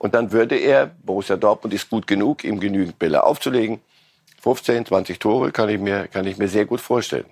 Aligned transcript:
Und 0.00 0.14
dann 0.14 0.32
würde 0.32 0.56
er, 0.56 0.86
Borussia 1.04 1.36
Dortmund 1.36 1.74
ist 1.74 1.90
gut 1.90 2.06
genug, 2.06 2.42
ihm 2.42 2.58
genügend 2.58 2.98
Bälle 2.98 3.22
aufzulegen. 3.22 3.80
15, 4.40 4.86
20 4.86 5.18
Tore 5.18 5.52
kann 5.52 5.68
ich 5.68 5.78
mir, 5.78 6.08
kann 6.08 6.26
ich 6.26 6.38
mir 6.38 6.48
sehr 6.48 6.64
gut 6.64 6.80
vorstellen. 6.80 7.26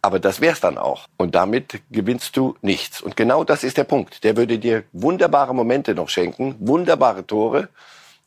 Aber 0.00 0.20
das 0.20 0.40
wär's 0.40 0.60
dann 0.60 0.78
auch. 0.78 1.08
Und 1.16 1.34
damit 1.34 1.80
gewinnst 1.90 2.36
du 2.36 2.54
nichts. 2.62 3.00
Und 3.00 3.16
genau 3.16 3.42
das 3.42 3.64
ist 3.64 3.78
der 3.78 3.84
Punkt. 3.84 4.22
Der 4.22 4.36
würde 4.36 4.60
dir 4.60 4.84
wunderbare 4.92 5.52
Momente 5.56 5.92
noch 5.92 6.08
schenken, 6.08 6.54
wunderbare 6.60 7.26
Tore, 7.26 7.68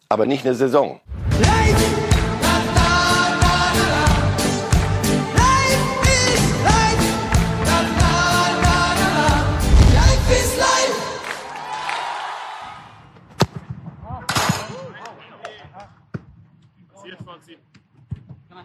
aber 0.10 0.26
nicht 0.26 0.46
eine 0.46 0.56
Saison. 0.56 1.00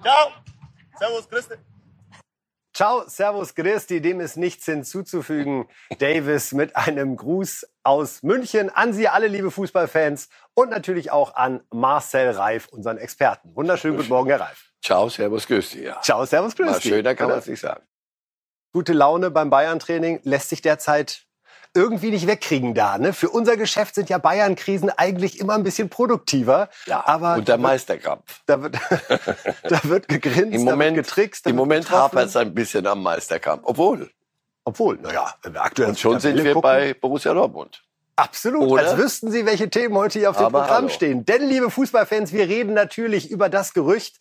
Ciao. 0.02 0.32
Servus, 0.98 1.28
Christi. 1.28 1.54
Ciao, 2.74 3.04
Servus, 3.06 3.54
Christi, 3.54 4.00
dem 4.00 4.20
ist 4.20 4.36
nichts 4.36 4.64
hinzuzufügen. 4.64 5.68
Davis 5.98 6.52
mit 6.52 6.74
einem 6.74 7.16
Gruß 7.16 7.66
aus 7.82 8.22
München 8.22 8.70
an 8.70 8.92
Sie 8.94 9.08
alle, 9.08 9.26
liebe 9.26 9.50
Fußballfans 9.50 10.28
und 10.54 10.70
natürlich 10.70 11.10
auch 11.10 11.34
an 11.34 11.62
Marcel 11.70 12.30
Reif, 12.30 12.68
unseren 12.68 12.96
Experten. 12.98 13.54
Wunderschönen 13.54 13.96
guten 13.96 14.08
Morgen, 14.08 14.30
Herr 14.30 14.40
Reif. 14.40 14.72
Ciao, 14.82 15.08
Servus, 15.08 15.46
grüß 15.46 15.70
dich. 15.70 15.82
Ja. 15.82 16.00
Ciao, 16.00 16.24
Servus, 16.24 16.56
grüß 16.56 16.66
Mal 16.66 16.74
dich. 16.80 16.84
schöner 16.84 17.14
kann 17.14 17.28
man 17.28 17.38
es 17.38 17.46
nicht 17.46 17.60
sagen. 17.60 17.84
Gute 18.72 18.94
Laune 18.94 19.30
beim 19.30 19.50
Bayern-Training 19.50 20.20
lässt 20.24 20.48
sich 20.48 20.62
derzeit 20.62 21.26
irgendwie 21.74 22.10
nicht 22.10 22.26
wegkriegen 22.26 22.74
da. 22.74 22.98
Ne? 22.98 23.12
Für 23.12 23.30
unser 23.30 23.56
Geschäft 23.56 23.94
sind 23.94 24.08
ja 24.10 24.18
Bayern-Krisen 24.18 24.90
eigentlich 24.90 25.40
immer 25.40 25.54
ein 25.54 25.62
bisschen 25.62 25.88
produktiver. 25.88 26.68
Ja, 26.86 27.06
aber 27.06 27.34
und 27.34 27.48
der 27.48 27.58
Meisterkampf. 27.58 28.42
da 28.46 28.62
wird, 28.62 28.76
da 29.62 29.80
wird 29.84 30.08
gegrinst, 30.08 30.54
Im 30.54 30.66
da 30.66 30.72
Moment, 30.72 30.96
wird 30.96 31.06
getrickst. 31.06 31.46
Da 31.46 31.50
im 31.50 31.56
Moment 31.56 31.90
hapert 31.90 32.26
es 32.26 32.36
ein 32.36 32.52
bisschen 32.54 32.86
am 32.86 33.02
Meisterkampf. 33.02 33.62
Obwohl, 33.64 34.10
Obwohl, 34.64 34.98
naja, 34.98 35.34
aktuell 35.54 35.90
und 35.90 35.98
schon 35.98 36.20
sind 36.20 36.36
wir 36.36 36.52
gucken, 36.52 36.62
bei 36.62 36.94
Borussia 36.94 37.32
Dortmund. 37.32 37.82
Absolut, 38.16 38.70
Oder? 38.70 38.82
als 38.82 38.98
wüssten 38.98 39.30
Sie, 39.30 39.46
welche 39.46 39.70
Themen 39.70 39.96
heute 39.96 40.18
hier 40.18 40.30
auf 40.30 40.36
dem 40.36 40.46
Aber 40.46 40.60
Programm 40.60 40.84
hallo. 40.84 40.88
stehen. 40.90 41.24
Denn, 41.24 41.48
liebe 41.48 41.70
Fußballfans, 41.70 42.32
wir 42.32 42.46
reden 42.46 42.74
natürlich 42.74 43.30
über 43.30 43.48
das 43.48 43.72
Gerücht, 43.72 44.20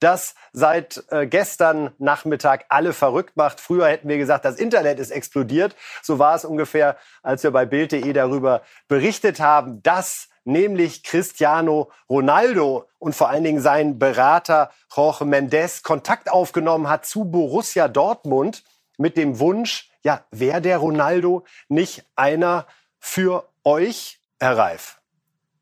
das 0.00 0.34
seit 0.52 1.04
äh, 1.10 1.26
gestern 1.26 1.92
Nachmittag 1.98 2.64
alle 2.68 2.92
verrückt 2.92 3.36
macht. 3.36 3.60
Früher 3.60 3.86
hätten 3.86 4.08
wir 4.08 4.18
gesagt, 4.18 4.44
das 4.44 4.56
Internet 4.56 4.98
ist 4.98 5.10
explodiert. 5.10 5.76
So 6.02 6.18
war 6.18 6.34
es 6.34 6.44
ungefähr, 6.44 6.96
als 7.22 7.42
wir 7.42 7.50
bei 7.50 7.66
Bild.de 7.66 8.12
darüber 8.12 8.62
berichtet 8.88 9.40
haben, 9.40 9.82
dass 9.82 10.28
nämlich 10.44 11.02
Cristiano 11.02 11.90
Ronaldo 12.08 12.88
und 12.98 13.14
vor 13.14 13.28
allen 13.28 13.44
Dingen 13.44 13.60
sein 13.60 13.98
Berater 13.98 14.70
Jorge 14.94 15.24
Mendes 15.24 15.82
Kontakt 15.82 16.30
aufgenommen 16.30 16.88
hat 16.88 17.06
zu 17.06 17.24
Borussia 17.24 17.88
Dortmund 17.88 18.64
mit 18.98 19.16
dem 19.16 19.38
Wunsch, 19.38 19.90
ja, 20.02 20.24
wäre 20.30 20.60
der 20.60 20.78
Ronaldo 20.78 21.44
nicht 21.68 22.04
einer 22.16 22.66
für 22.98 23.48
euch, 23.64 24.20
Herr 24.38 24.56
Reif? 24.56 25.00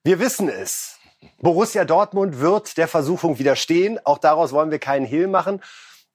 Wir 0.04 0.20
wissen 0.20 0.48
es. 0.48 0.97
Borussia 1.40 1.84
Dortmund 1.84 2.40
wird 2.40 2.76
der 2.76 2.88
Versuchung 2.88 3.38
widerstehen. 3.38 3.98
Auch 4.04 4.18
daraus 4.18 4.52
wollen 4.52 4.70
wir 4.70 4.78
keinen 4.78 5.06
Hehl 5.06 5.26
machen. 5.26 5.60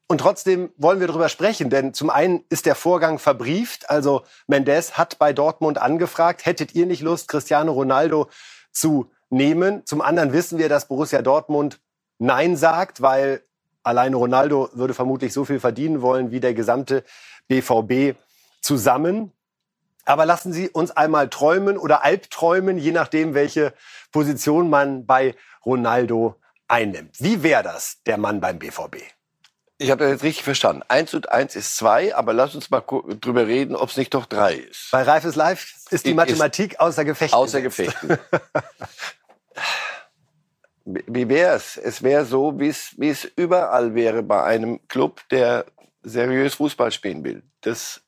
Und 0.07 0.19
trotzdem 0.19 0.71
wollen 0.77 0.99
wir 0.99 1.07
darüber 1.07 1.29
sprechen, 1.29 1.69
denn 1.69 1.93
zum 1.93 2.09
einen 2.09 2.43
ist 2.49 2.65
der 2.65 2.75
Vorgang 2.75 3.19
verbrieft. 3.19 3.89
Also 3.89 4.23
Mendes 4.47 4.97
hat 4.97 5.17
bei 5.17 5.33
Dortmund 5.33 5.77
angefragt, 5.77 6.45
hättet 6.45 6.75
ihr 6.75 6.85
nicht 6.85 7.01
Lust, 7.01 7.29
Cristiano 7.29 7.71
Ronaldo 7.71 8.27
zu 8.71 9.09
nehmen? 9.29 9.85
Zum 9.85 10.01
anderen 10.01 10.33
wissen 10.33 10.57
wir, 10.59 10.69
dass 10.69 10.87
Borussia 10.87 11.21
Dortmund 11.21 11.79
Nein 12.19 12.57
sagt, 12.57 13.01
weil 13.01 13.43
alleine 13.81 14.15
Ronaldo 14.17 14.69
würde 14.73 14.93
vermutlich 14.93 15.33
so 15.33 15.45
viel 15.45 15.59
verdienen 15.59 16.01
wollen 16.01 16.31
wie 16.31 16.39
der 16.39 16.53
gesamte 16.53 17.03
BVB 17.47 18.17
zusammen. 18.61 19.31
Aber 20.05 20.25
lassen 20.25 20.51
Sie 20.53 20.69
uns 20.69 20.91
einmal 20.91 21.29
träumen 21.29 21.77
oder 21.77 22.03
albträumen, 22.03 22.77
je 22.77 22.91
nachdem, 22.91 23.33
welche 23.33 23.73
Position 24.11 24.69
man 24.69 25.05
bei 25.05 25.35
Ronaldo 25.65 26.35
einnimmt. 26.67 27.15
Wie 27.19 27.41
wäre 27.43 27.63
das, 27.63 28.01
der 28.05 28.17
Mann 28.17 28.41
beim 28.41 28.59
BVB? 28.59 28.97
Ich 29.77 29.89
habe 29.91 30.03
das 30.03 30.11
jetzt 30.13 30.23
richtig 30.23 30.43
verstanden. 30.43 30.83
Eins 30.87 31.13
und 31.13 31.29
eins 31.29 31.55
ist 31.55 31.75
zwei, 31.77 32.15
aber 32.15 32.33
lass 32.33 32.53
uns 32.55 32.69
mal 32.69 32.81
drüber 33.19 33.47
reden, 33.47 33.75
ob 33.75 33.89
es 33.89 33.97
nicht 33.97 34.13
doch 34.13 34.25
drei 34.25 34.55
ist. 34.55 34.89
Bei 34.91 35.03
Reif 35.03 35.25
ist 35.25 35.35
live 35.35 35.73
ist 35.89 36.05
die 36.05 36.11
Ist- 36.11 36.15
Mathematik 36.15 36.79
außer 36.79 37.03
Gefecht. 37.05 37.33
Außer. 37.33 37.61
Gefechten. 37.61 38.17
Wie 40.85 41.29
wäre 41.29 41.55
es? 41.55 41.77
Es 41.77 42.03
wäre 42.03 42.25
so, 42.25 42.59
wie 42.59 42.67
es 42.67 42.93
wie 42.97 43.09
es 43.09 43.23
überall 43.23 43.95
wäre 43.95 44.21
bei 44.21 44.43
einem 44.43 44.85
Club, 44.89 45.21
der 45.31 45.65
seriös 46.01 46.55
Fußball 46.55 46.91
spielen 46.91 47.23
will. 47.23 47.43
Das 47.61 48.01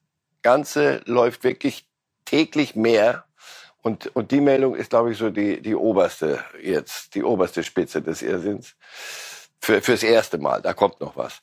Ganze 0.46 1.02
läuft 1.06 1.44
wirklich 1.44 1.88
täglich 2.24 2.76
mehr. 2.76 3.26
Und, 3.82 4.16
und 4.16 4.30
die 4.30 4.42
Meldung 4.42 4.76
ist, 4.76 4.92
glaube 4.92 5.12
ich, 5.12 5.18
so 5.18 5.32
die, 5.32 5.60
die 5.60 5.74
oberste 5.74 6.44
jetzt, 6.62 7.16
die 7.16 7.24
oberste 7.24 7.64
Spitze 7.64 8.04
des 8.04 8.22
Irrsinns. 8.22 8.76
Für, 9.60 9.82
fürs 9.82 10.04
erste 10.04 10.38
Mal, 10.38 10.62
da 10.62 10.74
kommt 10.74 11.02
noch 11.02 11.18
was. 11.18 11.42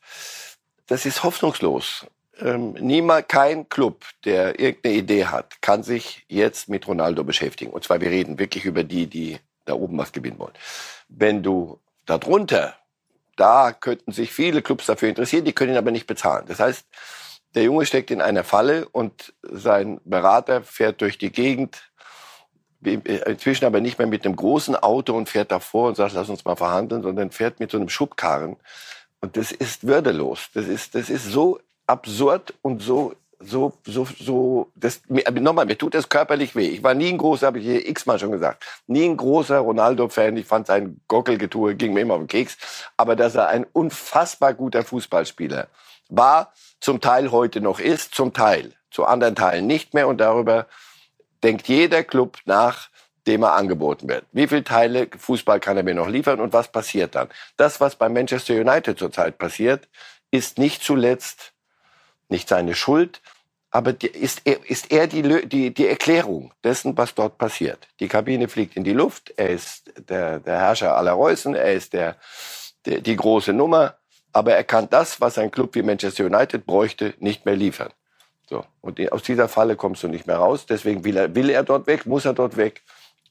Das 0.86 1.04
ist 1.04 1.24
hoffnungslos. 1.24 2.06
Ähm, 2.38 2.74
niemand, 2.74 3.28
kein 3.28 3.68
Club, 3.68 4.04
der 4.24 4.60
irgendeine 4.60 4.94
Idee 4.94 5.26
hat, 5.26 5.60
kann 5.60 5.82
sich 5.82 6.24
jetzt 6.28 6.68
mit 6.68 6.86
Ronaldo 6.86 7.24
beschäftigen. 7.24 7.72
Und 7.72 7.82
zwar, 7.82 8.00
wir 8.00 8.10
reden 8.10 8.38
wirklich 8.38 8.64
über 8.64 8.84
die, 8.84 9.08
die 9.08 9.40
da 9.64 9.74
oben 9.74 9.98
was 9.98 10.12
gewinnen 10.12 10.38
wollen. 10.38 10.54
Wenn 11.08 11.42
du 11.42 11.80
darunter, 12.06 12.76
da 13.34 13.72
könnten 13.72 14.12
sich 14.12 14.30
viele 14.32 14.62
Clubs 14.62 14.86
dafür 14.86 15.08
interessieren, 15.08 15.44
die 15.44 15.54
können 15.54 15.72
ihn 15.72 15.78
aber 15.78 15.90
nicht 15.90 16.06
bezahlen. 16.06 16.44
Das 16.46 16.60
heißt, 16.60 16.86
der 17.54 17.64
Junge 17.64 17.86
steckt 17.86 18.10
in 18.10 18.20
einer 18.20 18.44
Falle 18.44 18.88
und 18.88 19.34
sein 19.42 20.00
Berater 20.04 20.62
fährt 20.62 21.00
durch 21.00 21.18
die 21.18 21.30
Gegend, 21.30 21.90
inzwischen 22.82 23.64
aber 23.64 23.80
nicht 23.80 23.98
mehr 23.98 24.08
mit 24.08 24.24
einem 24.24 24.36
großen 24.36 24.74
Auto 24.74 25.16
und 25.16 25.28
fährt 25.28 25.52
davor 25.52 25.88
und 25.88 25.96
sagt, 25.96 26.14
lass 26.14 26.28
uns 26.28 26.44
mal 26.44 26.56
verhandeln, 26.56 27.02
sondern 27.02 27.30
fährt 27.30 27.60
mit 27.60 27.70
so 27.70 27.78
einem 27.78 27.88
Schubkarren. 27.88 28.56
Und 29.20 29.36
das 29.36 29.52
ist 29.52 29.86
würdelos. 29.86 30.48
Das 30.54 30.66
ist, 30.66 30.94
das 30.94 31.08
ist 31.08 31.26
so 31.26 31.60
absurd 31.86 32.54
und 32.62 32.82
so, 32.82 33.14
so, 33.38 33.72
so, 33.86 34.06
so, 34.18 34.70
das, 34.74 35.02
nochmal, 35.08 35.66
mir 35.66 35.78
tut 35.78 35.94
das 35.94 36.08
körperlich 36.08 36.56
weh. 36.56 36.68
Ich 36.68 36.82
war 36.82 36.94
nie 36.94 37.08
ein 37.08 37.18
großer, 37.18 37.46
habe 37.46 37.58
ich 37.58 37.64
hier 37.64 37.88
x-mal 37.88 38.18
schon 38.18 38.32
gesagt, 38.32 38.64
nie 38.86 39.04
ein 39.04 39.16
großer 39.16 39.58
Ronaldo-Fan. 39.58 40.36
Ich 40.36 40.46
fand 40.46 40.66
sein 40.66 41.00
Gockelgetue, 41.08 41.74
ging 41.74 41.92
mir 41.92 42.00
immer 42.00 42.14
auf 42.14 42.20
den 42.20 42.28
Keks. 42.28 42.56
Aber 42.96 43.16
dass 43.16 43.34
er 43.34 43.48
ein 43.48 43.66
unfassbar 43.72 44.54
guter 44.54 44.82
Fußballspieler 44.82 45.68
war, 46.16 46.52
zum 46.80 47.00
Teil 47.00 47.30
heute 47.32 47.60
noch 47.60 47.80
ist, 47.80 48.14
zum 48.14 48.32
Teil, 48.32 48.74
zu 48.90 49.04
anderen 49.04 49.34
Teilen 49.34 49.66
nicht 49.66 49.94
mehr. 49.94 50.08
Und 50.08 50.18
darüber 50.18 50.66
denkt 51.42 51.68
jeder 51.68 52.04
Club 52.04 52.38
nach, 52.44 52.88
dem 53.26 53.42
er 53.42 53.52
angeboten 53.52 54.08
wird. 54.08 54.24
Wie 54.32 54.48
viele 54.48 54.64
Teile 54.64 55.08
Fußball 55.16 55.60
kann 55.60 55.76
er 55.76 55.82
mir 55.82 55.94
noch 55.94 56.08
liefern 56.08 56.40
und 56.40 56.52
was 56.52 56.68
passiert 56.68 57.14
dann? 57.14 57.28
Das, 57.56 57.80
was 57.80 57.96
bei 57.96 58.08
Manchester 58.08 58.54
United 58.54 58.98
zurzeit 58.98 59.38
passiert, 59.38 59.88
ist 60.30 60.58
nicht 60.58 60.82
zuletzt 60.82 61.52
nicht 62.28 62.48
seine 62.48 62.74
Schuld, 62.74 63.20
aber 63.70 63.94
ist, 64.02 64.42
er, 64.44 64.68
ist 64.68 64.90
er 64.90 65.06
die, 65.06 65.48
die, 65.48 65.72
die 65.72 65.86
Erklärung 65.86 66.52
dessen, 66.64 66.96
was 66.96 67.14
dort 67.14 67.38
passiert. 67.38 67.88
Die 68.00 68.08
Kabine 68.08 68.48
fliegt 68.48 68.76
in 68.76 68.84
die 68.84 68.92
Luft, 68.92 69.32
er 69.36 69.50
ist 69.50 69.92
der, 70.08 70.40
der 70.40 70.58
Herrscher 70.58 70.96
aller 70.96 71.12
Reußen, 71.12 71.54
er 71.54 71.72
ist 71.72 71.92
der, 71.92 72.16
der, 72.84 73.00
die 73.00 73.16
große 73.16 73.52
Nummer, 73.52 73.96
aber 74.32 74.54
er 74.54 74.64
kann 74.64 74.88
das, 74.90 75.20
was 75.20 75.38
ein 75.38 75.50
Club 75.50 75.74
wie 75.74 75.82
Manchester 75.82 76.24
United 76.24 76.66
bräuchte, 76.66 77.14
nicht 77.18 77.44
mehr 77.44 77.56
liefern. 77.56 77.90
So. 78.48 78.64
Und 78.80 79.12
aus 79.12 79.22
dieser 79.22 79.48
Falle 79.48 79.76
kommst 79.76 80.02
du 80.02 80.08
nicht 80.08 80.26
mehr 80.26 80.36
raus. 80.36 80.66
Deswegen 80.66 81.04
will 81.04 81.16
er, 81.16 81.34
will 81.34 81.50
er 81.50 81.62
dort 81.62 81.86
weg, 81.86 82.06
muss 82.06 82.24
er 82.24 82.34
dort 82.34 82.56
weg. 82.56 82.82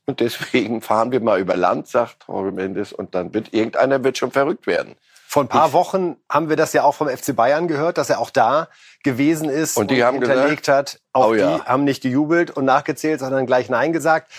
Und 0.06 0.20
deswegen 0.20 0.82
fahren 0.82 1.12
wir 1.12 1.20
mal 1.20 1.40
über 1.40 1.56
Land, 1.56 1.88
sagt 1.88 2.26
Jorge 2.28 2.52
Mendes, 2.52 2.94
und 2.94 3.14
dann 3.16 3.34
wird 3.34 3.54
irgendeiner 3.54 4.04
wird 4.04 4.18
schon 4.18 4.32
verrückt 4.32 4.68
werden. 4.68 4.96
Vor 5.28 5.44
ein 5.44 5.48
paar 5.48 5.72
Wochen 5.72 6.18
haben 6.30 6.50
wir 6.50 6.58
das 6.58 6.74
ja 6.74 6.84
auch 6.84 6.94
vom 6.94 7.08
FC 7.08 7.34
Bayern 7.34 7.70
gehört, 7.70 7.98
dass 7.98 8.10
er 8.10 8.20
auch 8.20 8.32
da 8.32 8.68
gewesen 9.02 9.48
ist 9.48 9.78
Und 9.78 9.90
die 9.90 10.04
haben 10.04 10.18
hinterlegt 10.18 10.68
hat. 10.68 11.00
Auch 11.14 11.30
Oh 11.30 11.34
ja. 11.34 11.56
die 11.56 11.64
haben 11.64 11.86
nicht 11.86 12.04
gejubelt 12.04 12.52
und 12.52 12.66
nachgezählt, 12.66 13.22
sondern 13.22 13.46
gleich 13.46 13.70
Nein 13.70 13.94
gesagt. 13.94 14.30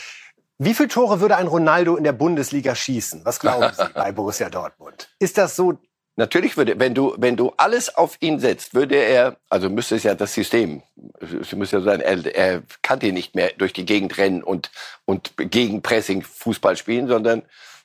Wie 0.59 0.75
viele 0.75 0.89
Tore 0.89 1.21
würde 1.21 1.37
ein 1.37 1.47
Ronaldo 1.47 1.97
in 1.97 2.05
der 2.05 2.13
Bundesliga 2.13 2.75
schießen? 2.75 3.25
Was 3.25 3.41
glauben 3.41 3.73
Sie 3.75 3.89
bei 3.95 4.13
Borussia 4.13 4.51
Dortmund? 4.51 5.09
Ist 5.19 5.39
das 5.39 5.57
so? 5.57 5.79
Natürlich 6.17 6.57
würde, 6.59 6.79
wenn 6.79 6.95
du, 6.95 7.15
wenn 7.17 7.37
du 7.37 7.53
alles 7.57 7.95
auf 7.95 8.19
ihn 8.21 8.39
setzt, 8.39 8.75
würde 8.75 8.97
er, 8.97 9.37
also 9.49 9.71
müsste 9.71 9.97
es 9.97 10.03
ja 10.03 10.15
das 10.15 10.35
System, 10.35 10.83
es 11.21 11.53
müsste 11.53 11.79
ja 11.79 11.83
sein, 11.83 12.01
er, 12.01 12.35
er 12.35 12.63
kann 12.83 13.01
dir 13.01 13.13
nicht 13.13 13.35
mehr 13.35 13.51
durch 13.57 13.73
die 13.73 13.87
Gegend 13.87 14.19
rennen 14.19 14.43
und, 14.43 14.71
und 15.07 15.33
gegen 15.39 15.81
Pressing 15.81 16.23
Fußball 16.23 16.77
spielen, 16.77 17.09
sondern 17.09 17.43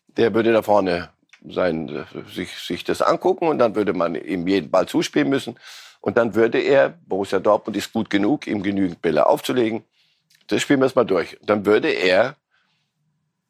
der 0.08 0.34
würde 0.34 0.52
da 0.52 0.62
vorne 0.62 1.10
sein, 1.48 2.06
sich, 2.34 2.58
sich 2.58 2.84
das 2.84 3.02
angucken 3.02 3.48
und 3.48 3.60
dann 3.60 3.76
würde 3.76 3.94
man 3.94 4.16
ihm 4.16 4.46
jeden 4.48 4.72
Ball 4.72 4.88
zuspielen 4.88 5.30
müssen. 5.30 5.58
Und 6.02 6.18
dann 6.18 6.36
würde 6.36 6.60
er, 6.60 6.90
Borussia 7.08 7.40
Dortmund 7.40 7.78
ist 7.78 7.94
gut 7.94 8.10
genug, 8.10 8.46
ihm 8.46 8.62
genügend 8.62 9.02
Bälle 9.02 9.26
aufzulegen. 9.26 9.84
Das 10.48 10.62
spielen 10.62 10.82
wir 10.82 10.86
es 10.86 10.96
mal 10.96 11.06
durch. 11.06 11.38
Dann 11.44 11.66
würde 11.66 11.90
er 11.90 12.36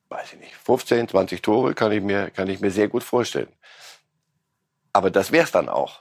weiß 0.10 0.34
ich 0.34 0.40
nicht, 0.40 0.56
15, 0.56 1.10
20 1.10 1.42
Tore 1.42 1.74
kann 1.74 1.92
ich 1.92 2.02
mir, 2.02 2.30
kann 2.32 2.48
ich 2.48 2.60
mir 2.60 2.72
sehr 2.72 2.88
gut 2.88 3.04
vorstellen. 3.04 3.50
Aber 4.98 5.12
das 5.12 5.32
wär's 5.32 5.52
dann 5.52 5.70
auch. 5.70 6.00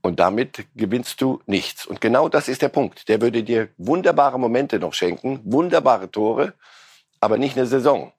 Und 0.00 0.20
damit 0.20 0.64
gewinnst 0.74 1.20
du 1.20 1.42
nichts. 1.44 1.84
Und 1.84 2.00
genau 2.00 2.30
das 2.30 2.48
ist 2.48 2.62
der 2.62 2.70
Punkt. 2.70 3.10
Der 3.10 3.20
würde 3.20 3.42
dir 3.42 3.68
wunderbare 3.76 4.40
Momente 4.40 4.78
noch 4.78 4.94
schenken, 4.94 5.40
wunderbare 5.44 6.10
Tore, 6.10 6.54
aber 7.20 7.36
nicht 7.36 7.58
eine 7.58 7.66
Saison. 7.66 8.14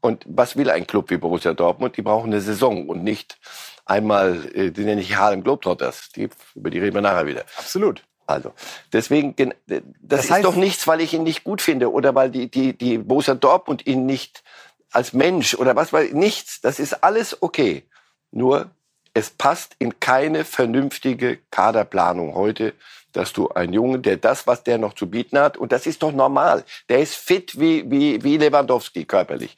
Und 0.00 0.24
was 0.26 0.56
will 0.56 0.68
ein 0.68 0.88
Club 0.88 1.10
wie 1.10 1.16
Borussia 1.16 1.54
Dortmund? 1.54 1.96
Die 1.96 2.02
brauchen 2.02 2.32
eine 2.32 2.40
Saison 2.40 2.88
und 2.88 3.04
nicht 3.04 3.38
einmal, 3.84 4.50
äh, 4.52 4.72
die 4.72 4.82
nenne 4.82 5.00
ich 5.00 5.14
Harlem 5.14 5.44
Globetrotters. 5.44 6.08
Die, 6.16 6.28
über 6.56 6.70
die 6.70 6.80
reden 6.80 6.94
wir 6.94 7.00
nachher 7.00 7.28
wieder. 7.28 7.44
Absolut. 7.56 8.02
Also, 8.26 8.52
deswegen, 8.92 9.36
das, 9.68 9.82
das 10.02 10.28
ist 10.28 10.44
doch 10.44 10.56
nichts, 10.56 10.88
weil 10.88 11.00
ich 11.00 11.14
ihn 11.14 11.22
nicht 11.22 11.44
gut 11.44 11.62
finde 11.62 11.92
oder 11.92 12.16
weil 12.16 12.32
die, 12.32 12.50
die, 12.50 12.76
die 12.76 12.98
Borussia 12.98 13.36
Dortmund 13.36 13.86
ihn 13.86 14.06
nicht 14.06 14.42
als 14.90 15.12
Mensch 15.12 15.54
oder 15.54 15.76
was, 15.76 15.92
weil 15.92 16.10
nichts. 16.14 16.60
Das 16.60 16.80
ist 16.80 17.04
alles 17.04 17.40
okay. 17.40 17.84
Nur, 18.32 18.72
es 19.14 19.30
passt 19.30 19.76
in 19.78 20.00
keine 20.00 20.44
vernünftige 20.44 21.38
Kaderplanung 21.50 22.34
heute, 22.34 22.74
dass 23.12 23.32
du 23.32 23.48
einen 23.48 23.72
Jungen, 23.72 24.02
der 24.02 24.16
das, 24.16 24.48
was 24.48 24.64
der 24.64 24.76
noch 24.76 24.94
zu 24.94 25.08
bieten 25.08 25.38
hat, 25.38 25.56
und 25.56 25.70
das 25.70 25.86
ist 25.86 26.02
doch 26.02 26.12
normal. 26.12 26.64
Der 26.88 26.98
ist 26.98 27.14
fit 27.14 27.58
wie, 27.58 27.88
wie, 27.88 28.22
wie 28.24 28.36
Lewandowski 28.36 29.04
körperlich. 29.04 29.56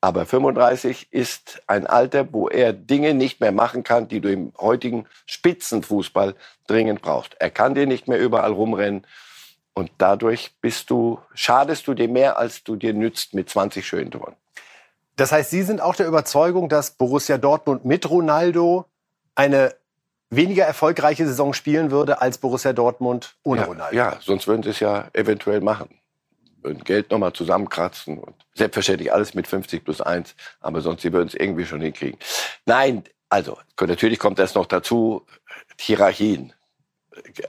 Aber 0.00 0.26
35 0.26 1.08
ist 1.10 1.60
ein 1.66 1.86
Alter, 1.86 2.32
wo 2.32 2.48
er 2.48 2.72
Dinge 2.72 3.14
nicht 3.14 3.40
mehr 3.40 3.50
machen 3.50 3.82
kann, 3.82 4.06
die 4.06 4.20
du 4.20 4.30
im 4.30 4.52
heutigen 4.60 5.06
Spitzenfußball 5.26 6.36
dringend 6.68 7.02
brauchst. 7.02 7.34
Er 7.40 7.50
kann 7.50 7.74
dir 7.74 7.86
nicht 7.86 8.06
mehr 8.06 8.20
überall 8.20 8.52
rumrennen. 8.52 9.06
Und 9.74 9.90
dadurch 9.98 10.52
bist 10.60 10.90
du, 10.90 11.18
schadest 11.34 11.86
du 11.88 11.94
dir 11.94 12.08
mehr, 12.08 12.38
als 12.38 12.62
du 12.62 12.76
dir 12.76 12.92
nützt 12.92 13.34
mit 13.34 13.48
20 13.48 13.86
schönen 13.86 14.10
Toren. 14.10 14.36
Das 15.16 15.32
heißt, 15.32 15.50
Sie 15.50 15.62
sind 15.62 15.80
auch 15.80 15.96
der 15.96 16.06
Überzeugung, 16.06 16.68
dass 16.68 16.92
Borussia 16.92 17.38
Dortmund 17.38 17.84
mit 17.84 18.08
Ronaldo 18.08 18.84
eine 19.38 19.74
weniger 20.30 20.64
erfolgreiche 20.64 21.26
Saison 21.26 21.54
spielen 21.54 21.90
würde 21.90 22.20
als 22.20 22.38
Borussia 22.38 22.72
Dortmund 22.72 23.36
ohne 23.44 23.62
ja, 23.62 23.66
Ronaldo. 23.66 23.96
Ja, 23.96 24.18
sonst 24.20 24.46
würden 24.46 24.62
sie 24.62 24.70
es 24.70 24.80
ja 24.80 25.08
eventuell 25.14 25.60
machen. 25.60 25.88
Würden 26.60 26.82
Geld 26.82 27.10
nochmal 27.10 27.32
zusammenkratzen 27.32 28.18
und 28.18 28.34
selbstverständlich 28.54 29.12
alles 29.12 29.34
mit 29.34 29.46
50 29.46 29.84
plus 29.84 30.00
1, 30.00 30.34
aber 30.60 30.80
sonst 30.80 31.02
sie 31.02 31.12
würden 31.12 31.28
es 31.28 31.34
irgendwie 31.34 31.64
schon 31.64 31.80
hinkriegen. 31.80 32.18
Nein, 32.66 33.04
also 33.28 33.58
natürlich 33.80 34.18
kommt 34.18 34.40
das 34.40 34.54
noch 34.54 34.66
dazu, 34.66 35.24
Hierarchien. 35.80 36.52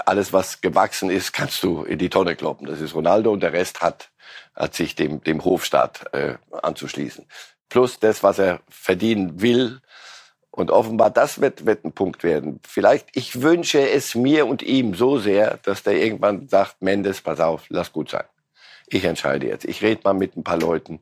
Alles, 0.06 0.32
was 0.32 0.62
gewachsen 0.62 1.10
ist, 1.10 1.34
kannst 1.34 1.64
du 1.64 1.84
in 1.84 1.98
die 1.98 2.10
Tonne 2.10 2.36
kloppen. 2.36 2.68
Das 2.68 2.82
ist 2.82 2.94
Ronaldo 2.94 3.32
und 3.32 3.42
der 3.42 3.54
Rest 3.54 3.82
hat, 3.82 4.12
hat 4.56 4.76
sich 4.76 4.96
dem, 4.96 5.24
dem 5.24 5.44
Hofstaat 5.44 6.14
äh, 6.14 6.36
anzuschließen. 6.52 7.26
Plus 7.68 8.00
das, 8.00 8.24
was 8.24 8.40
er 8.40 8.62
verdienen 8.70 9.42
will, 9.42 9.82
und 10.60 10.72
offenbar, 10.72 11.10
das 11.10 11.42
wird, 11.42 11.66
wird 11.66 11.86
ein 11.86 11.92
Punkt 11.92 12.24
werden. 12.24 12.60
Vielleicht, 12.68 13.08
ich 13.14 13.42
wünsche 13.42 13.90
es 13.90 14.16
mir 14.16 14.46
und 14.46 14.62
ihm 14.62 14.94
so 14.94 15.18
sehr, 15.18 15.60
dass 15.64 15.84
der 15.84 15.94
irgendwann 15.94 16.48
sagt, 16.48 16.82
Mendes, 16.82 17.22
pass 17.22 17.40
auf, 17.40 17.64
lass 17.70 17.92
gut 17.92 18.10
sein. 18.10 18.26
Ich 18.88 19.06
entscheide 19.06 19.48
jetzt. 19.48 19.66
Ich 19.66 19.82
rede 19.82 20.02
mal 20.04 20.14
mit 20.14 20.36
ein 20.36 20.44
paar 20.44 20.58
Leuten. 20.58 21.00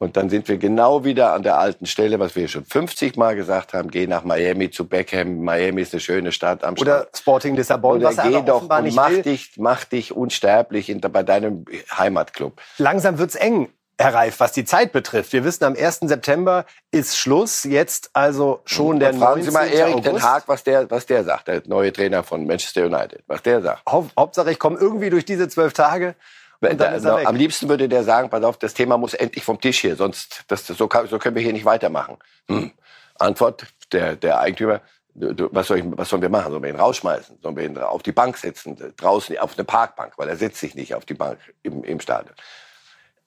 Und 0.00 0.16
dann 0.16 0.30
sind 0.30 0.46
wir 0.46 0.58
genau 0.58 1.04
wieder 1.04 1.32
an 1.32 1.42
der 1.42 1.58
alten 1.58 1.86
Stelle, 1.86 2.20
was 2.20 2.36
wir 2.36 2.46
schon 2.46 2.64
50 2.64 3.16
Mal 3.16 3.34
gesagt 3.34 3.74
haben. 3.74 3.90
Geh 3.90 4.06
nach 4.06 4.22
Miami 4.22 4.70
zu 4.70 4.86
Beckham. 4.86 5.42
Miami 5.42 5.82
ist 5.82 5.92
eine 5.92 6.00
schöne 6.00 6.30
Stadt 6.30 6.62
am 6.62 6.74
Oder 6.74 6.98
Strand. 7.00 7.16
Sporting 7.16 7.56
Lissabon, 7.56 7.96
Oder 7.96 8.08
was 8.08 8.18
er 8.18 8.30
geh 8.30 8.42
doch 8.42 8.68
und 8.68 8.84
nicht 8.84 8.94
mach 8.94 9.10
will. 9.10 9.22
dich, 9.22 9.52
mach 9.56 9.84
dich 9.84 10.12
unsterblich 10.12 10.88
in, 10.88 11.00
bei 11.00 11.24
deinem 11.24 11.64
Heimatclub. 11.96 12.60
Langsam 12.78 13.18
wird's 13.18 13.34
eng, 13.34 13.70
Herr 14.00 14.14
Reif, 14.14 14.38
was 14.38 14.52
die 14.52 14.64
Zeit 14.64 14.92
betrifft. 14.92 15.32
Wir 15.32 15.42
wissen, 15.42 15.64
am 15.64 15.74
1. 15.74 16.00
September 16.02 16.64
ist 16.92 17.16
Schluss. 17.18 17.64
Jetzt 17.64 18.10
also 18.12 18.60
schon 18.64 19.00
der 19.00 19.12
Und 19.12 19.18
fragen 19.18 19.42
Sie 19.42 19.50
mal 19.50 19.62
19. 19.66 19.78
Erik 19.78 19.94
August. 19.94 20.06
Den 20.06 20.22
Haag, 20.22 20.44
was 20.46 20.62
der, 20.62 20.88
was 20.90 21.06
der 21.06 21.24
sagt, 21.24 21.48
der 21.48 21.62
neue 21.66 21.92
Trainer 21.92 22.22
von 22.22 22.46
Manchester 22.46 22.86
United, 22.86 23.24
was 23.26 23.42
der 23.42 23.60
sagt. 23.60 23.82
Haupt- 23.86 24.12
Hauptsache, 24.16 24.52
ich 24.52 24.58
komme 24.60 24.78
irgendwie 24.78 25.10
durch 25.10 25.24
diese 25.24 25.48
zwölf 25.48 25.72
Tage. 25.72 26.14
Da- 26.60 27.02
weg. 27.16 27.26
am 27.28 27.36
liebsten 27.36 27.68
würde 27.68 27.88
der 27.88 28.04
sagen, 28.04 28.30
pass 28.30 28.42
auf, 28.44 28.56
das 28.56 28.74
Thema 28.74 28.98
muss 28.98 29.14
endlich 29.14 29.44
vom 29.44 29.60
Tisch 29.60 29.80
hier, 29.80 29.94
sonst 29.94 30.44
das, 30.48 30.66
so, 30.66 30.88
kann, 30.88 31.06
so 31.06 31.18
können 31.18 31.36
wir 31.36 31.42
hier 31.42 31.52
nicht 31.52 31.64
weitermachen. 31.64 32.18
Hm. 32.48 32.72
Antwort, 33.18 33.66
der, 33.92 34.16
der 34.16 34.40
Eigentümer, 34.40 34.80
was, 35.14 35.68
soll 35.68 35.78
ich, 35.78 35.84
was 35.86 36.08
sollen 36.08 36.22
wir 36.22 36.28
machen? 36.28 36.50
Sollen 36.52 36.62
wir 36.62 36.70
ihn 36.70 36.78
rausschmeißen? 36.78 37.38
Sollen 37.42 37.56
wir 37.56 37.64
ihn 37.64 37.78
auf 37.78 38.02
die 38.04 38.12
Bank 38.12 38.36
setzen? 38.36 38.76
Draußen 38.96 39.36
auf 39.38 39.56
eine 39.56 39.64
Parkbank, 39.64 40.12
weil 40.16 40.28
er 40.28 40.36
setzt 40.36 40.60
sich 40.60 40.74
nicht 40.76 40.94
auf 40.94 41.04
die 41.04 41.14
Bank 41.14 41.38
im, 41.62 41.82
im 41.82 41.98
Stadion. 42.00 42.34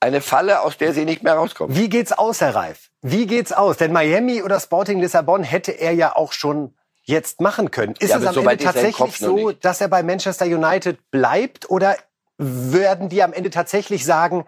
Eine 0.01 0.19
Falle, 0.19 0.61
aus 0.61 0.77
der 0.77 0.93
sie 0.93 1.05
nicht 1.05 1.21
mehr 1.21 1.35
rauskommen. 1.35 1.77
Wie 1.77 1.87
geht's 1.87 2.11
aus, 2.11 2.41
Herr 2.41 2.55
Reif? 2.55 2.89
Wie 3.03 3.27
geht's 3.27 3.53
aus? 3.53 3.77
Denn 3.77 3.93
Miami 3.93 4.41
oder 4.41 4.59
Sporting 4.59 4.99
Lissabon 4.99 5.43
hätte 5.43 5.71
er 5.71 5.93
ja 5.93 6.15
auch 6.15 6.33
schon 6.33 6.73
jetzt 7.03 7.39
machen 7.39 7.69
können. 7.69 7.93
Ist 7.99 8.09
Ja, 8.09 8.17
es 8.17 8.23
aber 8.23 8.29
am 8.29 8.43
so 8.43 8.49
Ende 8.49 8.63
tatsächlich 8.63 9.17
so, 9.17 9.51
dass 9.51 9.79
er 9.79 9.87
bei 9.87 10.01
Manchester 10.01 10.45
United 10.45 11.11
bleibt? 11.11 11.69
Oder 11.69 11.95
werden 12.37 13.09
die 13.09 13.21
am 13.21 13.31
Ende 13.31 13.51
tatsächlich 13.51 14.03
sagen, 14.03 14.45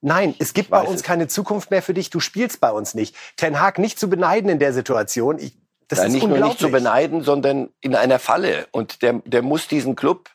nein, 0.00 0.36
es 0.38 0.54
gibt 0.54 0.70
bei 0.70 0.82
uns 0.82 1.00
es. 1.00 1.02
keine 1.02 1.26
Zukunft 1.26 1.72
mehr 1.72 1.82
für 1.82 1.94
dich, 1.94 2.10
du 2.10 2.20
spielst 2.20 2.60
bei 2.60 2.70
uns 2.70 2.94
nicht. 2.94 3.16
Ten 3.36 3.60
Hag 3.60 3.78
nicht 3.78 3.98
zu 3.98 4.08
beneiden 4.08 4.48
in 4.50 4.60
der 4.60 4.72
Situation. 4.72 5.38
Ich, 5.40 5.56
das 5.88 5.98
Ja, 5.98 6.04
ist 6.04 6.12
nicht 6.12 6.28
nur 6.28 6.38
nicht 6.38 6.60
zu 6.60 6.70
beneiden, 6.70 7.22
sondern 7.22 7.70
in 7.80 7.96
einer 7.96 8.20
Falle. 8.20 8.68
Und 8.70 9.02
der, 9.02 9.14
der 9.24 9.42
muss 9.42 9.66
diesen 9.66 9.96
Club 9.96 10.30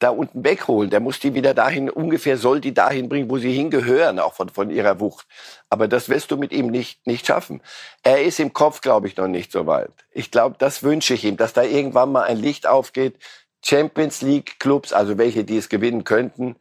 da 0.00 0.10
unten 0.10 0.42
wegholen. 0.44 0.90
Der 0.90 0.98
muss 0.98 1.20
die 1.20 1.34
wieder 1.34 1.54
dahin, 1.54 1.88
ungefähr 1.88 2.36
soll 2.36 2.60
die 2.60 2.74
dahin 2.74 3.08
bringen, 3.08 3.30
wo 3.30 3.38
sie 3.38 3.52
hingehören, 3.52 4.18
auch 4.18 4.34
von, 4.34 4.48
von 4.48 4.70
ihrer 4.70 4.98
Wucht. 4.98 5.26
Aber 5.68 5.86
das 5.86 6.08
wirst 6.08 6.30
du 6.30 6.36
mit 6.36 6.52
ihm 6.52 6.66
nicht, 6.68 7.06
nicht 7.06 7.26
schaffen. 7.26 7.62
Er 8.02 8.22
ist 8.22 8.40
im 8.40 8.52
Kopf, 8.52 8.80
glaube 8.80 9.06
ich, 9.06 9.16
noch 9.16 9.28
nicht 9.28 9.52
so 9.52 9.66
weit. 9.66 9.92
Ich 10.10 10.30
glaube, 10.30 10.56
das 10.58 10.82
wünsche 10.82 11.14
ich 11.14 11.24
ihm, 11.24 11.36
dass 11.36 11.52
da 11.52 11.62
irgendwann 11.62 12.12
mal 12.12 12.24
ein 12.24 12.38
Licht 12.38 12.66
aufgeht. 12.66 13.18
Champions 13.62 14.22
League 14.22 14.58
Clubs, 14.58 14.92
also 14.92 15.18
welche, 15.18 15.44
die 15.44 15.58
es 15.58 15.68
gewinnen 15.68 16.04
könnten, 16.04 16.56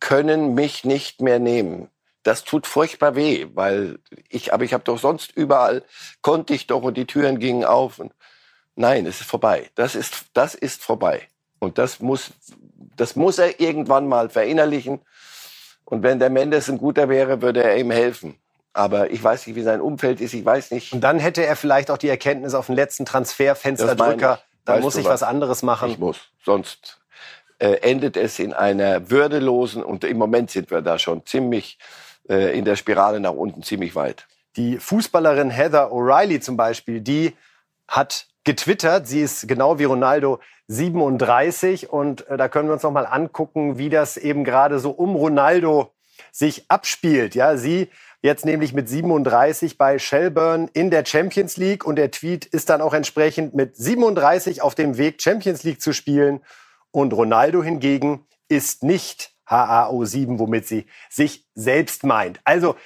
können 0.00 0.54
mich 0.54 0.84
nicht 0.84 1.20
mehr 1.20 1.38
nehmen. 1.38 1.90
Das 2.22 2.44
tut 2.44 2.66
furchtbar 2.66 3.14
weh, 3.14 3.46
weil 3.54 3.98
ich, 4.28 4.52
aber 4.54 4.64
ich 4.64 4.72
habe 4.72 4.84
doch 4.84 4.98
sonst 4.98 5.32
überall, 5.36 5.84
konnte 6.22 6.54
ich 6.54 6.66
doch 6.66 6.82
und 6.82 6.96
die 6.96 7.06
Türen 7.06 7.38
gingen 7.38 7.64
auf. 7.64 7.98
Und 7.98 8.12
nein, 8.74 9.06
es 9.06 9.20
ist 9.20 9.28
vorbei. 9.28 9.70
Das 9.74 9.94
ist, 9.94 10.26
das 10.32 10.54
ist 10.54 10.82
vorbei. 10.82 11.28
Und 11.58 11.78
das 11.78 12.00
muss, 12.00 12.30
das 12.96 13.16
muss 13.16 13.38
er 13.38 13.60
irgendwann 13.60 14.06
mal 14.08 14.28
verinnerlichen. 14.28 15.00
Und 15.84 16.02
wenn 16.02 16.18
der 16.18 16.30
Mendes 16.30 16.68
ein 16.68 16.78
guter 16.78 17.08
wäre, 17.08 17.42
würde 17.42 17.62
er 17.62 17.76
ihm 17.78 17.90
helfen. 17.90 18.36
Aber 18.74 19.10
ich 19.10 19.22
weiß 19.22 19.46
nicht, 19.46 19.56
wie 19.56 19.62
sein 19.62 19.80
Umfeld 19.80 20.20
ist. 20.20 20.34
Ich 20.34 20.44
weiß 20.44 20.70
nicht. 20.70 20.92
Und 20.92 21.00
dann 21.00 21.18
hätte 21.18 21.44
er 21.44 21.56
vielleicht 21.56 21.90
auch 21.90 21.98
die 21.98 22.08
Erkenntnis 22.08 22.54
auf 22.54 22.66
den 22.66 22.76
letzten 22.76 23.04
Transferfensterdrücker, 23.06 23.96
Das 23.96 24.18
meine 24.20 24.34
ich. 24.34 24.64
dann 24.66 24.80
muss 24.82 24.96
ich 24.96 25.04
was 25.06 25.22
was? 25.22 25.22
anderes 25.24 25.62
machen. 25.62 25.90
Ich 25.90 25.98
muss. 25.98 26.18
Sonst 26.44 27.00
äh, 27.58 27.72
endet 27.80 28.16
es 28.16 28.38
in 28.38 28.52
einer 28.52 29.10
würdelosen, 29.10 29.82
und 29.82 30.04
im 30.04 30.16
Moment 30.18 30.50
sind 30.50 30.70
wir 30.70 30.80
da 30.80 30.98
schon 30.98 31.26
ziemlich 31.26 31.78
äh, 32.28 32.56
in 32.56 32.64
der 32.64 32.76
Spirale 32.76 33.18
nach 33.18 33.32
unten, 33.32 33.64
ziemlich 33.64 33.96
weit. 33.96 34.26
Die 34.56 34.78
Fußballerin 34.78 35.50
Heather 35.50 35.90
O'Reilly 35.92 36.40
zum 36.40 36.56
Beispiel, 36.56 37.00
die 37.00 37.34
hat 37.88 38.27
getwittert, 38.48 39.06
sie 39.06 39.20
ist 39.20 39.46
genau 39.46 39.78
wie 39.78 39.84
Ronaldo 39.84 40.38
37 40.68 41.90
und 41.90 42.26
äh, 42.28 42.38
da 42.38 42.48
können 42.48 42.66
wir 42.70 42.72
uns 42.72 42.82
noch 42.82 42.90
mal 42.90 43.04
angucken, 43.04 43.76
wie 43.76 43.90
das 43.90 44.16
eben 44.16 44.42
gerade 44.42 44.78
so 44.78 44.88
um 44.90 45.16
Ronaldo 45.16 45.92
sich 46.32 46.64
abspielt. 46.70 47.34
Ja, 47.34 47.58
sie 47.58 47.90
jetzt 48.22 48.46
nämlich 48.46 48.72
mit 48.72 48.88
37 48.88 49.76
bei 49.76 49.98
Shelburne 49.98 50.70
in 50.72 50.90
der 50.90 51.04
Champions 51.04 51.58
League 51.58 51.84
und 51.84 51.96
der 51.96 52.10
Tweet 52.10 52.46
ist 52.46 52.70
dann 52.70 52.80
auch 52.80 52.94
entsprechend 52.94 53.54
mit 53.54 53.76
37 53.76 54.62
auf 54.62 54.74
dem 54.74 54.96
Weg 54.96 55.20
Champions 55.20 55.62
League 55.62 55.82
zu 55.82 55.92
spielen 55.92 56.40
und 56.90 57.12
Ronaldo 57.12 57.62
hingegen 57.62 58.24
ist 58.48 58.82
nicht 58.82 59.34
HAO7, 59.46 60.38
womit 60.38 60.66
sie 60.66 60.86
sich 61.10 61.46
selbst 61.54 62.02
meint. 62.02 62.40
Also 62.44 62.76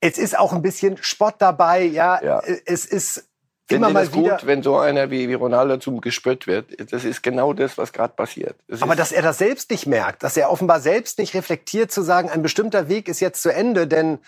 es 0.00 0.18
ist 0.18 0.36
auch 0.36 0.52
ein 0.52 0.62
bisschen 0.62 0.96
Spott 1.00 1.36
dabei, 1.38 1.82
ja. 1.84 2.20
Ja. 2.24 2.42
Es 2.64 2.86
ist 2.86 3.29
immer 3.70 3.88
Sie 3.88 3.92
mal 3.92 4.04
das 4.06 4.14
wieder. 4.14 4.36
gut, 4.36 4.46
wenn 4.46 4.62
so 4.62 4.78
einer 4.78 5.10
wie, 5.10 5.28
wie 5.28 5.34
Ronaldo 5.34 5.78
zum 5.78 6.00
gespött 6.00 6.46
wird? 6.46 6.92
Das 6.92 7.04
ist 7.04 7.22
genau 7.22 7.52
das, 7.52 7.78
was 7.78 7.92
gerade 7.92 8.14
passiert. 8.14 8.56
Das 8.68 8.82
Aber 8.82 8.96
dass 8.96 9.12
er 9.12 9.22
das 9.22 9.38
selbst 9.38 9.70
nicht 9.70 9.86
merkt, 9.86 10.22
dass 10.22 10.36
er 10.36 10.50
offenbar 10.50 10.80
selbst 10.80 11.18
nicht 11.18 11.34
reflektiert, 11.34 11.90
zu 11.90 12.02
sagen, 12.02 12.30
ein 12.30 12.42
bestimmter 12.42 12.88
Weg 12.88 13.08
ist 13.08 13.20
jetzt 13.20 13.42
zu 13.42 13.52
Ende, 13.52 13.86
denn 13.86 14.18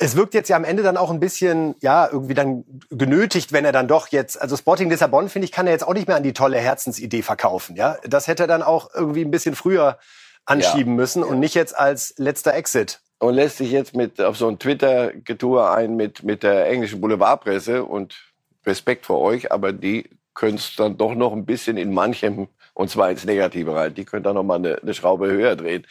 es 0.00 0.16
wirkt 0.16 0.34
jetzt 0.34 0.48
ja 0.48 0.56
am 0.56 0.64
Ende 0.64 0.82
dann 0.82 0.96
auch 0.96 1.10
ein 1.10 1.20
bisschen, 1.20 1.76
ja, 1.80 2.08
irgendwie 2.10 2.34
dann 2.34 2.64
genötigt, 2.90 3.52
wenn 3.52 3.64
er 3.64 3.72
dann 3.72 3.86
doch 3.86 4.08
jetzt, 4.08 4.40
also 4.40 4.56
Sporting 4.56 4.90
Lissabon, 4.90 5.28
finde 5.28 5.46
ich, 5.46 5.52
kann 5.52 5.66
er 5.66 5.72
jetzt 5.72 5.86
auch 5.86 5.94
nicht 5.94 6.08
mehr 6.08 6.16
an 6.16 6.24
die 6.24 6.32
tolle 6.32 6.58
Herzensidee 6.58 7.22
verkaufen, 7.22 7.76
ja. 7.76 7.96
Das 8.06 8.26
hätte 8.26 8.44
er 8.44 8.46
dann 8.48 8.62
auch 8.62 8.90
irgendwie 8.92 9.24
ein 9.24 9.30
bisschen 9.30 9.54
früher 9.54 9.98
anschieben 10.46 10.94
müssen 10.94 11.22
und 11.22 11.38
nicht 11.38 11.54
jetzt 11.54 11.78
als 11.78 12.14
letzter 12.18 12.54
Exit. 12.54 13.00
und 13.18 13.34
lässt 13.34 13.58
sich 13.58 13.70
jetzt 13.70 13.94
mit 13.94 14.20
auf 14.20 14.36
so 14.36 14.48
ein 14.48 14.58
Twitter-Getue 14.58 15.70
ein 15.70 15.96
mit, 15.96 16.22
mit 16.22 16.42
der 16.42 16.68
englischen 16.68 17.00
Boulevardpresse 17.00 17.84
und 17.84 18.33
Respekt 18.66 19.06
vor 19.06 19.20
euch, 19.20 19.52
aber 19.52 19.72
die 19.72 20.08
können 20.34 20.56
es 20.56 20.74
dann 20.76 20.96
doch 20.96 21.14
noch 21.14 21.32
ein 21.32 21.46
bisschen 21.46 21.76
in 21.76 21.92
manchem 21.92 22.48
Und 22.74 22.90
zwar 22.90 23.10
ins 23.10 23.24
Negative 23.24 23.74
rein. 23.74 23.94
Die 23.94 24.04
können 24.04 24.24
da 24.24 24.32
noch 24.32 24.42
mal 24.42 24.56
eine, 24.56 24.82
eine 24.82 24.94
Schraube 24.94 25.28
höher 25.28 25.54
drehen. 25.54 25.86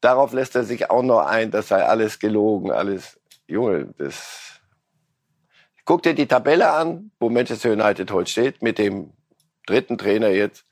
Darauf 0.00 0.32
lässt 0.32 0.54
er 0.54 0.62
sich 0.64 0.88
auch 0.90 1.02
noch 1.02 1.26
ein, 1.26 1.50
das 1.50 1.68
sei 1.68 1.84
alles 1.84 2.18
gelogen, 2.20 2.70
alles. 2.70 3.18
Junge, 3.48 3.92
das. 3.98 4.60
Guck 5.84 6.02
dir 6.02 6.14
die 6.14 6.26
Tabelle 6.26 6.70
an, 6.70 7.10
wo 7.18 7.30
Manchester 7.30 7.72
United 7.72 8.10
heute 8.12 8.30
steht, 8.30 8.62
mit 8.62 8.78
dem 8.78 9.12
dritten 9.66 9.98
Trainer 9.98 10.28
jetzt, 10.28 10.66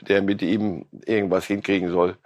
der 0.00 0.22
mit 0.22 0.42
ihm 0.42 0.86
irgendwas 1.04 1.46
hinkriegen 1.46 1.90
soll 1.90 2.16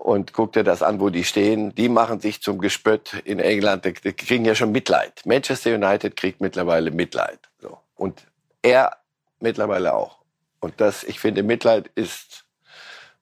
und 0.00 0.32
guck 0.32 0.54
dir 0.54 0.64
das 0.64 0.82
an, 0.82 0.98
wo 0.98 1.10
die 1.10 1.24
stehen. 1.24 1.74
Die 1.74 1.90
machen 1.90 2.20
sich 2.20 2.40
zum 2.40 2.58
Gespött 2.58 3.20
in 3.24 3.38
England. 3.38 3.84
Die, 3.84 3.92
kriegen 3.92 4.46
ja 4.46 4.54
schon 4.54 4.72
Mitleid. 4.72 5.20
Manchester 5.26 5.74
United 5.74 6.16
kriegt 6.16 6.40
mittlerweile 6.40 6.90
Mitleid. 6.90 7.38
So. 7.60 7.78
Und 7.96 8.26
er 8.62 8.96
mittlerweile 9.40 9.94
auch. 9.94 10.18
Und 10.60 10.80
das, 10.80 11.04
ich 11.04 11.20
finde, 11.20 11.42
Mitleid 11.42 11.90
ist 11.94 12.44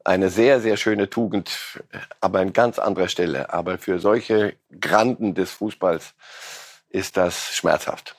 eine 0.05 0.31
sehr, 0.31 0.61
sehr 0.61 0.77
schöne 0.77 1.11
Tugend, 1.11 1.83
aber 2.21 2.39
an 2.39 2.53
ganz 2.53 2.79
anderer 2.79 3.09
Stelle. 3.09 3.53
Aber 3.53 3.79
für 3.79 3.99
solche 3.99 4.55
Granden 4.81 5.35
des 5.35 5.51
Fußballs 5.51 6.15
ist 6.91 7.17
das 7.17 7.57
schmerzhaft. 7.57 8.15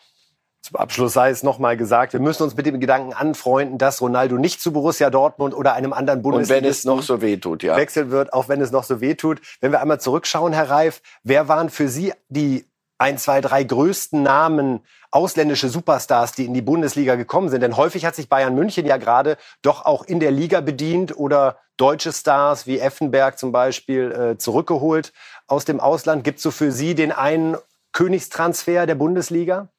Zum 0.62 0.75
Abschluss 0.75 1.13
sei 1.13 1.30
es 1.30 1.42
nochmal 1.42 1.78
gesagt, 1.78 2.13
wir 2.13 2.20
müssen 2.20 2.44
uns 2.44 2.56
mit 2.56 2.66
dem 2.66 2.80
Gedanken 2.80 3.13
anfreunden, 3.13 3.78
dass 3.78 4.01
Ronaldo 4.01 4.38
nicht 4.38 4.62
zu 4.62 4.74
Borussia 4.74 5.10
Dortmund 5.10 5.56
oder 5.56 5.74
einem 5.74 5.94
anderen 5.94 6.22
Bundesligisten 6.22 6.58
Und 6.58 6.63
wenn 6.63 6.70
es 6.70 6.86
noch 6.86 7.01
so 7.01 7.22
wehtut, 7.22 7.63
ja. 7.63 7.78
wechseln 7.78 8.12
wird, 8.12 8.34
auch 8.34 8.50
wenn 8.50 8.60
es 8.60 8.72
noch 8.72 8.84
so 8.84 9.00
wehtut. 9.00 9.42
Wenn 9.62 9.72
wir 9.72 9.82
einmal 9.82 10.01
zurückschauen, 10.01 10.51
Herr 10.51 10.70
Reif, 10.70 11.01
wer 11.24 11.48
waren 11.48 11.70
für 11.70 11.88
Sie 11.88 12.13
die 12.28 12.66
ein, 12.98 13.18
zwei, 13.18 13.39
drei 13.39 13.63
größten 13.63 14.22
Namen, 14.22 14.82
ausländische 15.12 15.70
Superstars, 15.70 16.34
die 16.34 16.46
in 16.46 16.54
die 16.54 16.62
Bundesliga 16.62 17.16
gekommen 17.16 17.50
sind? 17.50 17.62
Denn 17.62 17.78
häufig 17.78 18.06
hat 18.06 18.16
sich 18.16 18.28
Bayern 18.28 18.54
München 18.54 18.86
ja 18.86 18.98
gerade 18.98 19.38
doch 19.62 19.86
auch 19.86 20.04
in 20.04 20.20
der 20.20 20.32
Liga 20.32 20.60
bedient 20.60 21.18
oder 21.18 21.58
deutsche 21.78 22.12
Stars 22.12 22.68
wie 22.68 22.80
Effenberg 22.80 23.39
zum 23.39 23.54
Beispiel 23.54 24.12
äh, 24.12 24.38
zurückgeholt 24.38 25.13
aus 25.48 25.63
dem 25.63 25.80
Ausland. 25.80 26.25
Gibt 26.25 26.38
es 26.38 26.44
so 26.44 26.51
für 26.51 26.74
Sie 26.74 26.94
den 26.94 27.13
einen 27.13 27.56
Königstransfer 27.94 28.86
der 28.86 28.96
Bundesliga? 28.96 29.70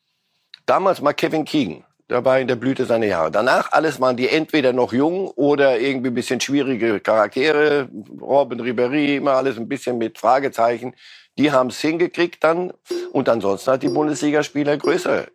Damals 0.67 1.01
mal 1.01 1.13
Kevin 1.13 1.45
Keegan. 1.45 1.85
Da 2.09 2.25
war 2.25 2.41
in 2.41 2.49
der 2.49 2.57
Blüte 2.57 2.87
seiner 2.87 3.07
Jahre. 3.07 3.31
Danach 3.31 3.71
alles 3.71 4.01
waren 4.01 4.17
die 4.17 4.29
entweder 4.29 4.73
noch 4.73 4.93
jung 4.93 5.29
oder 5.29 5.79
irgendwie 5.79 6.09
ein 6.11 6.15
bisschen 6.15 6.41
schwierige 6.41 6.99
Charaktere. 6.99 7.89
Robin 8.21 8.61
Ribéry, 8.61 9.17
immer 9.17 9.35
alles 9.35 9.57
ein 9.59 9.69
bisschen 9.69 9.97
mit 9.97 10.19
Fragezeichen. 10.19 10.95
Die 11.39 11.53
haben 11.53 11.69
es 11.69 11.81
hingekriegt 11.81 12.43
dann. 12.43 12.73
Und 13.13 13.29
ansonsten 13.29 13.71
hat 13.71 13.83
die 13.85 13.89
Bundesligaspieler 13.89 14.77
größer 14.77 15.27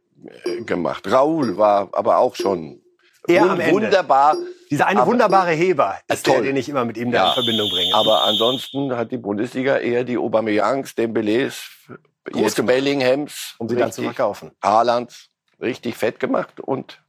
äh, 0.43 0.61
gemacht. 0.63 1.09
Raoul 1.09 1.57
war 1.57 1.87
aber 1.93 2.17
auch 2.17 2.35
schon 2.35 2.81
Er 3.25 3.43
wun- 3.43 3.49
am 3.51 3.59
Ende. 3.61 3.73
wunderbar. 3.73 4.35
Dieser 4.69 4.87
eine 4.87 4.99
Aber- 5.01 5.11
wunderbare 5.11 5.51
Heber 5.51 5.99
ist 6.09 6.27
der, 6.27 6.33
toll. 6.35 6.43
den 6.43 6.57
ich 6.57 6.67
immer 6.67 6.83
mit 6.83 6.97
ihm 6.97 7.13
Ja. 7.13 7.29
in 7.29 7.33
Verbindung 7.35 7.69
bringe. 7.69 7.95
Aber 7.95 8.25
ansonsten 8.25 8.97
hat 8.97 9.13
die 9.13 9.17
Bundesliga 9.17 9.77
eher 9.77 10.03
die 10.03 10.17
Aubameyangs, 10.17 10.91
Dembélés, 10.97 11.53
jetzt 12.33 12.55
gemacht. 12.55 12.67
Bellinghams, 12.67 13.55
um 13.57 13.69
sie 13.69 13.75
dann 13.75 13.91
zu 13.91 14.03
verkaufen. 14.03 14.51
Haaland 14.61 15.29
richtig 15.59 15.95
fett 15.95 16.19
gemacht 16.19 16.59
und 16.59 17.01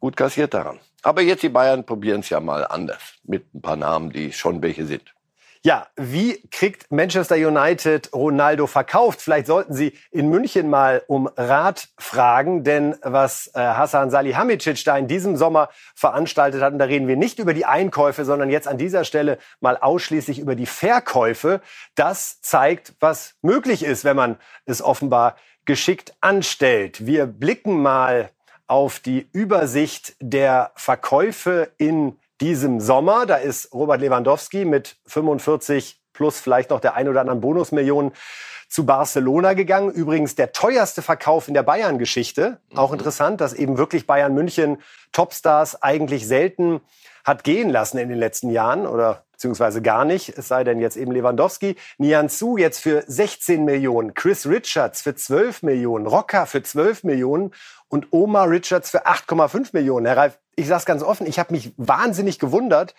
gut 0.00 0.16
kassiert 0.16 0.54
daran. 0.54 0.80
Aber 1.02 1.22
jetzt 1.22 1.42
die 1.42 1.48
Bayern 1.48 1.84
probieren 1.84 2.20
es 2.20 2.30
ja 2.30 2.40
mal 2.40 2.66
anders 2.66 3.14
mit 3.22 3.54
ein 3.54 3.62
paar 3.62 3.76
Namen, 3.76 4.10
die 4.10 4.32
schon 4.32 4.62
welche 4.62 4.86
sind. 4.86 5.14
Ja, 5.62 5.88
wie 5.96 6.40
kriegt 6.50 6.90
Manchester 6.92 7.34
United 7.34 8.12
Ronaldo 8.14 8.66
verkauft? 8.66 9.20
Vielleicht 9.20 9.46
sollten 9.46 9.74
Sie 9.74 9.92
in 10.10 10.28
München 10.28 10.70
mal 10.70 11.02
um 11.08 11.28
Rat 11.36 11.88
fragen, 11.98 12.62
denn 12.62 12.96
was 13.02 13.50
äh, 13.54 13.58
Hasan 13.58 14.10
Salihamidzic 14.10 14.84
da 14.84 14.96
in 14.96 15.08
diesem 15.08 15.36
Sommer 15.36 15.68
veranstaltet 15.96 16.62
hat, 16.62 16.72
und 16.72 16.78
da 16.78 16.84
reden 16.84 17.08
wir 17.08 17.16
nicht 17.16 17.40
über 17.40 17.54
die 17.54 17.66
Einkäufe, 17.66 18.24
sondern 18.24 18.50
jetzt 18.50 18.68
an 18.68 18.78
dieser 18.78 19.04
Stelle 19.04 19.38
mal 19.60 19.76
ausschließlich 19.76 20.38
über 20.38 20.54
die 20.54 20.66
Verkäufe, 20.66 21.60
das 21.96 22.40
zeigt, 22.40 22.94
was 23.00 23.34
möglich 23.42 23.82
ist, 23.82 24.04
wenn 24.04 24.16
man 24.16 24.36
es 24.64 24.80
offenbar 24.80 25.36
geschickt 25.64 26.14
anstellt. 26.20 27.04
Wir 27.04 27.26
blicken 27.26 27.82
mal 27.82 28.30
auf 28.68 29.00
die 29.00 29.28
Übersicht 29.32 30.14
der 30.20 30.72
Verkäufe 30.76 31.72
in 31.78 32.18
diesem 32.40 32.80
Sommer. 32.80 33.26
Da 33.26 33.36
ist 33.36 33.72
Robert 33.72 34.00
Lewandowski 34.00 34.64
mit 34.64 34.96
45 35.06 36.00
plus 36.12 36.40
vielleicht 36.40 36.70
noch 36.70 36.80
der 36.80 36.94
ein 36.94 37.08
oder 37.08 37.20
anderen 37.20 37.40
Bonusmillionen 37.40 38.12
zu 38.68 38.84
Barcelona 38.84 39.54
gegangen. 39.54 39.90
Übrigens 39.90 40.34
der 40.34 40.52
teuerste 40.52 41.00
Verkauf 41.00 41.48
in 41.48 41.54
der 41.54 41.62
Bayern-Geschichte. 41.62 42.60
Auch 42.74 42.92
interessant, 42.92 43.40
dass 43.40 43.54
eben 43.54 43.78
wirklich 43.78 44.06
Bayern 44.06 44.34
München 44.34 44.82
Topstars 45.12 45.82
eigentlich 45.82 46.26
selten 46.26 46.80
hat 47.24 47.44
gehen 47.44 47.70
lassen 47.70 47.98
in 47.98 48.08
den 48.08 48.18
letzten 48.18 48.50
Jahren 48.50 48.86
oder 48.86 49.24
beziehungsweise 49.32 49.82
gar 49.82 50.04
nicht, 50.04 50.36
es 50.36 50.48
sei 50.48 50.64
denn 50.64 50.80
jetzt 50.80 50.96
eben 50.96 51.12
Lewandowski. 51.12 51.76
Nianzou 51.98 52.56
jetzt 52.56 52.80
für 52.80 53.04
16 53.06 53.64
Millionen, 53.64 54.14
Chris 54.14 54.46
Richards 54.46 55.02
für 55.02 55.14
12 55.14 55.62
Millionen, 55.62 56.06
Rocker 56.06 56.46
für 56.46 56.62
12 56.62 57.04
Millionen 57.04 57.52
und 57.88 58.12
Omar 58.12 58.50
Richards 58.50 58.90
für 58.90 59.06
8,5 59.06 59.70
Millionen. 59.72 60.06
Herr 60.06 60.16
Reif, 60.16 60.38
ich 60.56 60.66
sage 60.66 60.80
es 60.80 60.86
ganz 60.86 61.02
offen, 61.04 61.26
ich 61.26 61.38
habe 61.38 61.52
mich 61.52 61.72
wahnsinnig 61.76 62.40
gewundert, 62.40 62.96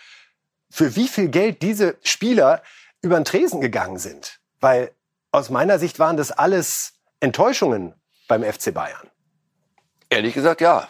für 0.70 0.96
wie 0.96 1.08
viel 1.08 1.28
Geld 1.28 1.62
diese 1.62 1.98
Spieler 2.04 2.62
über 3.02 3.16
den 3.20 3.26
Tresen 3.26 3.60
gegangen 3.60 3.98
sind. 3.98 4.40
Weil 4.62 4.92
aus 5.32 5.50
meiner 5.50 5.78
Sicht 5.78 6.00
waren 6.00 6.16
das 6.16 6.32
alles 6.32 6.94
Enttäuschungen 7.20 7.96
beim 8.28 8.44
FC 8.44 8.74
Bayern. 8.74 9.10
Ehrlich 10.10 10.34
gesagt, 10.34 10.62
ja. 10.62 10.88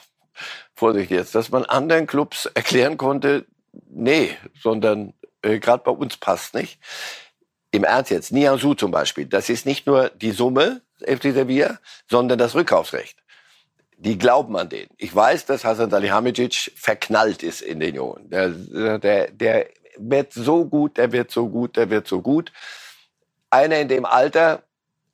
Vorsicht 0.79 1.11
jetzt, 1.11 1.35
dass 1.35 1.51
man 1.51 1.65
anderen 1.65 2.07
Clubs 2.07 2.45
erklären 2.45 2.97
konnte, 2.97 3.45
nee, 3.89 4.35
sondern 4.59 5.13
äh, 5.41 5.59
gerade 5.59 5.83
bei 5.83 5.91
uns 5.91 6.17
passt 6.17 6.55
nicht. 6.55 6.79
Im 7.71 7.83
Ernst 7.83 8.09
jetzt, 8.09 8.31
Nianzou 8.31 8.73
zum 8.73 8.89
Beispiel, 8.89 9.25
das 9.25 9.49
ist 9.49 9.65
nicht 9.65 9.85
nur 9.85 10.09
die 10.09 10.31
Summe, 10.31 10.81
FC 11.01 11.33
Sevilla, 11.33 11.79
sondern 12.09 12.39
das 12.39 12.55
Rückkaufsrecht. 12.55 13.17
Die 13.97 14.17
glauben 14.17 14.55
an 14.57 14.69
den. 14.69 14.87
Ich 14.97 15.13
weiß, 15.13 15.45
dass 15.45 15.65
Hasan 15.65 15.89
Salihamidzic 15.89 16.71
verknallt 16.75 17.43
ist 17.43 17.61
in 17.61 17.79
den 17.79 17.95
Jungen. 17.95 18.29
Der, 18.29 18.97
der, 18.97 19.31
der 19.31 19.67
wird 19.97 20.33
so 20.33 20.65
gut, 20.65 20.97
der 20.97 21.11
wird 21.11 21.31
so 21.31 21.49
gut, 21.49 21.75
der 21.75 21.89
wird 21.89 22.07
so 22.07 22.21
gut. 22.21 22.51
Einer 23.49 23.79
in 23.79 23.89
dem 23.89 24.05
Alter 24.05 24.63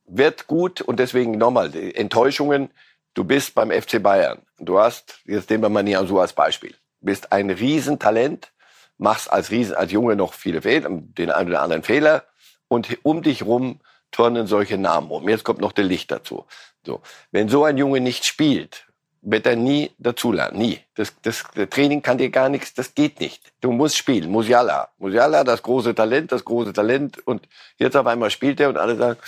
wird 0.05 0.45
gut 0.45 0.81
und 0.81 0.99
deswegen 0.99 1.31
nochmal, 1.31 1.75
Enttäuschungen, 1.75 2.69
du 3.15 3.23
bist 3.23 3.55
beim 3.55 3.71
FC 3.71 4.01
Bayern. 4.01 4.44
Du 4.57 4.79
hast, 4.79 5.19
jetzt 5.25 5.49
nehmen 5.49 5.63
wir 5.63 5.69
mal 5.69 5.83
Nianzou 5.83 6.19
als 6.19 6.33
Beispiel, 6.33 6.75
bist 7.01 7.31
ein 7.31 7.49
Riesentalent, 7.49 8.51
machst 8.97 9.31
als 9.31 9.51
Riesen, 9.51 9.75
als 9.75 9.91
Junge 9.91 10.15
noch 10.15 10.33
viele 10.33 10.61
Fehler, 10.61 10.89
den 10.89 11.31
einen 11.31 11.49
oder 11.49 11.61
anderen 11.61 11.83
Fehler 11.83 12.23
und 12.67 12.97
um 13.03 13.21
dich 13.21 13.43
rum 13.45 13.79
turnen 14.11 14.47
solche 14.47 14.77
Namen 14.77 15.11
um. 15.11 15.27
Jetzt 15.27 15.43
kommt 15.43 15.59
noch 15.59 15.73
der 15.73 15.83
Licht 15.83 16.09
dazu. 16.11 16.45
So. 16.85 17.01
Wenn 17.31 17.49
so 17.49 17.65
ein 17.65 17.77
Junge 17.77 17.99
nicht 17.99 18.25
spielt, 18.25 18.85
wird 19.21 19.45
er 19.47 19.55
nie 19.55 19.91
dazulernen. 19.97 20.57
Nie. 20.57 20.79
Das, 20.93 21.13
das, 21.21 21.43
das 21.53 21.69
Training 21.69 22.01
kann 22.01 22.17
dir 22.17 22.29
gar 22.29 22.47
nichts, 22.47 22.73
das 22.73 22.93
geht 22.93 23.19
nicht. 23.19 23.41
Du 23.59 23.71
musst 23.71 23.97
spielen. 23.97 24.29
Musiala. 24.29 24.89
Musiala, 24.99 25.43
das 25.43 25.63
große 25.63 25.95
Talent, 25.95 26.31
das 26.31 26.45
große 26.45 26.73
Talent. 26.73 27.27
Und 27.27 27.47
jetzt 27.77 27.97
auf 27.97 28.05
einmal 28.05 28.29
spielt 28.29 28.59
er 28.59 28.69
und 28.69 28.77
alle 28.77 28.95
sagen, 28.95 29.19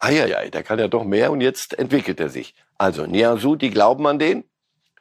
eieiei, 0.00 0.50
der 0.50 0.62
kann 0.62 0.78
ja 0.78 0.88
doch 0.88 1.04
mehr 1.04 1.30
und 1.30 1.40
jetzt 1.40 1.78
entwickelt 1.78 2.20
er 2.20 2.28
sich. 2.28 2.54
Also 2.76 3.06
Nianzou, 3.06 3.56
die 3.56 3.70
glauben 3.70 4.06
an 4.06 4.18
den, 4.18 4.44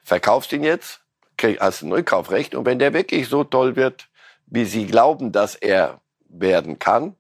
verkaufst 0.06 0.54
ihn 0.54 0.64
jetzt, 0.64 1.02
krieg- 1.38 1.60
hast 1.60 1.82
ein 1.82 1.92
Rückkaufrecht 1.92 2.56
und 2.56 2.66
wenn 2.66 2.80
der 2.80 2.94
wirklich 2.94 3.28
so 3.28 3.44
toll 3.44 3.76
wird, 3.76 4.08
wie 4.46 4.64
sie 4.66 4.86
glauben, 4.86 5.32
dass 5.34 5.56
er 5.56 6.00
werden 6.30 6.80
kann, 6.80 7.16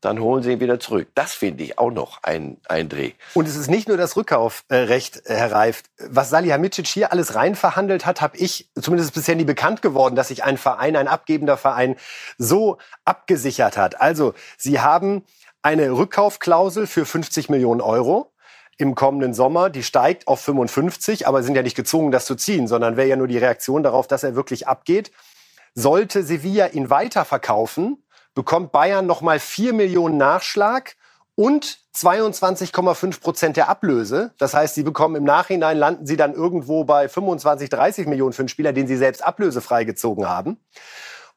dann 0.00 0.20
holen 0.20 0.42
sie 0.42 0.52
ihn 0.52 0.60
wieder 0.60 0.78
zurück. 0.80 1.08
Das 1.14 1.32
finde 1.32 1.64
ich 1.64 1.78
auch 1.78 1.90
noch 1.90 2.22
ein, 2.22 2.58
ein 2.68 2.90
Dreh. 2.90 3.12
Und 3.32 3.48
es 3.48 3.56
ist 3.56 3.70
nicht 3.70 3.88
nur 3.88 3.96
das 3.96 4.16
Rückkaufrecht, 4.16 5.22
äh, 5.26 5.34
Herr 5.34 5.52
Reif. 5.52 5.82
Was 5.98 6.28
Salihamidzic 6.28 6.86
hier 6.86 7.10
alles 7.10 7.34
rein 7.36 7.54
verhandelt 7.54 8.04
hat, 8.04 8.20
habe 8.20 8.36
ich 8.36 8.68
zumindest 8.78 9.14
bisher 9.14 9.34
nie 9.34 9.44
bekannt 9.44 9.80
geworden, 9.80 10.14
dass 10.14 10.28
sich 10.28 10.44
ein 10.44 10.58
Verein, 10.58 10.96
ein 10.96 11.08
abgebender 11.08 11.56
Verein 11.56 11.96
so 12.36 12.76
abgesichert 13.06 13.78
hat. 13.78 13.98
Also, 14.00 14.34
Sie 14.58 14.80
haben 14.80 15.24
eine 15.62 15.90
Rückkaufklausel 15.92 16.86
für 16.86 17.06
50 17.06 17.48
Millionen 17.48 17.80
Euro 17.80 18.30
im 18.78 18.94
kommenden 18.94 19.34
Sommer. 19.34 19.70
Die 19.70 19.82
steigt 19.82 20.28
auf 20.28 20.40
55, 20.40 21.26
aber 21.26 21.42
sind 21.42 21.54
ja 21.54 21.62
nicht 21.62 21.76
gezwungen, 21.76 22.10
das 22.10 22.26
zu 22.26 22.34
ziehen, 22.34 22.68
sondern 22.68 22.96
wäre 22.96 23.08
ja 23.08 23.16
nur 23.16 23.28
die 23.28 23.38
Reaktion 23.38 23.82
darauf, 23.82 24.06
dass 24.06 24.22
er 24.22 24.34
wirklich 24.34 24.68
abgeht. 24.68 25.10
Sollte 25.74 26.22
Sevilla 26.22 26.68
ihn 26.68 26.90
weiterverkaufen, 26.90 28.02
bekommt 28.34 28.72
Bayern 28.72 29.06
nochmal 29.06 29.40
4 29.40 29.72
Millionen 29.72 30.16
Nachschlag 30.16 30.96
und 31.36 31.78
22,5 31.96 33.20
Prozent 33.20 33.56
der 33.56 33.68
Ablöse. 33.68 34.32
Das 34.38 34.54
heißt, 34.54 34.74
sie 34.74 34.82
bekommen 34.82 35.16
im 35.16 35.24
Nachhinein, 35.24 35.76
landen 35.76 36.06
sie 36.06 36.16
dann 36.16 36.32
irgendwo 36.32 36.84
bei 36.84 37.08
25, 37.08 37.70
30 37.70 38.06
Millionen 38.06 38.32
für 38.32 38.42
einen 38.42 38.48
Spieler, 38.48 38.72
den 38.72 38.86
sie 38.86 38.96
selbst 38.96 39.24
ablösefrei 39.24 39.84
gezogen 39.84 40.28
haben. 40.28 40.58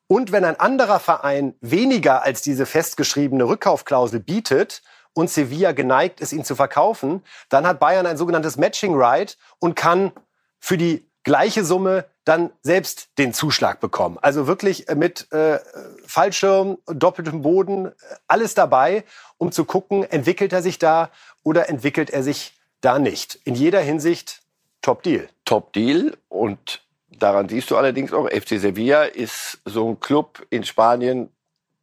Und 0.08 0.32
wenn 0.32 0.46
ein 0.46 0.60
anderer 0.60 1.00
Verein 1.00 1.56
weniger 1.62 2.24
als 2.24 2.41
diese 2.41 2.65
festgeschriebene 2.65 3.44
Rückkaufklausel 3.44 4.20
bietet 4.20 4.82
und 5.18 5.32
Sevilla 5.32 5.72
geneigt 5.72 6.22
ist, 6.22 6.32
ihn 6.32 6.46
zu 6.46 6.56
verkaufen, 6.56 7.24
dann 7.50 7.66
hat 7.66 7.80
Bayern 7.80 8.06
ein 8.06 8.18
sogenanntes 8.18 8.56
Matching 8.56 8.94
Right 8.94 9.36
und 9.58 9.76
kann 9.76 10.12
für 10.60 10.78
die 10.78 11.10
gleiche 11.24 11.66
Summe 11.66 12.06
dann 12.24 12.52
selbst 12.62 13.10
den 13.18 13.34
Zuschlag 13.34 13.80
bekommen. 13.80 14.20
Also 14.22 14.46
wirklich 14.46 14.86
mit 14.96 15.32
äh, 15.32 15.58
Fallschirm, 16.06 16.78
doppeltem 16.86 17.42
Boden, 17.42 17.92
alles 18.28 18.54
dabei, 18.54 19.04
um 19.40 19.52
zu 19.52 19.66
gucken, 19.66 20.04
entwickelt 20.04 20.54
er 20.54 20.62
sich 20.62 20.78
da 20.78 21.10
oder 21.44 21.68
entwickelt 21.68 22.12
er 22.12 22.22
sich 22.22 22.54
da 22.82 23.00
nicht. 23.00 23.40
In 23.44 23.56
jeder 23.56 23.80
Hinsicht 23.80 24.44
Top 24.84 25.02
Deal. 25.02 25.28
Top 25.46 25.74
Deal 25.74 26.16
und 26.30 26.84
daran 27.10 27.50
siehst 27.50 27.72
du 27.72 27.78
allerdings 27.78 28.14
auch, 28.14 28.30
FC 28.30 28.60
Sevilla 28.60 29.04
ist 29.04 29.60
so 29.66 29.90
ein 29.90 30.00
Club 30.00 30.46
in 30.52 30.64
Spanien 30.64 31.32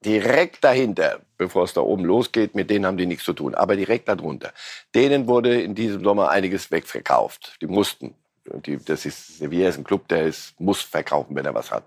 direkt 0.05 0.63
dahinter, 0.65 1.21
bevor 1.39 1.65
es 1.65 1.73
da 1.73 1.81
oben 1.81 2.05
losgeht, 2.05 2.55
mit 2.55 2.71
denen 2.71 2.87
haben 2.87 2.97
die 2.97 3.07
nichts 3.07 3.25
zu 3.25 3.33
tun, 3.33 3.55
aber 3.55 3.77
direkt 3.77 4.09
darunter. 4.09 4.53
Denen 4.95 5.27
wurde 5.27 5.61
in 5.61 5.75
diesem 5.75 6.05
Sommer 6.05 6.31
einiges 6.31 6.71
wegverkauft. 6.71 7.57
Die 7.61 7.67
mussten. 7.67 8.15
Die, 8.67 8.77
das 8.77 9.07
ist, 9.07 9.39
Sevilla 9.39 9.69
ist 9.69 9.79
ein 9.79 9.85
Club, 9.85 10.07
der 10.09 10.25
ist, 10.25 10.59
muss 10.61 10.83
verkaufen, 10.83 11.35
wenn 11.35 11.47
er 11.47 11.55
was 11.55 11.71
hat. 11.71 11.85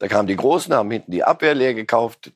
Da 0.00 0.08
kamen 0.08 0.26
die 0.26 0.36
Großen, 0.36 0.74
haben 0.74 0.90
hinten 0.90 1.12
die 1.12 1.22
Abwehr 1.22 1.54
leer 1.54 1.74
gekauft 1.74 2.32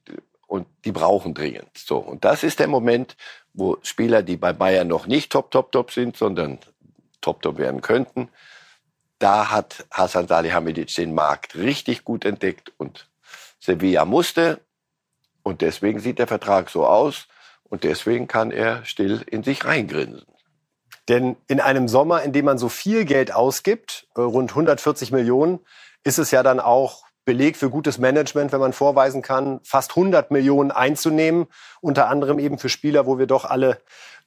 und 0.46 0.66
die 0.84 0.92
brauchen 0.92 1.34
dringend. 1.34 1.76
So. 1.76 1.98
Und 1.98 2.24
das 2.24 2.44
ist 2.44 2.60
der 2.60 2.68
Moment, 2.68 3.16
wo 3.52 3.78
Spieler, 3.82 4.22
die 4.22 4.36
bei 4.36 4.52
Bayern 4.52 4.86
noch 4.86 5.06
nicht 5.06 5.32
top, 5.32 5.50
top, 5.50 5.72
top 5.72 5.90
sind, 5.90 6.16
sondern 6.16 6.58
top, 7.20 7.42
top 7.42 7.58
werden 7.58 7.80
könnten, 7.80 8.28
da 9.18 9.50
hat 9.50 9.86
Hasan 9.90 10.26
Salihamidzic 10.26 10.94
den 10.94 11.14
Markt 11.14 11.54
richtig 11.54 12.04
gut 12.04 12.24
entdeckt 12.24 12.72
und 12.76 13.08
Sevilla 13.60 14.04
musste 14.04 14.60
und 15.42 15.60
deswegen 15.60 16.00
sieht 16.00 16.18
der 16.18 16.26
Vertrag 16.26 16.70
so 16.70 16.86
aus 16.86 17.28
und 17.64 17.84
deswegen 17.84 18.26
kann 18.28 18.50
er 18.50 18.84
still 18.84 19.24
in 19.30 19.42
sich 19.42 19.64
reingrinsen. 19.64 20.26
Denn 21.08 21.36
in 21.48 21.60
einem 21.60 21.88
Sommer, 21.88 22.22
in 22.22 22.32
dem 22.32 22.44
man 22.44 22.58
so 22.58 22.68
viel 22.68 23.04
Geld 23.04 23.34
ausgibt, 23.34 24.06
äh, 24.14 24.20
rund 24.20 24.50
140 24.50 25.10
Millionen, 25.10 25.60
ist 26.04 26.18
es 26.18 26.30
ja 26.30 26.42
dann 26.42 26.60
auch 26.60 27.04
Beleg 27.24 27.56
für 27.56 27.70
gutes 27.70 27.98
Management, 27.98 28.52
wenn 28.52 28.60
man 28.60 28.72
vorweisen 28.72 29.22
kann, 29.22 29.60
fast 29.62 29.90
100 29.90 30.30
Millionen 30.30 30.72
einzunehmen, 30.72 31.46
unter 31.80 32.08
anderem 32.08 32.38
eben 32.38 32.58
für 32.58 32.68
Spieler, 32.68 33.06
wo 33.06 33.18
wir 33.18 33.26
doch 33.26 33.44
alle 33.44 33.78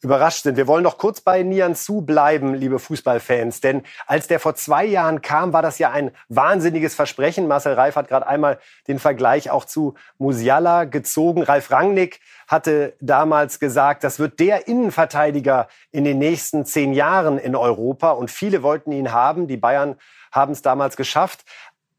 überrascht 0.01 0.43
sind. 0.43 0.55
Wir 0.55 0.67
wollen 0.67 0.83
noch 0.83 0.97
kurz 0.97 1.19
bei 1.19 1.43
Nian 1.43 1.75
Su 1.75 2.01
bleiben, 2.01 2.53
liebe 2.53 2.79
Fußballfans, 2.79 3.59
denn 3.59 3.83
als 4.07 4.27
der 4.27 4.39
vor 4.39 4.55
zwei 4.55 4.85
Jahren 4.85 5.21
kam, 5.21 5.51
war 5.51 5.61
das 5.61 5.79
ja 5.79 5.91
ein 5.91 6.11
wahnsinniges 6.29 6.95
Versprechen. 6.95 7.47
Marcel 7.47 7.73
Reif 7.73 7.95
hat 7.95 8.07
gerade 8.07 8.27
einmal 8.27 8.59
den 8.87 8.99
Vergleich 8.99 9.49
auch 9.49 9.65
zu 9.65 9.95
Musiala 10.17 10.85
gezogen. 10.85 11.43
Ralf 11.43 11.71
Rangnick 11.71 12.19
hatte 12.47 12.93
damals 13.01 13.59
gesagt, 13.59 14.03
das 14.03 14.19
wird 14.19 14.39
der 14.39 14.67
Innenverteidiger 14.67 15.67
in 15.91 16.03
den 16.03 16.19
nächsten 16.19 16.65
zehn 16.65 16.93
Jahren 16.93 17.37
in 17.37 17.55
Europa 17.55 18.11
und 18.11 18.31
viele 18.31 18.63
wollten 18.63 18.91
ihn 18.91 19.11
haben. 19.11 19.47
Die 19.47 19.57
Bayern 19.57 19.95
haben 20.31 20.51
es 20.51 20.61
damals 20.61 20.97
geschafft. 20.97 21.45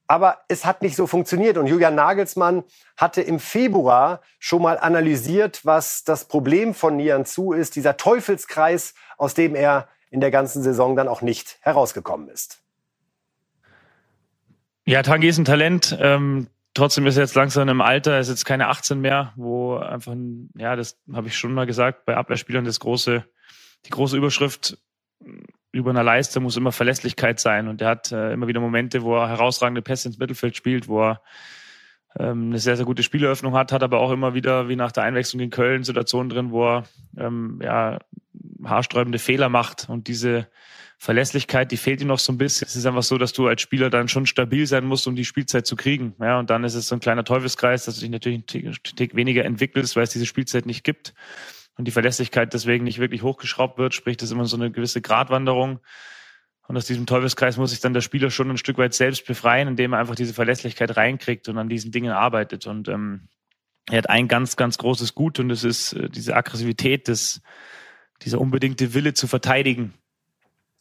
Aber 0.07 0.39
es 0.49 0.65
hat 0.65 0.83
nicht 0.83 0.97
so 0.97 1.07
funktioniert. 1.07 1.59
Und 1.59 1.67
Julian 1.67 1.95
Nagelsmann 1.95 2.65
hatte 2.97 3.23
im 3.23 3.41
Februar 3.41 4.21
schon 4.39 4.63
mal 4.63 4.79
analysiert, 4.79 5.65
was 5.65 6.05
das 6.05 6.27
Problem 6.27 6.75
von 6.75 6.97
Nian 6.97 7.25
Zu 7.25 7.53
ist, 7.53 7.77
dieser 7.77 7.97
Teufelskreis, 7.97 8.95
aus 9.17 9.35
dem 9.35 9.55
er 9.55 9.89
in 10.11 10.21
der 10.21 10.31
ganzen 10.31 10.63
Saison 10.63 10.97
dann 10.97 11.09
auch 11.09 11.23
nicht 11.23 11.59
herausgekommen 11.61 12.29
ist. 12.29 12.63
Ja, 14.85 15.03
Tangi 15.03 15.27
ist 15.27 15.39
ein 15.39 15.45
Talent. 15.45 15.97
Ähm, 16.01 16.47
trotzdem 16.73 17.07
ist 17.07 17.17
er 17.17 17.25
jetzt 17.25 17.35
langsam 17.35 17.69
im 17.69 17.81
Alter, 17.81 18.13
er 18.13 18.21
ist 18.21 18.29
jetzt 18.29 18.45
keine 18.45 18.69
18 18.69 19.01
mehr, 19.01 19.33
wo 19.35 19.77
einfach, 19.77 20.15
ja, 20.57 20.77
das 20.77 20.97
habe 21.13 21.27
ich 21.27 21.37
schon 21.37 21.53
mal 21.55 21.67
gesagt, 21.67 22.05
bei 22.05 22.17
Abwehrspielern 22.17 22.65
das 22.65 22.79
große, 22.79 23.25
die 23.87 23.91
große 23.91 24.17
Überschrift 24.17 24.79
über 25.77 25.91
einer 25.91 26.03
Leiste 26.03 26.41
muss 26.41 26.57
immer 26.57 26.73
Verlässlichkeit 26.73 27.39
sein. 27.39 27.69
Und 27.69 27.83
er 27.83 27.89
hat 27.89 28.11
äh, 28.11 28.33
immer 28.33 28.49
wieder 28.49 28.61
Momente, 28.61 29.03
wo 29.03 29.17
er 29.17 29.29
herausragende 29.29 29.83
Pässe 29.83 30.09
ins 30.09 30.19
Mittelfeld 30.19 30.57
spielt, 30.57 30.89
wo 30.89 31.03
er 31.03 31.23
ähm, 32.19 32.47
eine 32.47 32.59
sehr, 32.59 32.77
sehr 32.77 32.87
gute 32.87 33.03
Spieleröffnung 33.03 33.55
hat, 33.55 33.73
hat 33.73 33.83
aber 33.83 34.01
auch 34.01 34.11
immer 34.11 34.35
wieder, 34.35 34.69
wie 34.69 34.77
nach 34.77 34.93
der 34.93 35.03
Einwechslung 35.05 35.41
in 35.41 35.51
Köln, 35.51 35.85
Situationen 35.85 36.31
drin, 36.31 36.51
wo 36.51 36.67
er 36.67 36.85
ähm, 37.19 37.61
ja, 37.63 37.99
haarsträubende 38.65 39.19
Fehler 39.19 39.51
macht. 39.51 39.89
Und 39.91 40.09
diese 40.09 40.49
Verlässlichkeit, 40.99 41.71
die 41.73 41.77
fehlt 41.77 42.01
ihm 42.01 42.09
noch 42.09 42.19
so 42.19 42.33
ein 42.33 42.39
bisschen. 42.39 42.67
Es 42.67 42.75
ist 42.75 42.87
einfach 42.87 43.03
so, 43.03 43.19
dass 43.19 43.35
du 43.35 43.47
als 43.47 43.61
Spieler 43.61 43.91
dann 43.91 44.09
schon 44.09 44.25
stabil 44.25 44.67
sein 44.67 44.87
musst, 44.87 45.07
um 45.07 45.15
die 45.15 45.27
Spielzeit 45.27 45.67
zu 45.67 45.77
kriegen. 45.77 46.15
Ja, 46.21 46.39
und 46.39 46.49
dann 46.49 46.65
ist 46.65 46.75
es 46.75 46.89
so 46.89 46.97
ein 46.97 47.01
kleiner 47.01 47.23
Teufelskreis, 47.23 47.85
dass 47.85 47.97
du 47.97 48.01
dich 48.01 48.11
natürlich 48.11 48.43
einen 48.55 48.77
Tick, 48.83 49.15
weniger 49.15 49.45
entwickelst, 49.45 49.95
weil 49.95 50.05
es 50.05 50.11
diese 50.11 50.25
Spielzeit 50.25 50.65
nicht 50.65 50.85
gibt 50.85 51.13
und 51.77 51.87
die 51.87 51.93
Verlässlichkeit 51.93 52.55
deswegen 52.55 52.85
nicht 52.85 52.99
wirklich 52.99 53.23
hochgeschraubt 53.23 53.79
wird, 53.79 53.95
sprich, 53.95 54.17
das 54.17 54.29
ist 54.29 54.33
immer 54.33 54.47
so 54.47 54.57
eine 54.57 54.71
gewisse 54.71 55.03
Gratwanderung. 55.03 55.81
Und 56.69 56.77
aus 56.77 56.87
diesem 56.87 57.07
Teufelskreis 57.07 57.59
muss 57.59 57.71
sich 57.71 57.81
dann 57.81 57.95
der 57.95 58.01
Spieler 58.01 58.31
schon 58.31 58.51
ein 58.51 58.59
Stück 58.59 58.79
weit 58.79 58.95
selbst 58.95 59.27
befreien, 59.27 59.69
indem 59.69 59.93
er 59.93 60.01
einfach 60.01 60.17
diese 60.17 60.35
Verlässlichkeit 60.35 60.97
reinkriegt 60.97 61.49
und 61.49 61.59
an 61.59 61.69
diesen 61.69 61.93
Dingen 61.93 62.11
arbeitet. 62.11 62.67
Und 62.67 62.89
ähm, 62.89 63.29
er 63.89 63.99
hat 63.99 64.11
ein 64.11 64.27
ganz, 64.27 64.57
ganz 64.57 64.79
großes 64.79 65.15
Gut 65.15 65.39
und 65.39 65.49
das 65.49 65.63
ist 65.63 65.93
äh, 65.93 66.09
diese 66.09 66.35
Aggressivität, 66.35 67.09
das, 67.09 67.41
dieser 68.23 68.41
unbedingte 68.41 68.95
Wille 68.95 69.15
zu 69.15 69.29
verteidigen. 69.29 69.95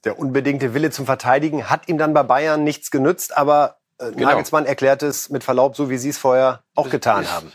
Der 0.05 0.17
unbedingte 0.17 0.73
Wille 0.73 0.91
zum 0.91 1.05
Verteidigen 1.05 1.69
hat 1.69 1.87
ihm 1.87 1.97
dann 1.97 2.13
bei 2.13 2.23
Bayern 2.23 2.63
nichts 2.63 2.89
genützt, 2.89 3.35
aber 3.37 3.77
äh, 3.97 4.11
genau. 4.11 4.29
Nagelsmann 4.29 4.65
erklärt 4.65 5.03
es 5.03 5.29
mit 5.29 5.43
Verlaub, 5.43 5.75
so 5.75 5.89
wie 5.89 5.97
Sie 5.97 6.09
es 6.09 6.17
vorher 6.17 6.63
auch 6.75 6.89
getan 6.89 7.23
ist, 7.23 7.31
haben. 7.31 7.51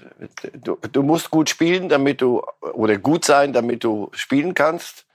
Du, 0.54 0.76
du, 0.76 1.02
musst 1.02 1.30
gut 1.30 1.50
spielen, 1.50 1.88
damit 1.88 2.20
du, 2.20 2.42
oder 2.72 2.96
gut 2.96 3.24
sein, 3.24 3.52
damit 3.52 3.84
du 3.84 4.10
spielen 4.12 4.54
kannst. 4.54 5.06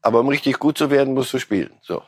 Aber 0.00 0.20
um 0.20 0.28
richtig 0.28 0.58
gut 0.58 0.78
zu 0.78 0.90
werden, 0.90 1.14
musst 1.14 1.32
du 1.32 1.38
spielen. 1.38 1.70
So. 1.82 2.02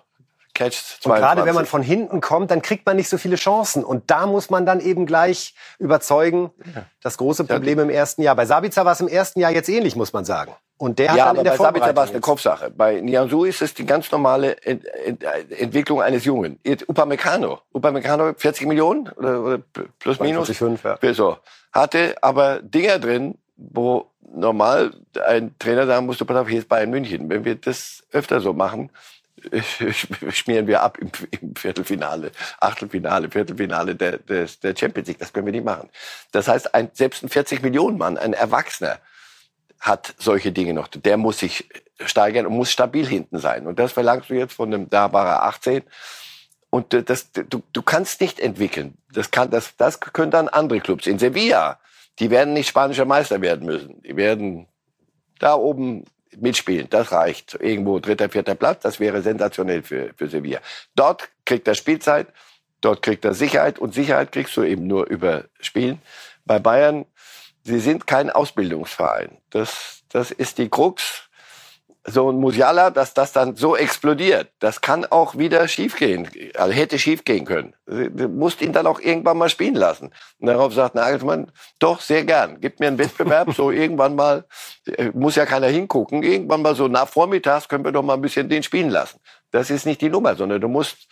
Catch 0.60 1.00
22. 1.00 1.06
Und 1.06 1.16
gerade 1.16 1.44
wenn 1.46 1.54
man 1.54 1.64
von 1.64 1.82
hinten 1.82 2.20
kommt, 2.20 2.50
dann 2.50 2.60
kriegt 2.60 2.84
man 2.84 2.96
nicht 2.96 3.08
so 3.08 3.16
viele 3.16 3.36
Chancen. 3.36 3.82
Und 3.82 4.10
da 4.10 4.26
muss 4.26 4.50
man 4.50 4.66
dann 4.66 4.80
eben 4.80 5.06
gleich 5.06 5.54
überzeugen. 5.78 6.50
Ja. 6.74 6.82
Das 7.02 7.16
große 7.16 7.44
Problem 7.44 7.78
im 7.78 7.88
ersten 7.88 8.20
Jahr. 8.20 8.36
Bei 8.36 8.44
Sabitzer 8.44 8.84
war 8.84 8.92
es 8.92 9.00
im 9.00 9.08
ersten 9.08 9.40
Jahr 9.40 9.50
jetzt 9.50 9.70
ähnlich, 9.70 9.96
muss 9.96 10.12
man 10.12 10.26
sagen. 10.26 10.52
Und 10.76 10.98
der 10.98 11.10
hat 11.10 11.16
ja, 11.16 11.24
dann 11.26 11.36
in 11.36 11.44
der 11.44 11.52
bei 11.52 11.56
Sabitzer 11.56 11.96
war 11.96 12.04
es 12.04 12.10
eine 12.10 12.20
Kopfsache. 12.20 12.70
Bei 12.70 13.00
Nianzou 13.00 13.44
ist 13.44 13.62
es 13.62 13.72
die 13.72 13.86
ganz 13.86 14.10
normale 14.12 14.62
Ent 14.62 14.84
Ent 14.84 15.24
Entwicklung 15.50 16.02
eines 16.02 16.26
Jungen. 16.26 16.58
Upamecano, 16.86 17.60
Upamecano 17.72 18.34
40 18.36 18.66
Millionen 18.66 19.08
oder, 19.16 19.42
oder 19.42 19.58
plus 19.98 20.20
minus. 20.20 20.48
45, 20.50 21.02
ja. 21.02 21.14
So. 21.14 21.38
Hatte 21.72 22.16
aber 22.20 22.60
Dinger 22.60 22.98
drin, 22.98 23.36
wo 23.56 24.10
normal 24.32 24.92
ein 25.26 25.54
Trainer 25.58 25.86
sagen 25.86 26.06
musste, 26.06 26.24
pass 26.24 26.36
auf, 26.36 26.48
hier 26.48 26.58
ist 26.58 26.68
Bayern 26.68 26.90
München. 26.90 27.28
Wenn 27.30 27.44
wir 27.44 27.54
das 27.54 28.02
öfter 28.12 28.40
so 28.40 28.52
machen, 28.52 28.90
schmieren 30.30 30.66
wir 30.66 30.82
ab 30.82 30.98
im, 30.98 31.10
im, 31.40 31.56
Viertelfinale, 31.56 32.32
Achtelfinale, 32.60 33.30
Viertelfinale 33.30 33.94
der, 33.94 34.18
der, 34.18 34.46
der 34.62 34.76
Champions 34.76 35.08
League. 35.08 35.18
Das 35.18 35.32
können 35.32 35.46
wir 35.46 35.52
nicht 35.52 35.64
machen. 35.64 35.88
Das 36.32 36.48
heißt, 36.48 36.74
ein, 36.74 36.90
selbst 36.92 37.22
ein 37.22 37.28
40 37.28 37.62
Millionen 37.62 37.98
Mann, 37.98 38.18
ein 38.18 38.32
Erwachsener, 38.32 38.98
hat 39.80 40.14
solche 40.18 40.52
Dinge 40.52 40.74
noch. 40.74 40.88
Der 40.88 41.16
muss 41.16 41.38
sich 41.38 41.68
steigern 42.04 42.46
und 42.46 42.54
muss 42.54 42.70
stabil 42.70 43.06
hinten 43.06 43.38
sein. 43.38 43.66
Und 43.66 43.78
das 43.78 43.92
verlangst 43.92 44.30
du 44.30 44.34
jetzt 44.34 44.52
von 44.52 44.72
einem, 44.72 44.90
da 44.90 45.12
war 45.12 45.26
er 45.26 45.42
18. 45.44 45.82
Und 46.68 46.92
das, 46.92 47.32
du, 47.32 47.62
du 47.72 47.82
kannst 47.82 48.20
nicht 48.20 48.38
entwickeln. 48.38 48.96
Das 49.12 49.30
kann, 49.30 49.50
das, 49.50 49.76
das 49.76 50.00
können 50.00 50.30
dann 50.30 50.48
andere 50.48 50.80
Clubs. 50.80 51.06
In 51.06 51.18
Sevilla, 51.18 51.80
die 52.18 52.30
werden 52.30 52.52
nicht 52.52 52.68
spanischer 52.68 53.06
Meister 53.06 53.40
werden 53.40 53.66
müssen. 53.66 54.02
Die 54.02 54.16
werden 54.16 54.68
da 55.38 55.54
oben 55.54 56.04
mitspielen. 56.36 56.88
Das 56.90 57.12
reicht. 57.12 57.54
Irgendwo 57.60 57.98
dritter, 57.98 58.28
vierter 58.28 58.54
Platz. 58.54 58.82
Das 58.82 59.00
wäre 59.00 59.22
sensationell 59.22 59.82
für, 59.82 60.12
für 60.16 60.28
Sevilla. 60.28 60.60
Dort 60.94 61.28
kriegt 61.44 61.66
er 61.68 61.74
Spielzeit. 61.74 62.28
Dort 62.80 63.02
kriegt 63.02 63.24
er 63.24 63.34
Sicherheit. 63.34 63.78
Und 63.78 63.94
Sicherheit 63.94 64.32
kriegst 64.32 64.56
du 64.56 64.62
eben 64.62 64.86
nur 64.86 65.06
über 65.08 65.44
Spielen. 65.60 66.00
Bei 66.44 66.58
Bayern, 66.58 67.06
sie 67.62 67.80
sind 67.80 68.06
kein 68.06 68.30
Ausbildungsverein. 68.30 69.38
Das, 69.50 70.02
das 70.08 70.30
ist 70.30 70.58
die 70.58 70.68
Krux 70.68 71.29
so 72.04 72.30
ein 72.30 72.36
Musiala, 72.36 72.90
dass 72.90 73.12
das 73.12 73.32
dann 73.32 73.56
so 73.56 73.76
explodiert, 73.76 74.50
das 74.58 74.80
kann 74.80 75.04
auch 75.04 75.36
wieder 75.36 75.68
schiefgehen. 75.68 76.28
Also 76.54 76.72
hätte 76.72 76.98
schiefgehen 76.98 77.44
können. 77.44 77.74
Du 77.86 78.28
musst 78.28 78.62
ihn 78.62 78.72
dann 78.72 78.86
auch 78.86 79.00
irgendwann 79.00 79.36
mal 79.36 79.50
spielen 79.50 79.74
lassen. 79.74 80.10
Und 80.38 80.46
darauf 80.46 80.72
sagt 80.72 80.94
Nagelsmann, 80.94 81.52
doch, 81.78 82.00
sehr 82.00 82.24
gern. 82.24 82.58
Gib 82.60 82.80
mir 82.80 82.86
einen 82.86 82.98
Wettbewerb, 82.98 83.52
so 83.52 83.70
irgendwann 83.70 84.14
mal, 84.14 84.44
äh, 84.86 85.10
muss 85.12 85.36
ja 85.36 85.44
keiner 85.44 85.66
hingucken, 85.66 86.22
irgendwann 86.22 86.62
mal 86.62 86.74
so 86.74 86.88
nach 86.88 87.08
Vormittags 87.08 87.68
können 87.68 87.84
wir 87.84 87.92
doch 87.92 88.02
mal 88.02 88.14
ein 88.14 88.22
bisschen 88.22 88.48
den 88.48 88.62
spielen 88.62 88.90
lassen. 88.90 89.20
Das 89.50 89.68
ist 89.70 89.84
nicht 89.84 90.00
die 90.00 90.10
Nummer, 90.10 90.36
sondern 90.36 90.60
du 90.60 90.68
musst 90.68 91.08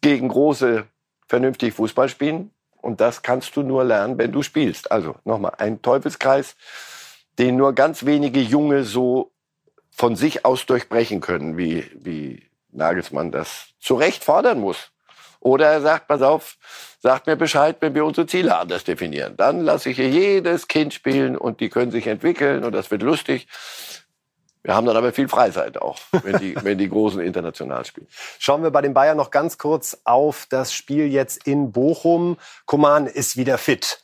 gegen 0.00 0.28
große 0.28 0.84
vernünftig 1.28 1.74
Fußball 1.74 2.08
spielen. 2.08 2.50
Und 2.82 3.00
das 3.00 3.22
kannst 3.22 3.56
du 3.56 3.62
nur 3.62 3.84
lernen, 3.84 4.18
wenn 4.18 4.32
du 4.32 4.42
spielst. 4.42 4.90
Also 4.90 5.14
nochmal, 5.24 5.52
ein 5.58 5.80
Teufelskreis, 5.80 6.56
den 7.38 7.56
nur 7.56 7.72
ganz 7.72 8.04
wenige 8.04 8.40
Junge 8.40 8.84
so 8.84 9.33
von 9.94 10.16
sich 10.16 10.44
aus 10.44 10.66
durchbrechen 10.66 11.20
können, 11.20 11.56
wie, 11.56 11.88
wie 11.94 12.42
Nagelsmann 12.72 13.30
das 13.30 13.68
zu 13.78 13.94
Recht 13.94 14.24
fordern 14.24 14.60
muss. 14.60 14.90
Oder 15.38 15.68
er 15.68 15.80
sagt, 15.82 16.08
pass 16.08 16.22
auf, 16.22 16.56
sagt 17.00 17.26
mir 17.26 17.36
Bescheid, 17.36 17.76
wenn 17.80 17.94
wir 17.94 18.04
unsere 18.04 18.26
Ziele 18.26 18.56
anders 18.56 18.82
definieren. 18.84 19.36
Dann 19.36 19.60
lasse 19.60 19.90
ich 19.90 19.96
hier 19.96 20.08
jedes 20.08 20.68
Kind 20.68 20.94
spielen 20.94 21.36
und 21.36 21.60
die 21.60 21.68
können 21.68 21.90
sich 21.90 22.06
entwickeln 22.06 22.64
und 22.64 22.72
das 22.72 22.90
wird 22.90 23.02
lustig. 23.02 23.46
Wir 24.62 24.74
haben 24.74 24.86
dann 24.86 24.96
aber 24.96 25.12
viel 25.12 25.28
Freizeit 25.28 25.80
auch, 25.80 25.98
wenn 26.22 26.38
die, 26.38 26.56
wenn 26.62 26.78
die 26.78 26.88
Großen 26.88 27.20
international 27.20 27.84
spielen. 27.84 28.08
Schauen 28.38 28.62
wir 28.62 28.70
bei 28.70 28.80
den 28.80 28.94
Bayern 28.94 29.18
noch 29.18 29.30
ganz 29.30 29.58
kurz 29.58 30.00
auf 30.04 30.46
das 30.48 30.72
Spiel 30.72 31.06
jetzt 31.06 31.46
in 31.46 31.70
Bochum. 31.70 32.38
Koman 32.64 33.06
ist 33.06 33.36
wieder 33.36 33.58
fit 33.58 34.03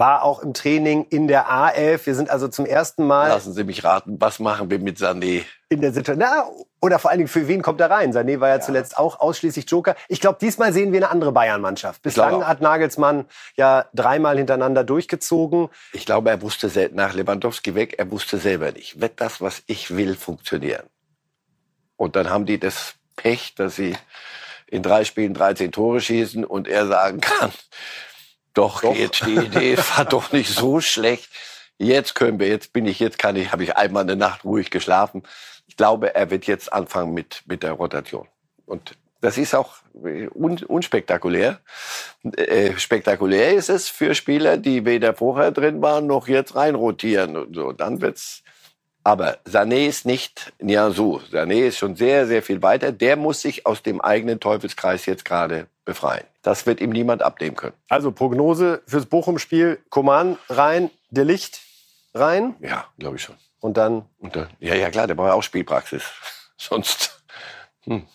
war 0.00 0.24
auch 0.24 0.42
im 0.42 0.54
Training 0.54 1.06
in 1.10 1.28
der 1.28 1.48
A11. 1.48 2.06
Wir 2.06 2.14
sind 2.16 2.30
also 2.30 2.48
zum 2.48 2.66
ersten 2.66 3.06
Mal. 3.06 3.28
Lassen 3.28 3.52
Sie 3.52 3.62
mich 3.62 3.84
raten, 3.84 4.16
was 4.18 4.40
machen 4.40 4.70
wir 4.70 4.80
mit 4.80 4.98
Sané? 4.98 5.44
In 5.68 5.82
der 5.82 5.92
Situation. 5.92 6.26
Na, 6.26 6.48
oder 6.80 6.98
vor 6.98 7.10
allen 7.10 7.18
Dingen, 7.18 7.28
für 7.28 7.46
wen 7.46 7.62
kommt 7.62 7.80
er 7.80 7.90
rein? 7.90 8.12
Sané 8.12 8.40
war 8.40 8.48
ja, 8.48 8.56
ja. 8.56 8.60
zuletzt 8.60 8.96
auch 8.96 9.20
ausschließlich 9.20 9.70
Joker. 9.70 9.94
Ich 10.08 10.20
glaube, 10.20 10.38
diesmal 10.40 10.72
sehen 10.72 10.92
wir 10.92 10.98
eine 10.98 11.10
andere 11.10 11.30
Bayern-Mannschaft. 11.32 12.02
Bislang 12.02 12.46
hat 12.46 12.62
Nagelsmann 12.62 13.26
ja 13.56 13.84
dreimal 13.94 14.38
hintereinander 14.38 14.82
durchgezogen. 14.82 15.68
Ich 15.92 16.06
glaube, 16.06 16.30
er 16.30 16.40
wusste 16.40 16.90
nach 16.94 17.14
Lewandowski 17.14 17.74
weg, 17.74 17.96
er 17.98 18.10
wusste 18.10 18.38
selber 18.38 18.72
nicht. 18.72 19.00
Wird 19.00 19.20
das, 19.20 19.40
was 19.40 19.62
ich 19.66 19.94
will, 19.94 20.16
funktionieren? 20.16 20.86
Und 21.96 22.16
dann 22.16 22.30
haben 22.30 22.46
die 22.46 22.58
das 22.58 22.94
Pech, 23.16 23.54
dass 23.54 23.76
sie 23.76 23.94
in 24.66 24.82
drei 24.82 25.04
Spielen 25.04 25.34
13 25.34 25.72
Tore 25.72 26.00
schießen 26.00 26.44
und 26.46 26.68
er 26.68 26.86
sagen 26.86 27.20
kann, 27.20 27.52
doch, 28.54 28.82
doch. 28.82 28.94
Jetzt, 28.94 29.24
die 29.26 29.36
Idee 29.36 29.76
war 29.96 30.04
doch 30.04 30.32
nicht 30.32 30.52
so 30.52 30.80
schlecht. 30.80 31.28
Jetzt 31.78 32.14
können 32.14 32.38
wir, 32.38 32.48
jetzt 32.48 32.72
bin 32.72 32.86
ich, 32.86 32.98
jetzt 33.00 33.18
kann 33.18 33.36
ich, 33.36 33.52
habe 33.52 33.64
ich 33.64 33.76
einmal 33.76 34.02
eine 34.02 34.16
Nacht 34.16 34.44
ruhig 34.44 34.70
geschlafen. 34.70 35.22
Ich 35.66 35.76
glaube, 35.76 36.14
er 36.14 36.30
wird 36.30 36.46
jetzt 36.46 36.72
anfangen 36.72 37.14
mit, 37.14 37.42
mit 37.46 37.62
der 37.62 37.72
Rotation. 37.72 38.28
Und 38.66 38.96
das 39.20 39.38
ist 39.38 39.54
auch 39.54 39.76
un, 39.94 40.58
unspektakulär. 40.66 41.60
Äh, 42.36 42.76
spektakulär 42.78 43.54
ist 43.54 43.68
es 43.68 43.88
für 43.88 44.14
Spieler, 44.14 44.56
die 44.56 44.84
weder 44.84 45.14
vorher 45.14 45.52
drin 45.52 45.82
waren, 45.82 46.06
noch 46.06 46.28
jetzt 46.28 46.54
reinrotieren 46.54 47.36
und 47.36 47.54
so. 47.54 47.72
Dann 47.72 48.00
wird's, 48.00 48.42
aber 49.04 49.38
Sané 49.46 49.86
ist 49.86 50.06
nicht 50.06 50.52
Nianzou. 50.60 51.20
Sané 51.30 51.66
ist 51.66 51.78
schon 51.78 51.96
sehr, 51.96 52.26
sehr 52.26 52.42
viel 52.42 52.62
weiter. 52.62 52.92
Der 52.92 53.16
muss 53.16 53.40
sich 53.40 53.66
aus 53.66 53.82
dem 53.82 54.00
eigenen 54.00 54.40
Teufelskreis 54.40 55.06
jetzt 55.06 55.24
gerade 55.24 55.66
befreien. 55.90 56.24
Das 56.42 56.66
wird 56.66 56.80
ihm 56.80 56.90
niemand 56.90 57.22
abnehmen 57.22 57.56
können. 57.56 57.74
Also 57.88 58.12
Prognose 58.12 58.82
fürs 58.86 59.06
Bochum-Spiel: 59.06 59.78
Koman 59.90 60.38
rein, 60.48 60.90
der 61.10 61.24
Licht 61.24 61.60
rein. 62.14 62.54
Ja, 62.60 62.86
glaube 62.98 63.16
ich 63.16 63.22
schon. 63.22 63.34
Und 63.58 63.76
dann? 63.76 64.06
Und 64.18 64.36
dann? 64.36 64.48
Ja, 64.60 64.74
ja, 64.76 64.90
klar, 64.90 65.06
der 65.06 65.16
braucht 65.16 65.28
ja 65.28 65.34
auch 65.34 65.42
Spielpraxis. 65.42 66.04
Sonst. 66.56 67.22
Hm. 67.84 68.06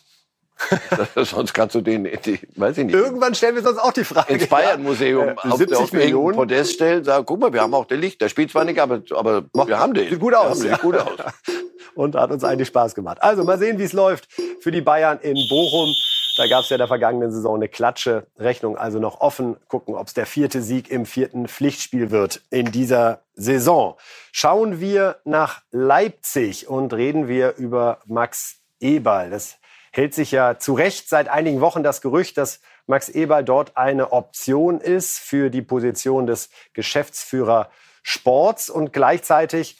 sonst 1.16 1.54
kannst 1.54 1.76
du 1.76 1.82
den, 1.82 2.06
die, 2.06 2.40
weiß 2.56 2.78
ich 2.78 2.86
nicht. 2.86 2.96
Irgendwann 2.96 3.36
stellen 3.36 3.56
wir 3.56 3.68
uns 3.68 3.78
auch 3.78 3.92
die 3.92 4.06
Frage. 4.06 4.34
Ins 4.34 4.48
Bayern-Museum 4.48 5.28
ja, 5.28 5.52
auf, 5.52 5.72
auf 5.74 5.92
Millionen 5.92 6.38
Podest 6.38 6.74
stellen, 6.74 7.04
sagen, 7.04 7.26
guck 7.26 7.42
mal, 7.42 7.52
wir 7.52 7.62
haben 7.62 7.74
auch 7.74 7.86
den 7.86 8.00
Licht. 8.00 8.22
Der 8.22 8.30
spielt 8.30 8.52
zwar 8.52 8.64
nicht, 8.64 8.80
aber, 8.80 9.02
aber 9.12 9.44
wir 9.54 9.78
haben 9.78 9.94
den. 9.94 10.10
Sieht 10.10 10.20
gut 10.20 10.34
aus. 10.34 10.60
Sieht 10.60 10.80
gut 10.80 10.96
aus. 10.96 11.20
Und 11.96 12.16
hat 12.16 12.32
uns 12.32 12.44
eigentlich 12.44 12.70
Spaß 12.70 12.96
gemacht. 12.96 13.18
Also 13.22 13.44
mal 13.44 13.58
sehen, 13.58 13.78
wie 13.80 13.84
es 13.84 13.94
läuft 13.94 14.30
für 14.62 14.72
die 14.72 14.82
Bayern 14.82 15.20
in 15.20 15.36
Bochum. 15.50 15.94
Da 16.36 16.48
gab 16.48 16.64
es 16.64 16.70
ja 16.70 16.78
der 16.78 16.88
vergangenen 16.88 17.32
Saison 17.32 17.56
eine 17.56 17.70
Klatsche. 17.70 18.28
Rechnung 18.38 18.78
also 18.78 19.00
noch 19.00 19.22
offen. 19.22 19.56
Gucken, 19.70 19.96
ob 19.96 20.08
es 20.08 20.14
der 20.14 20.26
vierte 20.26 20.62
Sieg 20.62 20.92
im 20.92 21.06
vierten 21.06 21.48
Pflichtspiel 21.48 22.12
wird 22.12 22.42
in 22.50 22.74
dieser 22.74 23.22
Saison. 23.36 23.96
Schauen 24.34 24.82
wir 24.82 25.22
nach 25.24 25.62
Leipzig 25.72 26.68
und 26.68 26.94
reden 26.94 27.30
wir 27.30 27.56
über 27.56 28.00
Max 28.06 28.58
Eberl. 28.82 29.30
Das 29.30 29.60
hält 29.94 30.14
sich 30.14 30.32
ja 30.32 30.60
zu 30.60 30.74
Recht 30.74 31.08
seit 31.08 31.30
einigen 31.30 31.62
Wochen 31.62 31.84
das 31.84 32.02
Gerücht, 32.02 32.38
dass 32.38 32.60
Max 32.86 33.08
Eberl 33.08 33.46
dort 33.46 33.78
eine 33.78 34.12
Option 34.12 34.82
ist 34.82 35.20
für 35.20 35.50
die 35.50 35.62
Position 35.62 36.28
des 36.28 36.50
Geschäftsführer 36.74 37.70
Sports 38.04 38.70
und 38.70 38.92
gleichzeitig 38.92 39.78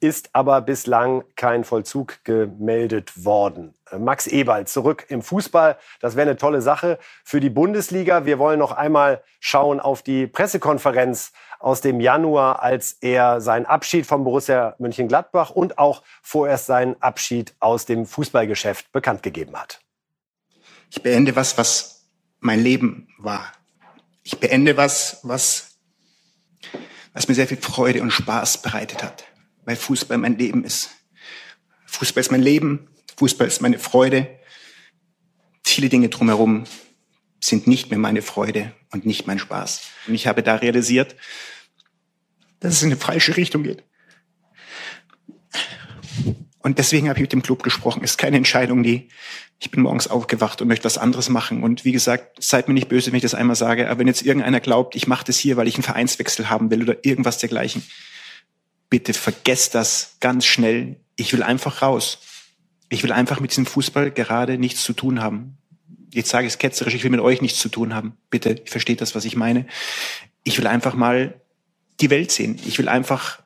ist 0.00 0.30
aber 0.32 0.60
bislang 0.60 1.24
kein 1.36 1.64
Vollzug 1.64 2.24
gemeldet 2.24 3.24
worden. 3.24 3.74
Max 3.96 4.26
Eberl 4.26 4.66
zurück 4.66 5.06
im 5.08 5.22
Fußball, 5.22 5.78
das 6.00 6.16
wäre 6.16 6.30
eine 6.30 6.36
tolle 6.36 6.62
Sache 6.62 6.98
für 7.24 7.40
die 7.40 7.50
Bundesliga. 7.50 8.26
Wir 8.26 8.38
wollen 8.38 8.58
noch 8.58 8.72
einmal 8.72 9.22
schauen 9.40 9.80
auf 9.80 10.02
die 10.02 10.26
Pressekonferenz 10.26 11.32
aus 11.58 11.80
dem 11.80 12.00
Januar, 12.00 12.62
als 12.62 12.92
er 13.00 13.40
seinen 13.40 13.66
Abschied 13.66 14.06
vom 14.06 14.24
Borussia 14.24 14.74
Mönchengladbach 14.78 15.50
und 15.50 15.78
auch 15.78 16.02
vorerst 16.22 16.66
seinen 16.66 17.00
Abschied 17.00 17.54
aus 17.60 17.86
dem 17.86 18.06
Fußballgeschäft 18.06 18.92
bekannt 18.92 19.22
gegeben 19.22 19.56
hat. 19.56 19.80
Ich 20.90 21.02
beende 21.02 21.34
was, 21.36 21.58
was 21.58 22.08
mein 22.40 22.60
Leben 22.60 23.08
war. 23.18 23.52
Ich 24.22 24.38
beende 24.38 24.76
was, 24.76 25.20
was, 25.22 25.78
was 27.12 27.28
mir 27.28 27.34
sehr 27.34 27.48
viel 27.48 27.60
Freude 27.60 28.02
und 28.02 28.10
Spaß 28.10 28.62
bereitet 28.62 29.02
hat 29.02 29.27
weil 29.68 29.76
Fußball 29.76 30.16
mein 30.16 30.38
Leben 30.38 30.64
ist. 30.64 30.88
Fußball 31.84 32.22
ist 32.22 32.30
mein 32.30 32.40
Leben, 32.40 32.88
Fußball 33.18 33.46
ist 33.46 33.60
meine 33.60 33.78
Freude. 33.78 34.26
Viele 35.62 35.90
Dinge 35.90 36.08
drumherum 36.08 36.64
sind 37.38 37.66
nicht 37.66 37.90
mehr 37.90 37.98
meine 37.98 38.22
Freude 38.22 38.72
und 38.92 39.04
nicht 39.04 39.26
mein 39.26 39.38
Spaß. 39.38 39.82
Und 40.06 40.14
ich 40.14 40.26
habe 40.26 40.42
da 40.42 40.54
realisiert, 40.54 41.16
dass 42.60 42.72
es 42.72 42.82
in 42.82 42.88
eine 42.88 42.96
falsche 42.96 43.36
Richtung 43.36 43.62
geht. 43.62 43.84
Und 46.60 46.78
deswegen 46.78 47.10
habe 47.10 47.18
ich 47.18 47.22
mit 47.22 47.32
dem 47.34 47.42
Club 47.42 47.62
gesprochen. 47.62 48.02
Es 48.02 48.12
ist 48.12 48.16
keine 48.18 48.38
Entscheidung, 48.38 48.82
die 48.82 49.10
ich 49.58 49.70
bin 49.70 49.82
morgens 49.82 50.08
aufgewacht 50.08 50.62
und 50.62 50.68
möchte 50.68 50.86
was 50.86 50.96
anderes 50.96 51.28
machen. 51.28 51.62
Und 51.62 51.84
wie 51.84 51.92
gesagt, 51.92 52.42
seid 52.42 52.68
mir 52.68 52.74
nicht 52.74 52.88
böse, 52.88 53.12
wenn 53.12 53.16
ich 53.16 53.22
das 53.22 53.34
einmal 53.34 53.56
sage, 53.56 53.90
aber 53.90 54.00
wenn 54.00 54.06
jetzt 54.06 54.22
irgendeiner 54.22 54.60
glaubt, 54.60 54.96
ich 54.96 55.06
mache 55.06 55.26
das 55.26 55.38
hier, 55.38 55.58
weil 55.58 55.68
ich 55.68 55.74
einen 55.74 55.82
Vereinswechsel 55.82 56.48
haben 56.48 56.70
will 56.70 56.82
oder 56.82 57.04
irgendwas 57.04 57.36
dergleichen, 57.36 57.82
bitte 58.90 59.14
vergesst 59.14 59.74
das 59.74 60.16
ganz 60.20 60.46
schnell. 60.46 60.96
Ich 61.16 61.32
will 61.32 61.42
einfach 61.42 61.82
raus. 61.82 62.18
Ich 62.88 63.02
will 63.02 63.12
einfach 63.12 63.40
mit 63.40 63.50
diesem 63.50 63.66
Fußball 63.66 64.10
gerade 64.10 64.58
nichts 64.58 64.82
zu 64.82 64.92
tun 64.92 65.20
haben. 65.20 65.58
Jetzt 66.12 66.30
sage 66.30 66.46
ich 66.46 66.54
es 66.54 66.58
ketzerisch, 66.58 66.94
ich 66.94 67.04
will 67.04 67.10
mit 67.10 67.20
euch 67.20 67.42
nichts 67.42 67.58
zu 67.58 67.68
tun 67.68 67.94
haben. 67.94 68.16
Bitte, 68.30 68.62
versteht 68.64 69.00
das, 69.00 69.14
was 69.14 69.26
ich 69.26 69.36
meine. 69.36 69.66
Ich 70.42 70.56
will 70.58 70.66
einfach 70.66 70.94
mal 70.94 71.40
die 72.00 72.10
Welt 72.10 72.30
sehen. 72.30 72.58
Ich 72.66 72.78
will 72.78 72.88
einfach 72.88 73.42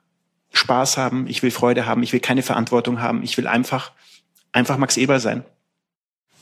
Spaß 0.53 0.97
haben. 0.97 1.27
Ich 1.27 1.43
will 1.43 1.51
Freude 1.51 1.87
haben. 1.87 2.03
Ich 2.03 2.13
will 2.13 2.21
keine 2.21 2.43
Verantwortung 2.43 3.01
haben. 3.01 3.23
Ich 3.23 3.37
will 3.37 3.47
einfach, 3.47 3.93
einfach 4.53 4.77
Max 4.77 4.97
Eber 4.97 5.19
sein. 5.19 5.45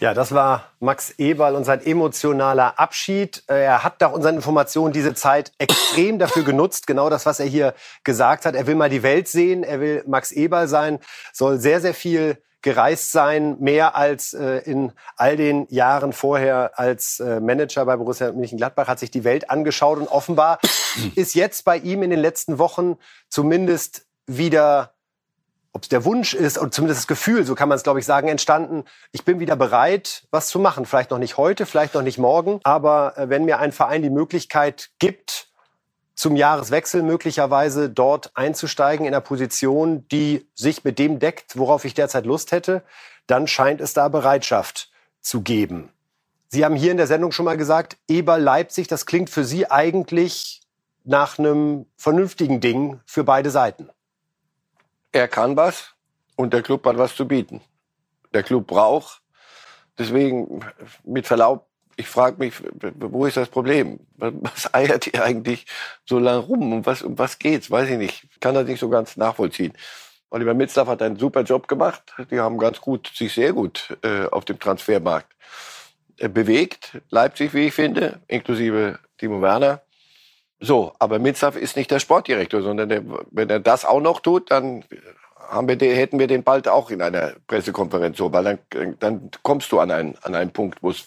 Ja, 0.00 0.14
das 0.14 0.32
war 0.32 0.64
Max 0.78 1.10
Eberl 1.18 1.54
und 1.54 1.64
sein 1.64 1.84
emotionaler 1.84 2.78
Abschied. 2.78 3.42
Äh, 3.48 3.64
er 3.64 3.84
hat 3.84 4.00
nach 4.00 4.12
unseren 4.12 4.36
Informationen 4.36 4.94
diese 4.94 5.12
Zeit 5.12 5.52
extrem 5.58 6.18
dafür 6.18 6.42
genutzt, 6.42 6.86
genau 6.86 7.10
das, 7.10 7.26
was 7.26 7.38
er 7.38 7.44
hier 7.44 7.74
gesagt 8.02 8.46
hat. 8.46 8.54
Er 8.54 8.66
will 8.66 8.76
mal 8.76 8.88
die 8.88 9.02
Welt 9.02 9.28
sehen, 9.28 9.62
er 9.62 9.78
will 9.78 10.02
Max 10.06 10.32
Eberl 10.32 10.68
sein, 10.68 11.00
soll 11.34 11.58
sehr, 11.58 11.82
sehr 11.82 11.92
viel 11.92 12.38
gereist 12.62 13.12
sein, 13.12 13.58
mehr 13.60 13.94
als 13.94 14.32
äh, 14.32 14.60
in 14.60 14.92
all 15.16 15.36
den 15.36 15.66
Jahren 15.68 16.14
vorher 16.14 16.78
als 16.78 17.20
äh, 17.20 17.38
Manager 17.38 17.84
bei 17.84 17.96
Borussia 17.96 18.32
Mönchengladbach, 18.32 18.88
hat 18.88 19.00
sich 19.00 19.10
die 19.10 19.24
Welt 19.24 19.50
angeschaut 19.50 19.98
und 19.98 20.08
offenbar 20.08 20.60
ist 21.14 21.34
jetzt 21.34 21.66
bei 21.66 21.76
ihm 21.76 22.02
in 22.02 22.08
den 22.08 22.20
letzten 22.20 22.58
Wochen 22.58 22.96
zumindest 23.28 24.06
wieder 24.26 24.94
ob 25.72 25.82
es 25.82 25.88
der 25.88 26.04
Wunsch 26.04 26.34
ist 26.34 26.58
und 26.58 26.74
zumindest 26.74 27.00
das 27.00 27.06
Gefühl, 27.06 27.44
so 27.44 27.54
kann 27.54 27.68
man 27.68 27.76
es 27.76 27.82
glaube 27.82 28.00
ich 28.00 28.06
sagen, 28.06 28.28
entstanden, 28.28 28.84
ich 29.12 29.24
bin 29.24 29.40
wieder 29.40 29.56
bereit, 29.56 30.26
was 30.30 30.48
zu 30.48 30.58
machen. 30.58 30.84
Vielleicht 30.84 31.10
noch 31.10 31.18
nicht 31.18 31.36
heute, 31.36 31.66
vielleicht 31.66 31.94
noch 31.94 32.02
nicht 32.02 32.18
morgen, 32.18 32.60
aber 32.64 33.16
äh, 33.16 33.28
wenn 33.28 33.44
mir 33.44 33.58
ein 33.58 33.72
Verein 33.72 34.02
die 34.02 34.10
Möglichkeit 34.10 34.90
gibt, 34.98 35.48
zum 36.14 36.36
Jahreswechsel 36.36 37.02
möglicherweise 37.02 37.88
dort 37.88 38.32
einzusteigen 38.36 39.06
in 39.06 39.14
einer 39.14 39.22
Position, 39.22 40.06
die 40.08 40.46
sich 40.54 40.84
mit 40.84 40.98
dem 40.98 41.18
deckt, 41.18 41.56
worauf 41.56 41.84
ich 41.84 41.94
derzeit 41.94 42.26
Lust 42.26 42.52
hätte, 42.52 42.82
dann 43.26 43.46
scheint 43.46 43.80
es 43.80 43.94
da 43.94 44.08
Bereitschaft 44.08 44.90
zu 45.20 45.40
geben. 45.40 45.90
Sie 46.48 46.64
haben 46.64 46.74
hier 46.74 46.90
in 46.90 46.96
der 46.96 47.06
Sendung 47.06 47.32
schon 47.32 47.46
mal 47.46 47.56
gesagt, 47.56 47.96
Eber 48.08 48.38
Leipzig, 48.38 48.88
das 48.88 49.06
klingt 49.06 49.30
für 49.30 49.44
Sie 49.44 49.70
eigentlich 49.70 50.60
nach 51.04 51.38
einem 51.38 51.86
vernünftigen 51.96 52.60
Ding 52.60 53.00
für 53.06 53.24
beide 53.24 53.50
Seiten 53.50 53.88
er 55.12 55.28
kann 55.28 55.56
was 55.56 55.94
und 56.36 56.52
der 56.52 56.62
Club 56.62 56.86
hat 56.86 56.98
was 56.98 57.14
zu 57.14 57.26
bieten. 57.26 57.60
Der 58.32 58.42
Club 58.42 58.66
braucht. 58.66 59.22
Deswegen, 59.98 60.64
mit 61.04 61.26
Verlaub, 61.26 61.66
ich 61.96 62.08
frage 62.08 62.36
mich, 62.38 62.54
wo 62.94 63.26
ist 63.26 63.36
das 63.36 63.48
Problem? 63.48 64.00
Was 64.16 64.72
eiert 64.72 65.06
ihr 65.08 65.22
eigentlich 65.22 65.66
so 66.06 66.18
lange 66.18 66.38
rum? 66.38 66.72
Um 66.72 66.86
was, 66.86 67.02
um 67.02 67.18
was 67.18 67.38
geht's? 67.38 67.70
Weiß 67.70 67.90
ich 67.90 67.98
nicht. 67.98 68.26
Ich 68.30 68.40
kann 68.40 68.54
das 68.54 68.66
nicht 68.66 68.80
so 68.80 68.88
ganz 68.88 69.16
nachvollziehen. 69.16 69.74
Oliver 70.30 70.54
Mitzlaff 70.54 70.88
hat 70.88 71.02
einen 71.02 71.16
super 71.16 71.42
Job 71.42 71.68
gemacht. 71.68 72.14
Die 72.30 72.38
haben 72.38 72.56
ganz 72.56 72.80
gut, 72.80 73.10
sich 73.14 73.34
sehr 73.34 73.52
gut 73.52 73.98
äh, 74.02 74.26
auf 74.26 74.44
dem 74.44 74.58
Transfermarkt 74.58 75.34
äh, 76.18 76.28
bewegt. 76.28 77.02
Leipzig, 77.10 77.52
wie 77.52 77.66
ich 77.66 77.74
finde, 77.74 78.20
inklusive 78.28 78.98
Timo 79.18 79.42
Werner. 79.42 79.82
So, 80.60 80.92
aber 80.98 81.18
Mitzaf 81.18 81.56
ist 81.56 81.76
nicht 81.76 81.90
der 81.90 82.00
Sportdirektor, 82.00 82.62
sondern 82.62 82.88
der, 82.88 83.02
wenn 83.30 83.48
er 83.48 83.60
das 83.60 83.84
auch 83.84 84.00
noch 84.00 84.20
tut, 84.20 84.50
dann 84.50 84.84
haben 85.48 85.66
wir 85.68 85.76
den, 85.76 85.96
hätten 85.96 86.18
wir 86.18 86.26
den 86.26 86.44
bald 86.44 86.68
auch 86.68 86.90
in 86.90 87.02
einer 87.02 87.32
Pressekonferenz 87.46 88.18
so, 88.18 88.32
weil 88.32 88.44
dann, 88.44 88.98
dann 89.00 89.30
kommst 89.42 89.72
du 89.72 89.80
an 89.80 89.90
einen, 89.90 90.14
an 90.22 90.34
einen 90.34 90.52
Punkt, 90.52 90.82
wo 90.82 90.90
es 90.90 91.06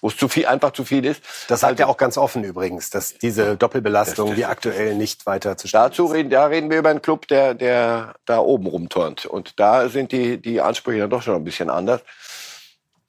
wo 0.00 0.08
es 0.08 0.16
zu 0.16 0.28
viel, 0.28 0.46
einfach 0.46 0.72
zu 0.72 0.84
viel 0.84 1.04
ist. 1.04 1.22
Das 1.48 1.60
sagt 1.60 1.80
er 1.80 1.88
auch 1.88 1.96
ganz 1.96 2.16
offen 2.16 2.44
übrigens, 2.44 2.90
dass 2.90 3.14
diese 3.14 3.56
Doppelbelastung, 3.56 4.36
die 4.36 4.44
aktuell 4.44 4.94
nicht 4.94 5.26
weiter 5.26 5.56
zu 5.56 5.66
Dazu 5.66 6.06
reden, 6.06 6.30
da 6.30 6.46
reden 6.46 6.70
wir 6.70 6.78
über 6.78 6.90
einen 6.90 7.02
Club, 7.02 7.26
der, 7.28 7.54
der 7.54 8.14
da 8.24 8.38
oben 8.38 8.66
rumturnt. 8.66 9.26
Und 9.26 9.58
da 9.58 9.88
sind 9.88 10.12
die, 10.12 10.40
die 10.40 10.60
Ansprüche 10.60 11.00
dann 11.00 11.10
doch 11.10 11.22
schon 11.22 11.34
ein 11.34 11.42
bisschen 11.42 11.70
anders. 11.70 12.02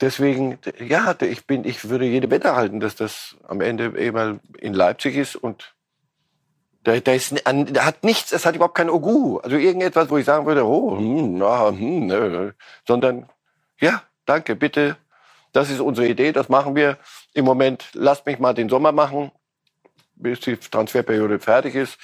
Deswegen, 0.02 0.58
ja, 0.80 1.16
ich 1.22 1.46
bin, 1.46 1.64
ich 1.64 1.88
würde 1.88 2.06
jede 2.06 2.30
Wette 2.30 2.56
halten, 2.56 2.80
dass 2.80 2.96
das 2.96 3.36
am 3.48 3.62
Ende 3.62 3.98
eben 3.98 4.42
in 4.58 4.74
Leipzig 4.74 5.16
ist 5.16 5.36
und 5.36 5.75
da, 6.86 7.00
da, 7.00 7.14
ist, 7.14 7.34
da 7.44 7.86
hat 7.86 8.04
nichts, 8.04 8.32
es 8.32 8.46
hat 8.46 8.56
überhaupt 8.56 8.76
kein 8.76 8.92
Ogu. 8.92 9.40
Also 9.40 9.58
irgendetwas, 9.58 10.10
wo 10.10 10.18
ich 10.18 10.26
sagen 10.26 10.46
würde, 10.46 10.66
oh, 10.66 10.98
hm, 10.98 11.40
na, 11.40 11.70
hm, 11.70 12.06
ne, 12.06 12.54
sondern 12.88 13.28
ja, 13.80 14.04
danke, 14.26 14.56
bitte. 14.56 14.96
Das 15.52 15.72
ist 15.72 15.80
unsere 15.80 16.08
Idee, 16.08 16.32
das 16.32 16.48
machen 16.48 16.76
wir 16.76 16.98
im 17.34 17.44
Moment. 17.44 17.90
Lasst 17.94 18.26
mich 18.26 18.40
mal 18.40 18.54
den 18.54 18.70
Sommer 18.70 18.92
machen, 18.92 19.32
bis 20.16 20.42
die 20.42 20.58
Transferperiode 20.58 21.40
fertig 21.40 21.76
ist. 21.76 21.98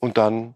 Und 0.00 0.18
dann 0.18 0.54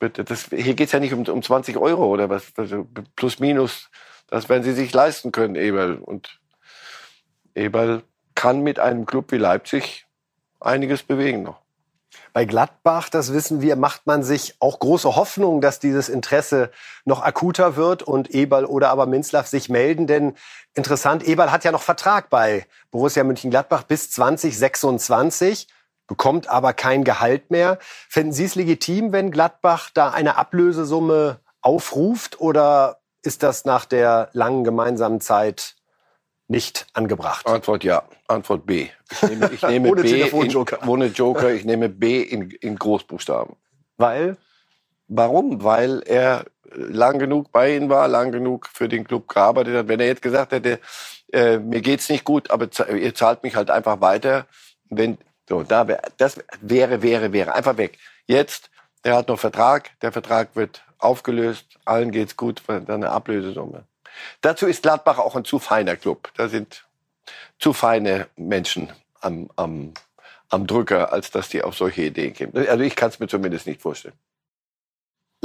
bitte, 0.00 0.24
das, 0.24 0.48
hier 0.50 0.74
geht's 0.74 0.92
ja 0.92 0.98
nicht 0.98 1.14
um, 1.14 1.22
um 1.24 1.42
20 1.42 1.76
Euro 1.76 2.06
oder 2.06 2.28
was, 2.28 2.52
also 2.56 2.88
plus 3.14 3.38
minus. 3.38 3.88
Das 4.26 4.48
werden 4.48 4.64
sie 4.64 4.72
sich 4.72 4.92
leisten 4.92 5.30
können, 5.30 5.54
Eberl. 5.54 5.96
Und 5.96 6.40
Eberl 7.54 8.02
kann 8.34 8.62
mit 8.62 8.80
einem 8.80 9.06
Club 9.06 9.30
wie 9.30 9.36
Leipzig 9.36 10.06
einiges 10.58 11.04
bewegen 11.04 11.44
noch. 11.44 11.61
Bei 12.32 12.44
Gladbach, 12.44 13.08
das 13.08 13.32
wissen 13.32 13.60
wir, 13.60 13.76
macht 13.76 14.06
man 14.06 14.22
sich 14.22 14.56
auch 14.58 14.78
große 14.78 15.16
Hoffnung, 15.16 15.60
dass 15.60 15.80
dieses 15.80 16.08
Interesse 16.08 16.70
noch 17.04 17.22
akuter 17.22 17.76
wird 17.76 18.02
und 18.02 18.30
Eberl 18.30 18.64
oder 18.64 18.90
aber 18.90 19.06
Minzlaff 19.06 19.46
sich 19.46 19.68
melden. 19.68 20.06
Denn 20.06 20.34
interessant, 20.74 21.26
Eberl 21.26 21.52
hat 21.52 21.64
ja 21.64 21.72
noch 21.72 21.82
Vertrag 21.82 22.30
bei 22.30 22.66
Borussia 22.90 23.24
Mönchengladbach 23.24 23.82
bis 23.82 24.10
2026, 24.10 25.68
bekommt 26.06 26.48
aber 26.48 26.72
kein 26.72 27.04
Gehalt 27.04 27.50
mehr. 27.50 27.78
Finden 28.08 28.32
Sie 28.32 28.44
es 28.44 28.54
legitim, 28.54 29.12
wenn 29.12 29.30
Gladbach 29.30 29.90
da 29.92 30.10
eine 30.10 30.36
Ablösesumme 30.36 31.40
aufruft 31.60 32.40
oder 32.40 33.00
ist 33.22 33.42
das 33.42 33.64
nach 33.64 33.84
der 33.84 34.30
langen 34.32 34.64
gemeinsamen 34.64 35.20
Zeit 35.20 35.76
nicht 36.52 36.86
angebracht? 36.92 37.46
Antwort 37.46 37.82
ja. 37.82 38.04
Antwort 38.28 38.66
B. 38.66 38.88
Ich 39.10 39.22
nehme, 39.22 39.50
ich 39.52 39.62
nehme 39.72 39.88
ohne 39.88 40.02
B. 40.02 40.20
In, 40.20 40.66
ohne 40.86 41.06
Joker. 41.06 41.50
Ich 41.52 41.64
nehme 41.64 41.88
B 41.88 42.22
in, 42.22 42.50
in 42.50 42.76
Großbuchstaben. 42.76 43.56
Weil? 43.96 44.36
Warum? 45.08 45.64
Weil 45.64 46.02
er 46.06 46.44
lang 46.74 47.18
genug 47.18 47.50
bei 47.52 47.74
ihnen 47.74 47.88
war, 47.88 48.06
lang 48.06 48.32
genug 48.32 48.68
für 48.72 48.88
den 48.88 49.04
Club 49.04 49.28
gearbeitet 49.28 49.74
hat. 49.74 49.88
Wenn 49.88 50.00
er 50.00 50.06
jetzt 50.06 50.22
gesagt 50.22 50.52
hätte, 50.52 50.78
äh, 51.32 51.58
mir 51.58 51.80
geht's 51.80 52.08
nicht 52.08 52.24
gut, 52.24 52.50
aber 52.50 52.68
ihr 52.88 53.14
zahlt 53.14 53.42
mich 53.42 53.56
halt 53.56 53.70
einfach 53.70 54.00
weiter, 54.00 54.46
wenn 54.88 55.18
so 55.48 55.62
da 55.62 55.88
wär, 55.88 56.00
das 56.18 56.38
wäre 56.60 57.02
wäre 57.02 57.32
wäre 57.32 57.54
einfach 57.54 57.76
weg. 57.76 57.98
Jetzt, 58.26 58.70
der 59.04 59.16
hat 59.16 59.28
noch 59.28 59.38
Vertrag, 59.38 59.90
der 60.00 60.12
Vertrag 60.12 60.54
wird 60.54 60.84
aufgelöst, 60.98 61.78
allen 61.84 62.10
geht's 62.10 62.36
gut, 62.36 62.62
dann 62.66 62.88
eine 62.88 63.10
Ablösesumme. 63.10 63.84
Dazu 64.40 64.66
ist 64.66 64.82
Gladbach 64.82 65.18
auch 65.18 65.36
ein 65.36 65.44
zu 65.44 65.58
feiner 65.58 65.96
Club. 65.96 66.30
Da 66.36 66.48
sind 66.48 66.84
zu 67.58 67.72
feine 67.72 68.28
Menschen 68.36 68.92
am, 69.20 69.48
am, 69.56 69.92
am 70.48 70.66
Drücker, 70.66 71.12
als 71.12 71.30
dass 71.30 71.48
die 71.48 71.62
auf 71.62 71.76
solche 71.76 72.02
Ideen 72.02 72.34
kämen. 72.34 72.68
Also 72.68 72.82
ich 72.82 72.96
kann 72.96 73.10
es 73.10 73.20
mir 73.20 73.28
zumindest 73.28 73.66
nicht 73.66 73.80
vorstellen. 73.80 74.14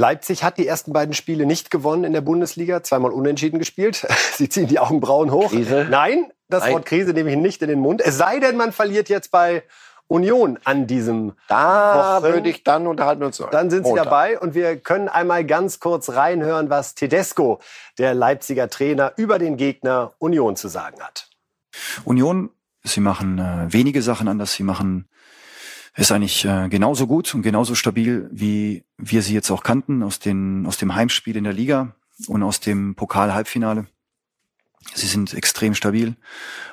Leipzig 0.00 0.44
hat 0.44 0.58
die 0.58 0.66
ersten 0.66 0.92
beiden 0.92 1.12
Spiele 1.12 1.44
nicht 1.44 1.72
gewonnen 1.72 2.04
in 2.04 2.12
der 2.12 2.20
Bundesliga, 2.20 2.84
zweimal 2.84 3.10
unentschieden 3.10 3.58
gespielt. 3.58 4.06
Sie 4.36 4.48
ziehen 4.48 4.68
die 4.68 4.78
Augenbrauen 4.78 5.32
hoch. 5.32 5.50
Krise? 5.50 5.86
Nein, 5.90 6.32
das 6.48 6.62
Nein. 6.62 6.74
Wort 6.74 6.86
Krise 6.86 7.12
nehme 7.12 7.30
ich 7.30 7.36
nicht 7.36 7.62
in 7.62 7.68
den 7.68 7.80
Mund. 7.80 8.00
Es 8.00 8.16
sei 8.16 8.38
denn, 8.38 8.56
man 8.56 8.72
verliert 8.72 9.08
jetzt 9.08 9.32
bei 9.32 9.64
Union 10.08 10.58
an 10.64 10.86
diesem 10.86 11.34
Da 11.46 12.16
Wochen. 12.16 12.32
würde 12.32 12.48
ich 12.48 12.64
dann 12.64 12.86
unterhalten 12.86 13.22
uns 13.22 13.38
noch. 13.38 13.50
Dann 13.50 13.70
sind 13.70 13.86
Sie 13.86 13.94
dabei 13.94 14.38
und 14.38 14.54
wir 14.54 14.78
können 14.78 15.08
einmal 15.08 15.44
ganz 15.44 15.80
kurz 15.80 16.10
reinhören, 16.10 16.70
was 16.70 16.94
Tedesco, 16.94 17.60
der 17.98 18.14
Leipziger 18.14 18.68
Trainer, 18.68 19.12
über 19.16 19.38
den 19.38 19.56
Gegner 19.56 20.12
Union 20.18 20.56
zu 20.56 20.68
sagen 20.68 21.00
hat. 21.02 21.28
Union, 22.04 22.50
sie 22.82 23.00
machen 23.00 23.38
äh, 23.38 23.72
wenige 23.72 24.02
Sachen 24.02 24.28
anders, 24.28 24.54
sie 24.54 24.62
machen 24.62 25.08
es 25.94 26.10
eigentlich 26.10 26.44
äh, 26.44 26.68
genauso 26.68 27.06
gut 27.06 27.34
und 27.34 27.42
genauso 27.42 27.74
stabil, 27.74 28.28
wie 28.32 28.84
wir 28.96 29.22
sie 29.22 29.34
jetzt 29.34 29.50
auch 29.50 29.62
kannten 29.62 30.02
aus, 30.02 30.18
den, 30.18 30.64
aus 30.66 30.76
dem 30.78 30.94
Heimspiel 30.94 31.36
in 31.36 31.44
der 31.44 31.52
Liga 31.52 31.94
und 32.28 32.42
aus 32.42 32.60
dem 32.60 32.94
Pokal-Halbfinale. 32.94 33.86
Sie 34.94 35.06
sind 35.06 35.34
extrem 35.34 35.74
stabil 35.74 36.16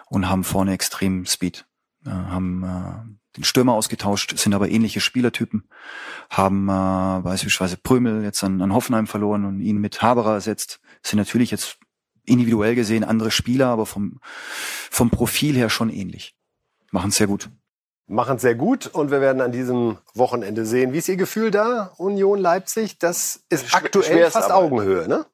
und 0.08 0.30
haben 0.30 0.43
vorne 0.43 0.74
extrem 0.74 1.26
Speed. 1.26 1.65
Äh, 2.06 2.10
haben 2.10 2.63
äh, 2.63 3.25
den 3.38 3.43
Stürmer 3.43 3.74
ausgetauscht, 3.74 4.38
sind 4.38 4.54
aber 4.54 4.69
ähnliche 4.69 5.02
Spielertypen, 5.02 5.67
haben 6.30 6.69
äh, 6.69 7.21
beispielsweise 7.21 7.78
Prömel 7.78 8.24
jetzt 8.24 8.43
an, 8.43 8.62
an 8.62 8.74
Hoffenheim 8.74 9.08
verloren 9.08 9.45
und 9.45 9.60
ihn 9.60 9.78
mit 9.78 10.02
Haberer 10.02 10.34
ersetzt, 10.34 10.80
sind 11.04 11.17
natürlich 11.17 11.52
jetzt 11.52 11.78
individuell 12.26 12.76
gesehen 12.76 13.04
andere 13.04 13.32
Spieler, 13.32 13.67
aber 13.67 13.86
vom, 13.86 14.19
vom 14.89 15.10
Profil 15.10 15.56
her 15.56 15.69
schon 15.69 15.89
ähnlich. 15.89 16.36
Machen 16.91 17.10
es 17.10 17.17
sehr 17.17 17.28
gut. 17.28 17.50
Machen 18.08 18.36
es 18.36 18.43
sehr 18.43 18.56
gut 18.56 18.88
und 18.88 19.10
wir 19.10 19.19
werden 19.19 19.41
an 19.41 19.52
diesem 19.52 19.98
Wochenende 20.13 20.65
sehen. 20.65 20.93
Wie 20.93 21.00
ist 21.00 21.10
Ihr 21.10 21.17
Gefühl 21.17 21.50
da, 21.50 21.91
Union 21.98 22.39
Leipzig? 22.39 23.00
Das 23.00 23.43
ist 23.50 23.74
aktuell 23.74 24.30
fast 24.30 24.52
Augenhöhe, 24.52 25.08
ne? 25.08 25.26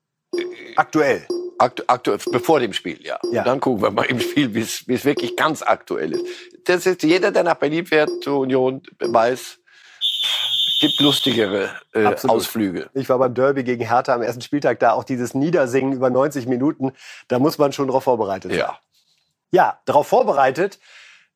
Aktuell. 0.75 1.27
Aktu 1.57 1.83
aktuell, 1.85 2.17
bevor 2.31 2.59
dem 2.59 2.73
Spiel, 2.73 2.99
ja. 3.05 3.19
ja. 3.31 3.43
dann 3.43 3.59
gucken 3.59 3.83
wir 3.83 3.91
mal 3.91 4.05
im 4.05 4.19
Spiel, 4.19 4.55
wie 4.55 4.61
es 4.61 5.05
wirklich 5.05 5.35
ganz 5.35 5.61
aktuell 5.61 6.13
ist. 6.13 6.25
Das 6.65 6.87
ist 6.87 7.03
jeder, 7.03 7.31
der 7.31 7.43
nach 7.43 7.55
Berlin 7.55 7.85
fährt 7.85 8.09
zur 8.23 8.39
Union, 8.39 8.81
weiß, 8.99 9.59
gibt 10.79 10.99
lustigere 10.99 11.69
äh, 11.93 12.15
Ausflüge. 12.27 12.89
Ich 12.95 13.07
war 13.09 13.19
beim 13.19 13.35
Derby 13.35 13.63
gegen 13.63 13.85
Hertha 13.85 14.15
am 14.15 14.23
ersten 14.23 14.41
Spieltag 14.41 14.79
da, 14.79 14.93
auch 14.93 15.03
dieses 15.03 15.35
Niedersingen 15.35 15.93
über 15.93 16.09
90 16.09 16.47
Minuten, 16.47 16.93
da 17.27 17.37
muss 17.37 17.59
man 17.59 17.73
schon 17.73 17.87
darauf 17.87 18.05
vorbereitet 18.05 18.51
sein. 18.51 18.59
Ja. 18.59 18.79
Ja, 19.51 19.79
darauf 19.85 20.07
vorbereitet 20.07 20.79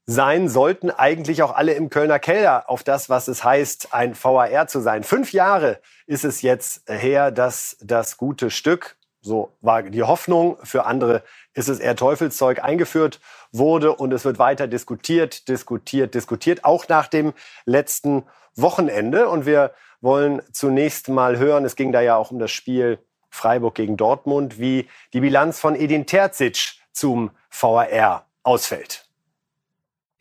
sein 0.05 0.49
sollten 0.49 0.91
eigentlich 0.91 1.41
auch 1.41 1.55
alle 1.55 1.73
im 1.73 1.89
Kölner 1.89 2.19
Keller 2.19 2.69
auf 2.69 2.83
das, 2.83 3.09
was 3.09 3.27
es 3.27 3.43
heißt, 3.43 3.93
ein 3.93 4.15
VAR 4.15 4.67
zu 4.67 4.79
sein. 4.79 5.03
Fünf 5.03 5.33
Jahre 5.33 5.79
ist 6.05 6.25
es 6.25 6.41
jetzt 6.41 6.83
her, 6.87 7.31
dass 7.31 7.77
das 7.81 8.17
gute 8.17 8.51
Stück 8.51 8.97
so 9.25 9.51
war 9.61 9.81
die 9.81 10.03
Hoffnung. 10.03 10.57
Für 10.63 10.85
andere 10.85 11.23
ist 11.53 11.67
es 11.67 11.79
eher 11.79 11.95
Teufelszeug 11.95 12.63
eingeführt 12.63 13.19
wurde 13.51 13.95
und 13.95 14.13
es 14.13 14.23
wird 14.23 14.37
weiter 14.37 14.67
diskutiert, 14.67 15.47
diskutiert, 15.49 16.13
diskutiert, 16.13 16.63
auch 16.63 16.87
nach 16.87 17.07
dem 17.07 17.33
letzten 17.65 18.23
Wochenende. 18.55 19.27
Und 19.27 19.47
wir 19.47 19.73
wollen 19.99 20.43
zunächst 20.51 21.09
mal 21.09 21.39
hören, 21.39 21.65
es 21.65 21.75
ging 21.75 21.91
da 21.91 22.01
ja 22.01 22.15
auch 22.15 22.29
um 22.29 22.37
das 22.37 22.51
Spiel 22.51 22.99
Freiburg 23.31 23.73
gegen 23.73 23.97
Dortmund, 23.97 24.59
wie 24.59 24.87
die 25.13 25.21
Bilanz 25.21 25.59
von 25.59 25.75
Edin 25.75 26.05
Terzic 26.05 26.75
zum 26.93 27.31
VAR 27.49 28.27
ausfällt. 28.43 29.04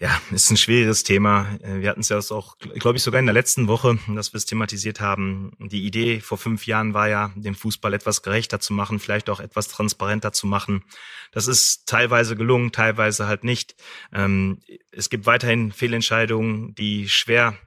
Ja, 0.01 0.21
ist 0.33 0.51
ein 0.51 0.57
schwieriges 0.57 1.05
Thema. 1.05 1.57
Äh, 1.63 1.81
wir 1.81 1.91
hatten 1.91 2.01
es 2.01 2.09
ja 2.09 2.19
auch, 2.19 2.59
glaube 2.59 2.97
ich, 2.97 3.03
sogar 3.03 3.21
in 3.21 3.27
der 3.27 3.33
letzten 3.33 3.69
Woche, 3.69 3.99
dass 4.09 4.33
wir 4.33 4.39
es 4.39 4.47
thematisiert 4.47 5.01
haben. 5.01 5.53
Die 5.59 5.85
Idee 5.85 6.21
vor 6.21 6.39
fünf 6.39 6.67
Jahren 6.67 6.95
war 6.95 7.09
ja, 7.09 7.33
den 7.37 7.55
Fußball 7.55 7.95
etwas 7.95 8.23
gerechter 8.23 8.61
zu 8.61 8.73
machen, 8.73 8.99
vielleicht 8.99 9.31
auch 9.31 9.41
etwas 9.41 9.69
transparenter 9.69 10.33
zu 10.33 10.47
machen. 10.47 10.85
Das 11.33 11.47
ist 11.47 11.87
teilweise 11.87 12.37
gelungen, 12.37 12.73
teilweise 12.73 13.27
halt 13.27 13.45
nicht. 13.45 13.77
Ähm, 14.13 14.61
es 14.91 15.11
gibt 15.11 15.27
weiterhin 15.27 15.73
Fehlentscheidungen, 15.73 16.75
die 16.75 17.09
schwer 17.09 17.59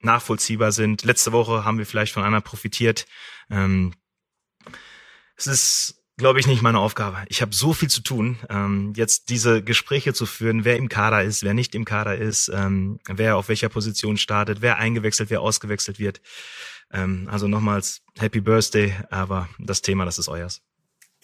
nachvollziehbar 0.00 0.72
sind. 0.72 1.04
Letzte 1.04 1.32
Woche 1.32 1.64
haben 1.64 1.78
wir 1.78 1.86
vielleicht 1.86 2.12
von 2.12 2.22
einer 2.22 2.40
profitiert. 2.40 3.06
Ähm, 3.50 3.94
es 5.36 5.46
ist 5.46 5.99
glaube 6.20 6.38
ich, 6.38 6.46
nicht 6.46 6.62
meine 6.62 6.78
Aufgabe. 6.78 7.16
Ich 7.28 7.42
habe 7.42 7.52
so 7.52 7.72
viel 7.72 7.88
zu 7.88 8.02
tun, 8.02 8.38
ähm, 8.48 8.92
jetzt 8.94 9.30
diese 9.30 9.62
Gespräche 9.64 10.14
zu 10.14 10.26
führen, 10.26 10.64
wer 10.64 10.76
im 10.76 10.88
Kader 10.88 11.24
ist, 11.24 11.42
wer 11.42 11.54
nicht 11.54 11.74
im 11.74 11.84
Kader 11.84 12.16
ist, 12.16 12.48
ähm, 12.54 13.00
wer 13.08 13.36
auf 13.36 13.48
welcher 13.48 13.68
Position 13.68 14.16
startet, 14.16 14.62
wer 14.62 14.76
eingewechselt, 14.76 15.30
wer 15.30 15.40
ausgewechselt 15.40 15.98
wird. 15.98 16.20
Ähm, 16.92 17.28
also 17.30 17.48
nochmals 17.48 18.02
Happy 18.18 18.40
Birthday, 18.40 18.94
aber 19.10 19.48
das 19.58 19.82
Thema, 19.82 20.04
das 20.04 20.18
ist 20.18 20.28
euers. 20.28 20.60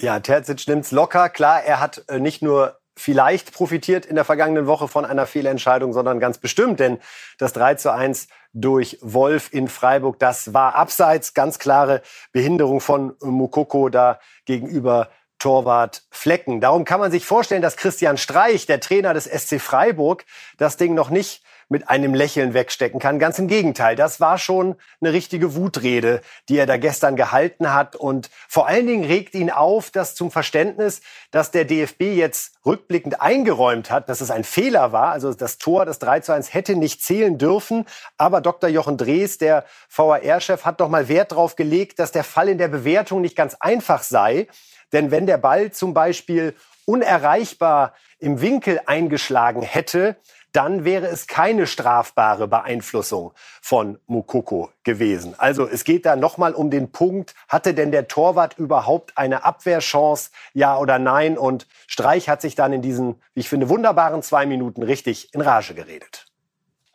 Ja, 0.01 0.19
Terzic 0.19 0.67
nimmt's 0.67 0.91
locker. 0.91 1.29
Klar, 1.29 1.63
er 1.63 1.79
hat 1.79 2.05
äh, 2.09 2.19
nicht 2.19 2.43
nur 2.43 2.79
vielleicht 2.97 3.53
profitiert 3.53 4.07
in 4.07 4.15
der 4.15 4.25
vergangenen 4.25 4.67
Woche 4.67 4.89
von 4.89 5.05
einer 5.05 5.27
Fehlentscheidung, 5.27 5.93
sondern 5.93 6.19
ganz 6.19 6.39
bestimmt, 6.39 6.81
denn 6.81 6.99
das 7.39 7.53
3 7.53 7.75
zu 7.75 7.93
1 7.93 8.29
durch 8.53 8.99
Wolf 9.03 9.53
in 9.53 9.69
Freiburg. 9.69 10.19
Das 10.19 10.55
war 10.55 10.75
abseits, 10.75 11.35
ganz 11.35 11.59
klare 11.59 12.03
Behinderung 12.33 12.81
von 12.81 13.15
Mukoko 13.21 13.91
da 13.91 14.19
gegenüber 14.47 15.11
Torwart 15.39 16.05
Flecken. 16.11 16.61
Darum 16.61 16.85
kann 16.85 17.01
man 17.01 17.11
sich 17.11 17.27
vorstellen, 17.27 17.61
dass 17.61 17.77
Christian 17.77 18.17
Streich, 18.17 18.65
der 18.65 18.81
Trainer 18.81 19.13
des 19.13 19.25
SC 19.25 19.61
Freiburg, 19.61 20.25
das 20.57 20.79
Ding 20.79 20.95
noch 20.95 21.11
nicht 21.11 21.43
mit 21.69 21.89
einem 21.89 22.15
Lächeln 22.15 22.55
wegstecken 22.55 23.01
kann. 23.01 23.19
Ganz 23.19 23.39
im 23.39 23.49
Gegenteil, 23.49 23.97
das 23.97 24.21
war 24.21 24.39
schon 24.39 24.77
eine 25.01 25.13
richtige 25.13 25.55
Wutrede, 25.57 26.21
die 26.49 26.59
er 26.59 26.67
da 26.67 26.77
gestern 26.77 27.17
gehalten 27.17 27.73
hat. 27.73 27.97
Und 27.97 28.31
vor 28.49 28.69
allen 28.69 28.87
Dingen 28.87 29.05
regt 29.05 29.35
ihn 29.35 29.51
auf, 29.51 29.91
dass 29.91 30.15
zum 30.15 30.31
Verständnis, 30.31 31.01
dass 31.33 31.51
der 31.51 31.65
DFB 31.65 32.03
jetzt 32.03 32.55
rückblickend 32.65 33.21
eingeräumt 33.21 33.91
hat, 33.91 34.09
dass 34.09 34.21
es 34.21 34.31
ein 34.31 34.45
Fehler 34.45 34.93
war. 34.93 35.11
Also 35.11 35.35
das 35.35 35.59
Tor, 35.59 35.85
das 35.85 35.99
3 35.99 36.21
zu 36.21 36.33
1 36.33 36.55
hätte 36.55 36.77
nicht 36.77 37.03
zählen 37.03 37.37
dürfen. 37.37 37.85
Aber 38.17 38.41
Dr. 38.41 38.71
Jochen 38.71 38.97
Drees, 38.97 39.39
der 39.39 39.65
VAR-Chef, 39.89 40.65
hat 40.65 40.81
doch 40.81 40.89
mal 40.89 41.09
Wert 41.09 41.33
darauf 41.33 41.57
gelegt, 41.57 41.99
dass 41.99 42.13
der 42.13 42.25
Fall 42.25 42.49
in 42.49 42.59
der 42.59 42.69
Bewertung 42.69 43.21
nicht 43.21 43.37
ganz 43.37 43.57
einfach 43.59 44.03
sei. 44.03 44.47
Denn 44.93 45.11
wenn 45.11 45.27
der 45.27 45.39
Ball 45.39 45.73
zum 45.73 45.95
Beispiel 45.95 46.55
unerreichbar 46.85 47.95
im 48.19 48.41
Winkel 48.41 48.81
eingeschlagen 48.87 49.63
hätte, 49.63 50.17
dann 50.57 50.87
wäre 50.87 51.07
es 51.09 51.27
keine 51.27 51.67
strafbare 51.67 52.49
Beeinflussung 52.49 53.33
von 53.61 53.99
Mukoko 54.07 54.71
gewesen. 54.85 55.35
Also 55.37 55.69
es 55.69 55.85
geht 55.85 56.07
da 56.07 56.17
nochmal 56.17 56.55
um 56.55 56.71
den 56.71 56.91
Punkt, 56.93 57.35
hatte 57.47 57.75
denn 57.75 57.93
der 57.93 58.09
Torwart 58.09 58.59
überhaupt 58.59 59.19
eine 59.19 59.45
Abwehrchance, 59.45 60.31
ja 60.55 60.79
oder 60.79 60.99
nein? 60.99 61.37
Und 61.37 61.67
Streich 61.87 62.31
hat 62.31 62.41
sich 62.41 62.55
dann 62.55 62.73
in 62.73 62.81
diesen, 62.81 63.17
wie 63.35 63.41
ich 63.41 63.51
finde, 63.51 63.69
wunderbaren 63.69 64.23
zwei 64.23 64.47
Minuten 64.47 64.83
richtig 64.83 65.35
in 65.35 65.43
Rage 65.43 65.75
geredet. 65.75 66.27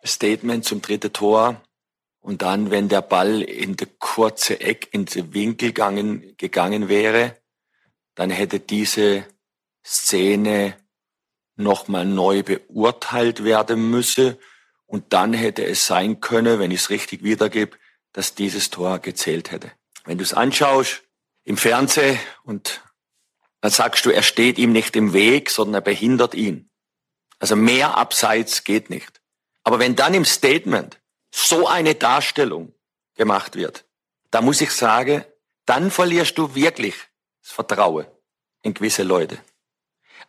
Statement 0.04 0.66
zum 0.66 0.82
dritten 0.82 1.14
Tor. 1.14 1.62
Und 2.20 2.42
dann, 2.42 2.72
wenn 2.72 2.90
der 2.90 3.04
Ball 3.04 3.44
in 3.44 3.76
der 3.78 3.88
kurze 4.00 4.60
Eck, 4.60 4.88
in 4.92 5.06
den 5.06 5.36
Winkel 5.36 5.70
gegangen, 5.70 6.36
gegangen 6.38 6.90
wäre, 6.90 7.36
dann 8.16 8.32
hätte 8.32 8.60
diese 8.60 9.24
Szene 9.86 10.74
nochmal 11.62 12.06
neu 12.06 12.44
beurteilt 12.44 13.44
werden 13.44 13.90
müsse. 13.90 14.38
Und 14.86 15.14
dann 15.14 15.34
hätte 15.34 15.66
es 15.66 15.88
sein 15.88 16.20
können, 16.20 16.60
wenn 16.60 16.72
ich 16.72 16.82
es 16.82 16.90
richtig 16.90 17.24
wiedergebe, 17.24 17.78
dass 18.14 18.36
dieses 18.36 18.70
Tor 18.70 19.00
gezählt 19.00 19.52
hätte. 19.52 19.72
Wenn 20.04 20.18
du 20.18 20.24
es 20.24 20.34
anschaust 20.34 21.04
im 21.44 21.58
Fernsehen 21.58 22.20
und 22.44 22.82
dann 23.62 23.72
sagst 23.72 24.06
du, 24.06 24.10
er 24.10 24.24
steht 24.24 24.58
ihm 24.58 24.72
nicht 24.72 24.96
im 24.96 25.14
Weg, 25.14 25.50
sondern 25.50 25.76
er 25.76 25.82
behindert 25.82 26.34
ihn. 26.34 26.70
Also 27.40 27.56
mehr 27.56 27.98
abseits 27.98 28.64
geht 28.64 28.90
nicht. 28.90 29.22
Aber 29.64 29.80
wenn 29.80 29.96
dann 29.96 30.14
im 30.14 30.26
Statement 30.26 31.00
so 31.34 31.68
eine 31.68 31.96
Darstellung 31.96 32.74
gemacht 33.16 33.56
wird, 33.56 33.86
da 34.32 34.42
muss 34.42 34.62
ich 34.62 34.72
sagen, 34.72 35.24
dann 35.66 35.92
verlierst 35.92 36.38
du 36.38 36.56
wirklich 36.56 36.96
das 37.42 37.52
Vertrauen 37.52 38.08
in 38.64 38.74
gewisse 38.74 39.04
Leute. 39.04 39.38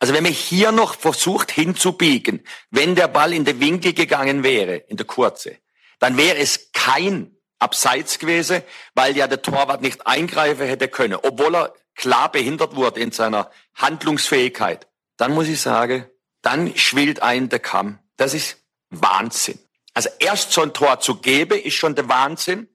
Also 0.03 0.15
wenn 0.15 0.25
man 0.25 0.33
hier 0.33 0.73
noch 0.73 0.97
versucht 0.97 1.53
hinzubiegen, 1.53 2.45
wenn 2.73 2.97
der 2.97 3.07
Ball 3.07 3.33
in 3.33 3.45
den 3.45 3.61
Winkel 3.61 3.93
gegangen 3.93 4.43
wäre, 4.43 4.75
in 4.75 4.97
der 4.97 5.07
Kurze, 5.07 5.59
dann 6.01 6.17
wäre 6.17 6.39
es 6.39 6.73
kein 6.73 7.37
Abseits 7.61 8.19
gewesen, 8.19 8.63
weil 8.97 9.17
ja 9.17 9.29
der 9.29 9.43
Torwart 9.43 9.81
nicht 9.81 10.05
eingreifen 10.05 10.67
hätte 10.67 10.89
können, 10.89 11.21
obwohl 11.23 11.55
er 11.55 11.75
klar 11.95 12.33
behindert 12.33 12.75
wurde 12.75 12.99
in 12.99 13.13
seiner 13.13 13.49
Handlungsfähigkeit. 13.77 14.89
Dann 15.19 15.35
muss 15.35 15.47
ich 15.47 15.61
sagen, 15.61 16.07
dann 16.41 16.77
schwillt 16.77 17.23
ein 17.23 17.49
der 17.49 17.61
Kamm. 17.61 18.01
Das 18.17 18.35
ist 18.35 18.57
Wahnsinn. 18.91 19.61
Also 19.95 20.09
erst 20.19 20.51
so 20.51 20.63
ein 20.63 20.73
Tor 20.73 20.99
zu 20.99 21.21
geben, 21.21 21.61
ist 21.61 21.75
schon 21.75 21.95
der 21.95 22.09
Wahnsinn 22.09 22.67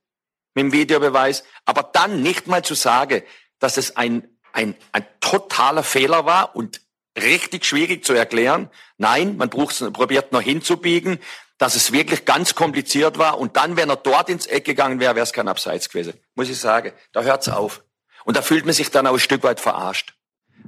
mit 0.53 0.63
dem 0.63 0.71
Videobeweis, 0.71 1.43
aber 1.65 1.83
dann 1.91 2.21
nicht 2.21 2.47
mal 2.47 2.63
zu 2.63 2.73
sagen, 2.73 3.21
dass 3.59 3.75
es 3.75 3.97
ein, 3.97 4.29
ein, 4.53 4.75
ein 4.93 5.05
totaler 5.19 5.83
Fehler 5.83 6.23
war 6.23 6.55
und 6.55 6.86
richtig 7.17 7.65
schwierig 7.65 8.05
zu 8.05 8.13
erklären. 8.13 8.69
Nein, 8.97 9.37
man 9.37 9.49
probiert 9.49 10.31
noch 10.31 10.41
hinzubiegen, 10.41 11.19
dass 11.57 11.75
es 11.75 11.91
wirklich 11.91 12.25
ganz 12.25 12.55
kompliziert 12.55 13.17
war. 13.17 13.39
Und 13.39 13.57
dann, 13.57 13.77
wenn 13.77 13.89
er 13.89 13.95
dort 13.95 14.29
ins 14.29 14.45
Eck 14.45 14.65
gegangen 14.65 14.99
wäre, 14.99 15.15
wäre 15.15 15.23
es 15.23 15.33
kein 15.33 15.47
Abseits 15.47 15.89
gewesen. 15.89 16.13
Muss 16.35 16.49
ich 16.49 16.59
sagen, 16.59 16.93
da 17.11 17.23
hört's 17.23 17.49
auf. 17.49 17.83
Und 18.25 18.37
da 18.37 18.41
fühlt 18.41 18.65
man 18.65 18.73
sich 18.73 18.91
dann 18.91 19.07
auch 19.07 19.13
ein 19.13 19.19
Stück 19.19 19.43
weit 19.43 19.59
verarscht. 19.59 20.13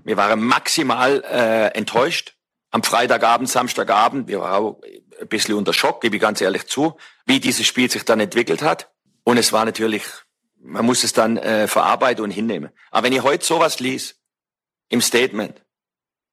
Wir 0.04 0.18
waren 0.18 0.42
maximal 0.42 1.24
äh, 1.24 1.78
enttäuscht. 1.78 2.36
Am 2.72 2.84
Freitagabend, 2.84 3.50
Samstagabend, 3.50 4.28
wir 4.28 4.42
waren 4.42 4.54
auch 4.54 4.82
ein 5.20 5.28
bisschen 5.28 5.56
unter 5.56 5.74
Schock, 5.74 6.02
gebe 6.02 6.16
ich 6.16 6.22
ganz 6.22 6.40
ehrlich 6.40 6.68
zu, 6.68 6.98
wie 7.26 7.40
dieses 7.40 7.66
Spiel 7.66 7.90
sich 7.90 8.06
dann 8.06 8.20
entwickelt 8.20 8.62
hat. 8.62 8.92
Und 9.24 9.38
es 9.38 9.52
war 9.52 9.66
natürlich, 9.66 10.04
man 10.60 10.86
muss 10.86 11.04
es 11.04 11.14
dann 11.14 11.38
äh, 11.38 11.68
verarbeiten 11.68 12.24
und 12.24 12.32
hinnehmen. 12.32 12.70
Aber 12.92 13.06
wenn 13.06 13.14
ich 13.14 13.24
heute 13.24 13.44
sowas 13.44 13.80
lies, 13.80 14.20
im 14.90 15.02
Statement, 15.02 15.62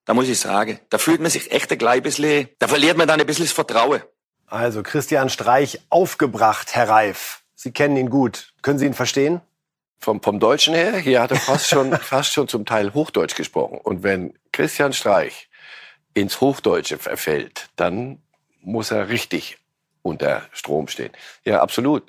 da 0.07 0.15
muss 0.15 0.29
ich 0.29 0.39
sagen, 0.39 0.81
da 0.89 0.99
fühlt 0.99 1.21
man 1.21 1.31
sich 1.31 1.53
echt 1.53 1.71
ein 1.71 1.79
klein 1.79 2.01
bisschen, 2.01 2.49
da 2.59 2.69
verliert 2.69 2.97
man 2.97 3.07
dann 3.07 3.21
ein 3.21 3.27
bisschen 3.27 3.45
das 3.45 3.53
Vertrauen. 3.53 4.01
Also 4.47 4.83
Christian 4.83 5.29
Streich 5.29 5.81
aufgebracht, 5.91 6.75
Herr 6.75 6.89
Reif. 6.89 7.43
Sie 7.55 7.73
kennen 7.73 7.97
ihn 7.97 8.09
gut. 8.09 8.53
Können 8.63 8.79
Sie 8.79 8.87
ihn 8.87 8.95
verstehen? 8.95 9.41
Vom, 9.99 10.23
vom 10.23 10.39
Deutschen 10.39 10.75
her, 10.75 10.97
hier 10.99 11.21
hat 11.21 11.33
er 11.33 11.39
fast 11.39 11.69
schon, 11.69 11.93
fast 12.01 12.33
schon 12.33 12.47
zum 12.47 12.65
Teil 12.65 12.95
Hochdeutsch 12.95 13.35
gesprochen. 13.35 13.79
Und 13.83 14.05
wenn 14.05 14.39
Christian 14.53 14.93
Streich 14.93 15.49
ins 16.15 16.41
Hochdeutsche 16.41 16.99
verfällt, 16.99 17.69
dann 17.75 18.23
muss 18.61 18.93
er 18.93 19.09
richtig 19.09 19.59
unter 20.03 20.43
Strom 20.53 20.87
stehen. 20.87 21.11
Ja, 21.45 21.61
absolut. 21.61 22.05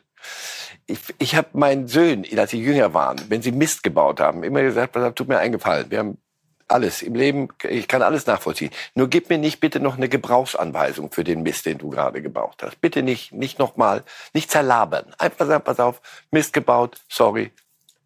Ich, 0.85 0.99
ich 1.17 1.35
habe 1.35 1.49
meinen 1.53 1.87
Söhnen, 1.87 2.25
als 2.37 2.51
sie 2.51 2.61
jünger 2.61 2.93
waren, 2.93 3.19
wenn 3.29 3.41
sie 3.41 3.51
Mist 3.51 3.81
gebaut 3.81 4.19
haben, 4.19 4.43
immer 4.43 4.61
gesagt, 4.61 4.95
tut 5.15 5.27
mir 5.27 5.39
eingefallen. 5.39 5.89
Wir 5.89 5.99
haben 5.99 6.17
alles 6.67 7.01
im 7.01 7.15
Leben, 7.15 7.49
ich 7.63 7.87
kann 7.87 8.01
alles 8.01 8.25
nachvollziehen. 8.25 8.71
Nur 8.93 9.09
gib 9.09 9.29
mir 9.29 9.37
nicht 9.37 9.59
bitte 9.59 9.79
noch 9.79 9.97
eine 9.97 10.09
Gebrauchsanweisung 10.09 11.11
für 11.11 11.23
den 11.23 11.43
Mist, 11.43 11.65
den 11.65 11.77
du 11.77 11.89
gerade 11.89 12.21
gebaut 12.21 12.57
hast. 12.61 12.81
Bitte 12.81 13.03
nicht, 13.03 13.31
nicht 13.31 13.59
nochmal, 13.59 14.03
nicht 14.33 14.51
zerlabern. 14.51 15.13
Einfach 15.17 15.47
sagen, 15.47 15.63
pass 15.63 15.79
auf, 15.79 16.01
Mist 16.31 16.53
gebaut, 16.53 17.01
sorry. 17.09 17.51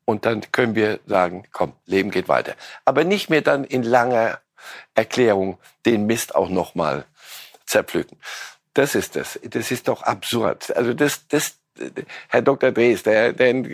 Und 0.06 0.26
dann 0.26 0.52
können 0.52 0.76
wir 0.76 1.00
sagen, 1.06 1.46
komm, 1.52 1.74
Leben 1.86 2.12
geht 2.12 2.28
weiter. 2.28 2.56
Aber 2.86 3.04
nicht 3.04 3.30
mehr 3.30 3.42
dann 3.42 3.64
in 3.64 3.84
langer 3.84 4.40
Erklärung 4.94 5.58
den 5.86 6.06
Mist 6.06 6.36
auch 6.36 6.50
nochmal 6.50 7.06
zerpflücken. 7.66 8.18
Das 8.74 8.96
ist 8.96 9.16
das. 9.16 9.40
Das 9.44 9.72
ist 9.72 9.88
doch 9.88 10.04
absurd. 10.04 10.76
Also 10.76 10.94
das, 10.94 11.28
das, 11.28 11.56
Herr 12.28 12.42
Dr. 12.42 12.72
Drees, 12.72 13.04
der, 13.04 13.34
der 13.34 13.50
ein 13.50 13.66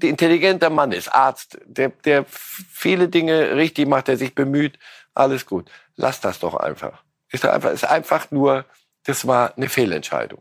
intelligenter 0.00 0.70
Mann 0.70 0.92
ist, 0.92 1.08
Arzt, 1.08 1.58
der, 1.64 1.90
der 2.04 2.24
viele 2.28 3.08
Dinge 3.08 3.56
richtig 3.56 3.88
macht, 3.88 4.08
der 4.08 4.16
sich 4.16 4.34
bemüht, 4.34 4.78
alles 5.14 5.46
gut. 5.46 5.70
Lass 5.96 6.20
das 6.20 6.38
doch 6.38 6.54
einfach. 6.54 7.02
Ist 7.30 7.44
einfach, 7.44 7.72
ist 7.72 7.84
einfach 7.84 8.30
nur, 8.30 8.64
das 9.04 9.26
war 9.26 9.56
eine 9.56 9.68
Fehlentscheidung. 9.68 10.40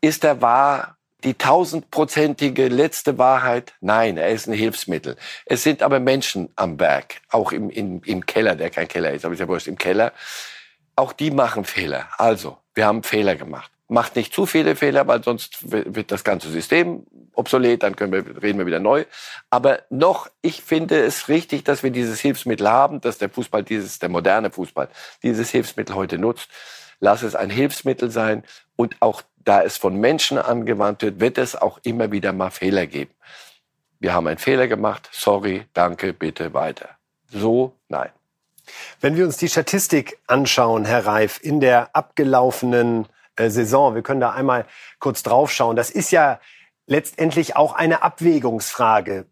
Ist 0.00 0.24
er 0.24 0.40
wahr 0.40 0.96
die 1.24 1.34
tausendprozentige 1.34 2.68
letzte 2.68 3.18
Wahrheit? 3.18 3.74
Nein, 3.80 4.16
er 4.16 4.30
ist 4.30 4.46
ein 4.46 4.54
Hilfsmittel. 4.54 5.16
Es 5.46 5.62
sind 5.62 5.82
aber 5.82 6.00
Menschen 6.00 6.50
am 6.56 6.76
Berg, 6.76 7.20
auch 7.30 7.52
im, 7.52 7.70
im, 7.70 8.02
im 8.04 8.26
Keller, 8.26 8.56
der 8.56 8.70
kein 8.70 8.88
Keller 8.88 9.12
ist, 9.12 9.24
aber 9.24 9.34
ist 9.34 9.40
ja 9.40 9.48
wurscht, 9.48 9.68
im 9.68 9.78
Keller. 9.78 10.12
Auch 10.96 11.12
die 11.12 11.30
machen 11.30 11.64
Fehler. 11.64 12.08
Also, 12.18 12.58
wir 12.74 12.86
haben 12.86 13.02
Fehler 13.02 13.36
gemacht 13.36 13.70
macht 13.90 14.16
nicht 14.16 14.32
zu 14.32 14.46
viele 14.46 14.76
Fehler, 14.76 15.06
weil 15.08 15.22
sonst 15.22 15.70
wird 15.70 16.12
das 16.12 16.24
ganze 16.24 16.48
System 16.48 17.06
obsolet, 17.34 17.82
dann 17.82 17.96
können 17.96 18.12
wir, 18.12 18.42
reden 18.42 18.58
wir 18.58 18.66
wieder 18.66 18.80
neu. 18.80 19.04
Aber 19.50 19.80
noch, 19.90 20.28
ich 20.42 20.62
finde 20.62 21.02
es 21.02 21.28
richtig, 21.28 21.64
dass 21.64 21.82
wir 21.82 21.90
dieses 21.90 22.20
Hilfsmittel 22.20 22.68
haben, 22.68 23.00
dass 23.00 23.18
der 23.18 23.30
Fußball 23.30 23.62
dieses, 23.62 23.98
der 23.98 24.08
moderne 24.08 24.50
Fußball 24.50 24.88
dieses 25.22 25.50
Hilfsmittel 25.50 25.94
heute 25.94 26.18
nutzt. 26.18 26.48
Lass 27.00 27.22
es 27.22 27.34
ein 27.34 27.50
Hilfsmittel 27.50 28.10
sein 28.10 28.44
und 28.76 28.96
auch 29.00 29.22
da 29.38 29.62
es 29.62 29.76
von 29.76 29.96
Menschen 29.96 30.38
angewandt 30.38 31.02
wird, 31.02 31.20
wird 31.20 31.38
es 31.38 31.56
auch 31.56 31.80
immer 31.82 32.12
wieder 32.12 32.32
mal 32.32 32.50
Fehler 32.50 32.86
geben. 32.86 33.12
Wir 33.98 34.12
haben 34.12 34.26
einen 34.26 34.38
Fehler 34.38 34.68
gemacht, 34.68 35.08
sorry, 35.12 35.66
danke, 35.72 36.12
bitte 36.12 36.54
weiter. 36.54 36.90
So, 37.32 37.74
nein. 37.88 38.10
Wenn 39.00 39.16
wir 39.16 39.24
uns 39.24 39.36
die 39.36 39.48
Statistik 39.48 40.18
anschauen, 40.26 40.84
Herr 40.84 41.06
Reif, 41.06 41.40
in 41.42 41.60
der 41.60 41.94
abgelaufenen 41.94 43.08
Saison. 43.38 43.94
Wir 43.94 44.02
können 44.02 44.20
da 44.20 44.30
einmal 44.30 44.66
kurz 44.98 45.22
draufschauen. 45.22 45.76
Das 45.76 45.90
ist 45.90 46.10
ja 46.10 46.40
letztendlich 46.86 47.56
auch 47.56 47.74
eine 47.74 48.02
Abwägungsfrage. 48.02 49.26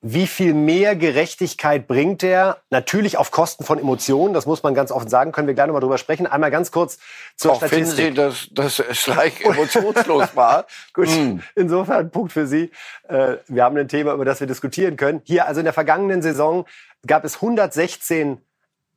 Wie 0.00 0.28
viel 0.28 0.54
mehr 0.54 0.94
Gerechtigkeit 0.94 1.88
bringt 1.88 2.22
er? 2.22 2.58
Natürlich 2.70 3.16
auf 3.16 3.32
Kosten 3.32 3.64
von 3.64 3.80
Emotionen, 3.80 4.32
das 4.32 4.46
muss 4.46 4.62
man 4.62 4.72
ganz 4.72 4.92
offen 4.92 5.08
sagen, 5.08 5.32
können 5.32 5.48
wir 5.48 5.54
gleich 5.54 5.66
nochmal 5.66 5.80
drüber 5.80 5.98
sprechen. 5.98 6.28
Einmal 6.28 6.52
ganz 6.52 6.70
kurz 6.70 7.00
zur 7.34 7.50
Auch 7.54 7.56
Statistik. 7.56 8.04
Finden 8.04 8.30
Sie, 8.30 8.54
dass 8.54 8.76
das 8.76 8.96
Schleich 8.96 9.40
emotionslos 9.40 10.36
war? 10.36 10.66
Gut, 10.92 11.08
Mm. 11.08 11.40
insofern 11.56 12.12
Punkt 12.12 12.30
für 12.32 12.46
Sie. 12.46 12.70
Äh, 13.08 13.38
Wir 13.48 13.64
haben 13.64 13.76
ein 13.76 13.88
Thema, 13.88 14.12
über 14.12 14.24
das 14.24 14.38
wir 14.38 14.46
diskutieren 14.46 14.96
können. 14.96 15.20
Hier, 15.24 15.46
also 15.48 15.58
in 15.60 15.64
der 15.64 15.72
vergangenen 15.74 16.22
Saison 16.22 16.64
gab 17.04 17.24
es 17.24 17.36
116 17.36 18.40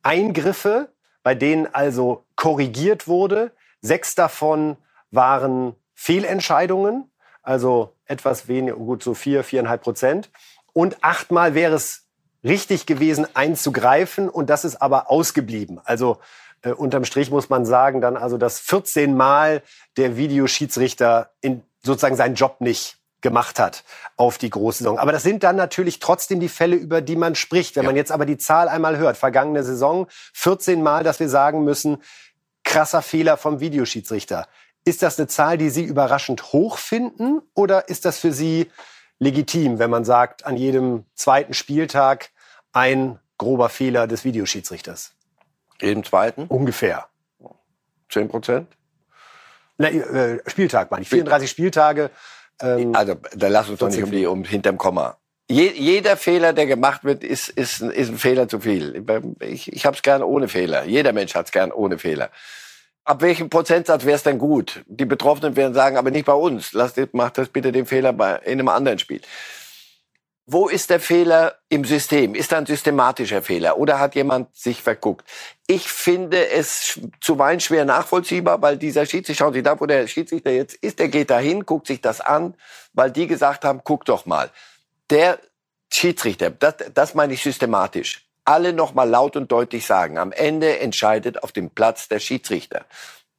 Eingriffe, 0.04 0.88
bei 1.24 1.34
denen 1.34 1.66
also 1.72 2.24
korrigiert 2.36 3.08
wurde. 3.08 3.50
Sechs 3.82 4.14
davon 4.14 4.76
waren 5.10 5.74
Fehlentscheidungen, 5.94 7.10
also 7.42 7.94
etwas 8.06 8.48
weniger, 8.48 8.76
gut 8.76 9.02
so 9.02 9.12
vier, 9.12 9.44
viereinhalb 9.44 9.82
Prozent. 9.82 10.30
Und 10.72 10.96
achtmal 11.02 11.54
wäre 11.54 11.74
es 11.74 12.06
richtig 12.42 12.86
gewesen, 12.86 13.26
einzugreifen 13.34 14.28
und 14.30 14.48
das 14.48 14.64
ist 14.64 14.80
aber 14.80 15.10
ausgeblieben. 15.10 15.80
Also 15.84 16.18
Äh, 16.62 16.70
unterm 16.70 17.04
Strich 17.04 17.30
muss 17.30 17.50
man 17.50 17.66
sagen, 17.66 18.00
dann 18.00 18.16
also, 18.16 18.38
dass 18.38 18.60
14 18.60 19.16
Mal 19.16 19.62
der 19.96 20.16
Videoschiedsrichter 20.16 21.30
in 21.40 21.62
sozusagen 21.82 22.16
seinen 22.16 22.36
Job 22.36 22.60
nicht 22.60 22.98
gemacht 23.20 23.58
hat 23.58 23.84
auf 24.16 24.38
die 24.38 24.50
große 24.50 24.78
Saison. 24.78 24.98
Aber 24.98 25.12
das 25.12 25.22
sind 25.22 25.42
dann 25.42 25.56
natürlich 25.56 26.00
trotzdem 26.00 26.40
die 26.40 26.48
Fälle, 26.48 26.76
über 26.76 27.00
die 27.00 27.16
man 27.16 27.34
spricht. 27.34 27.76
Wenn 27.76 27.84
ja. 27.84 27.88
man 27.88 27.96
jetzt 27.96 28.10
aber 28.10 28.26
die 28.26 28.38
Zahl 28.38 28.68
einmal 28.68 28.96
hört, 28.96 29.16
vergangene 29.16 29.62
Saison 29.62 30.06
14 30.34 30.82
Mal, 30.82 31.04
dass 31.04 31.20
wir 31.20 31.28
sagen 31.28 31.64
müssen, 31.64 31.98
krasser 32.72 33.02
Fehler 33.02 33.36
vom 33.36 33.60
Videoschiedsrichter. 33.60 34.48
Ist 34.86 35.02
das 35.02 35.18
eine 35.18 35.28
Zahl, 35.28 35.58
die 35.58 35.68
Sie 35.68 35.84
überraschend 35.84 36.54
hoch 36.54 36.78
finden 36.78 37.42
oder 37.54 37.90
ist 37.90 38.06
das 38.06 38.18
für 38.18 38.32
Sie 38.32 38.70
legitim, 39.18 39.78
wenn 39.78 39.90
man 39.90 40.06
sagt, 40.06 40.46
an 40.46 40.56
jedem 40.56 41.04
zweiten 41.14 41.52
Spieltag 41.52 42.30
ein 42.72 43.18
grober 43.36 43.68
Fehler 43.68 44.06
des 44.06 44.24
Videoschiedsrichters? 44.24 45.12
Jeden 45.82 46.02
zweiten? 46.02 46.46
Ungefähr. 46.46 47.08
Zehn 48.08 48.28
Prozent? 48.28 48.68
äh, 49.78 50.38
Spieltag 50.46 50.90
meine 50.90 51.02
ich. 51.02 51.10
34 51.10 51.50
Spieltage. 51.50 52.10
Ähm, 52.60 52.94
also, 52.94 53.16
da 53.36 53.48
lass 53.48 53.68
uns 53.68 53.80
doch 53.80 53.90
nicht 53.90 54.02
um 54.02 54.10
die, 54.10 54.24
um 54.24 54.44
hinterm 54.44 54.78
Komma. 54.78 55.18
Je, 55.50 55.70
jeder 55.72 56.16
Fehler, 56.16 56.54
der 56.54 56.66
gemacht 56.66 57.04
wird, 57.04 57.22
ist, 57.22 57.50
ist, 57.50 57.82
ist 57.82 58.08
ein 58.08 58.18
Fehler 58.18 58.48
zu 58.48 58.60
viel. 58.60 59.04
Ich, 59.40 59.70
ich 59.70 59.84
habe 59.84 59.94
es 59.94 60.02
gern 60.02 60.22
ohne 60.22 60.48
Fehler. 60.48 60.84
Jeder 60.84 61.12
Mensch 61.12 61.34
hat 61.34 61.46
es 61.46 61.52
gern 61.52 61.70
ohne 61.72 61.98
Fehler. 61.98 62.30
Ab 63.04 63.20
welchem 63.20 63.50
Prozentsatz 63.50 64.04
wäre 64.04 64.14
es 64.14 64.22
denn 64.22 64.38
gut? 64.38 64.84
Die 64.86 65.04
Betroffenen 65.04 65.56
werden 65.56 65.74
sagen, 65.74 65.96
aber 65.96 66.12
nicht 66.12 66.26
bei 66.26 66.34
uns. 66.34 66.72
Lass, 66.72 66.94
macht 67.12 67.36
das 67.36 67.48
bitte 67.48 67.72
den 67.72 67.86
Fehler 67.86 68.12
bei, 68.12 68.36
in 68.44 68.60
einem 68.60 68.68
anderen 68.68 68.98
Spiel. 69.00 69.20
Wo 70.46 70.68
ist 70.68 70.90
der 70.90 71.00
Fehler 71.00 71.56
im 71.68 71.84
System? 71.84 72.34
Ist 72.34 72.52
da 72.52 72.58
ein 72.58 72.66
systematischer 72.66 73.42
Fehler 73.42 73.78
oder 73.78 73.98
hat 73.98 74.14
jemand 74.14 74.54
sich 74.56 74.82
verguckt? 74.82 75.24
Ich 75.66 75.88
finde 75.88 76.48
es 76.48 77.00
zuweilen 77.20 77.60
schwer 77.60 77.84
nachvollziehbar, 77.84 78.60
weil 78.60 78.76
dieser 78.76 79.06
Schiedsrichter, 79.06 79.44
schauen 79.44 79.54
Sie 79.54 79.62
da, 79.62 79.80
wo 79.80 79.86
der 79.86 80.06
Schiedsrichter 80.06 80.50
jetzt 80.50 80.74
ist, 80.74 80.98
der 80.98 81.08
geht 81.08 81.30
da 81.30 81.38
hin, 81.38 81.64
guckt 81.64 81.86
sich 81.86 82.00
das 82.00 82.20
an, 82.20 82.54
weil 82.92 83.10
die 83.10 83.28
gesagt 83.28 83.64
haben, 83.64 83.82
guck 83.84 84.04
doch 84.04 84.26
mal. 84.26 84.50
Der 85.10 85.38
Schiedsrichter, 85.92 86.50
das, 86.50 86.74
das 86.92 87.14
meine 87.14 87.34
ich 87.34 87.42
systematisch, 87.42 88.26
alle 88.44 88.72
nochmal 88.72 89.08
laut 89.08 89.36
und 89.36 89.52
deutlich 89.52 89.86
sagen, 89.86 90.18
am 90.18 90.32
Ende 90.32 90.80
entscheidet 90.80 91.42
auf 91.42 91.52
dem 91.52 91.70
Platz 91.70 92.08
der 92.08 92.18
Schiedsrichter. 92.18 92.84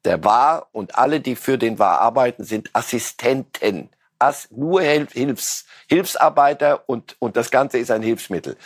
Der 0.05 0.23
war 0.23 0.67
und 0.71 0.95
alle, 0.95 1.19
die 1.21 1.35
für 1.35 1.57
den 1.57 1.79
war 1.79 1.99
arbeiten, 1.99 2.43
sind 2.43 2.69
Assistenten 2.73 3.89
als 4.19 4.49
nur 4.51 4.81
Hilfs, 4.81 5.65
Hilfsarbeiter 5.87 6.87
und, 6.87 7.15
und 7.19 7.35
das 7.35 7.51
Ganze 7.51 7.77
ist 7.77 7.91
ein 7.91 8.01
Hilfsmittel. 8.01 8.57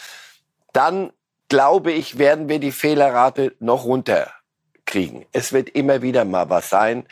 Dann 0.74 1.12
glaube 1.50 1.92
ich, 1.92 2.18
werden 2.18 2.50
wir 2.50 2.60
die 2.60 2.72
Fehlerrate 2.72 3.56
noch 3.60 3.86
runterkriegen. 3.86 5.26
Es 5.32 5.54
wird 5.54 5.70
immer 5.70 6.02
wieder 6.02 6.26
mal 6.26 6.50
was 6.50 6.70
sein. 6.70 7.08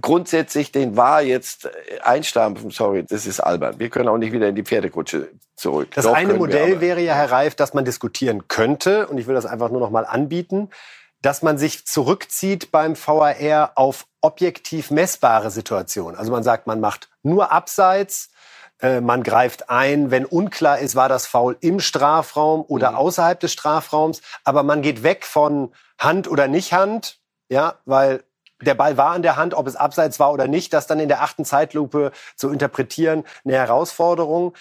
Grundsätzlich 0.00 0.72
den 0.72 0.96
war 0.96 1.22
jetzt 1.22 1.68
einstampfen, 2.02 2.70
sorry, 2.70 3.04
das 3.04 3.26
ist 3.26 3.40
albern. 3.40 3.78
Wir 3.78 3.90
können 3.90 4.08
auch 4.08 4.18
nicht 4.18 4.32
wieder 4.32 4.48
in 4.48 4.54
die 4.54 4.62
Pferdekutsche 4.62 5.28
zurück. 5.56 5.90
Das 5.94 6.04
Doch 6.04 6.14
eine 6.14 6.34
Modell 6.34 6.80
wäre 6.80 7.00
ja, 7.00 7.14
Herr 7.14 7.30
Reif, 7.30 7.54
dass 7.54 7.74
man 7.74 7.84
diskutieren 7.84 8.48
könnte, 8.48 9.06
und 9.06 9.18
ich 9.18 9.26
will 9.26 9.34
das 9.34 9.46
einfach 9.46 9.70
nur 9.70 9.80
noch 9.80 9.90
mal 9.90 10.04
anbieten, 10.04 10.70
dass 11.22 11.42
man 11.42 11.56
sich 11.56 11.86
zurückzieht 11.86 12.72
beim 12.72 12.96
VAR 12.96 13.72
auf 13.76 14.06
objektiv 14.20 14.90
messbare 14.90 15.50
Situationen. 15.50 16.16
Also 16.16 16.32
man 16.32 16.42
sagt, 16.42 16.66
man 16.66 16.80
macht 16.80 17.08
nur 17.22 17.52
Abseits, 17.52 18.30
äh, 18.80 19.00
man 19.00 19.22
greift 19.22 19.70
ein, 19.70 20.10
wenn 20.10 20.26
unklar 20.26 20.80
ist, 20.80 20.96
war 20.96 21.08
das 21.08 21.26
Foul 21.26 21.56
im 21.60 21.80
Strafraum 21.80 22.62
oder 22.62 22.90
mhm. 22.90 22.96
außerhalb 22.96 23.38
des 23.38 23.52
Strafraums, 23.52 24.20
aber 24.44 24.64
man 24.64 24.82
geht 24.82 25.04
weg 25.04 25.24
von 25.24 25.72
Hand 25.98 26.28
oder 26.28 26.48
nicht 26.48 26.72
Hand, 26.72 27.20
ja, 27.48 27.76
weil 27.84 28.24
der 28.62 28.74
Ball 28.74 28.96
war 28.96 29.10
an 29.12 29.22
der 29.22 29.36
Hand, 29.36 29.54
ob 29.54 29.66
es 29.66 29.76
abseits 29.76 30.18
war 30.18 30.32
oder 30.32 30.48
nicht, 30.48 30.72
das 30.72 30.86
dann 30.86 31.00
in 31.00 31.08
der 31.08 31.22
achten 31.22 31.44
Zeitlupe 31.44 32.12
zu 32.36 32.50
interpretieren, 32.50 33.24
eine 33.44 33.54
Herausforderung. 33.54 34.54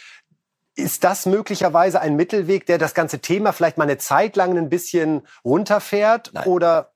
Ist 0.76 1.04
das 1.04 1.26
möglicherweise 1.26 2.02
ein 2.02 2.16
Mittelweg, 2.16 2.66
der 2.66 2.78
das 2.78 2.94
ganze 2.94 3.20
Thema 3.20 3.52
vielleicht 3.54 3.78
mal 3.78 3.84
eine 3.84 3.98
Zeit 3.98 4.36
lang 4.36 4.58
ein 4.58 4.70
bisschen 4.70 5.22
runterfährt? 5.44 6.32
Nein. 6.34 6.48
Oder? 6.48 6.92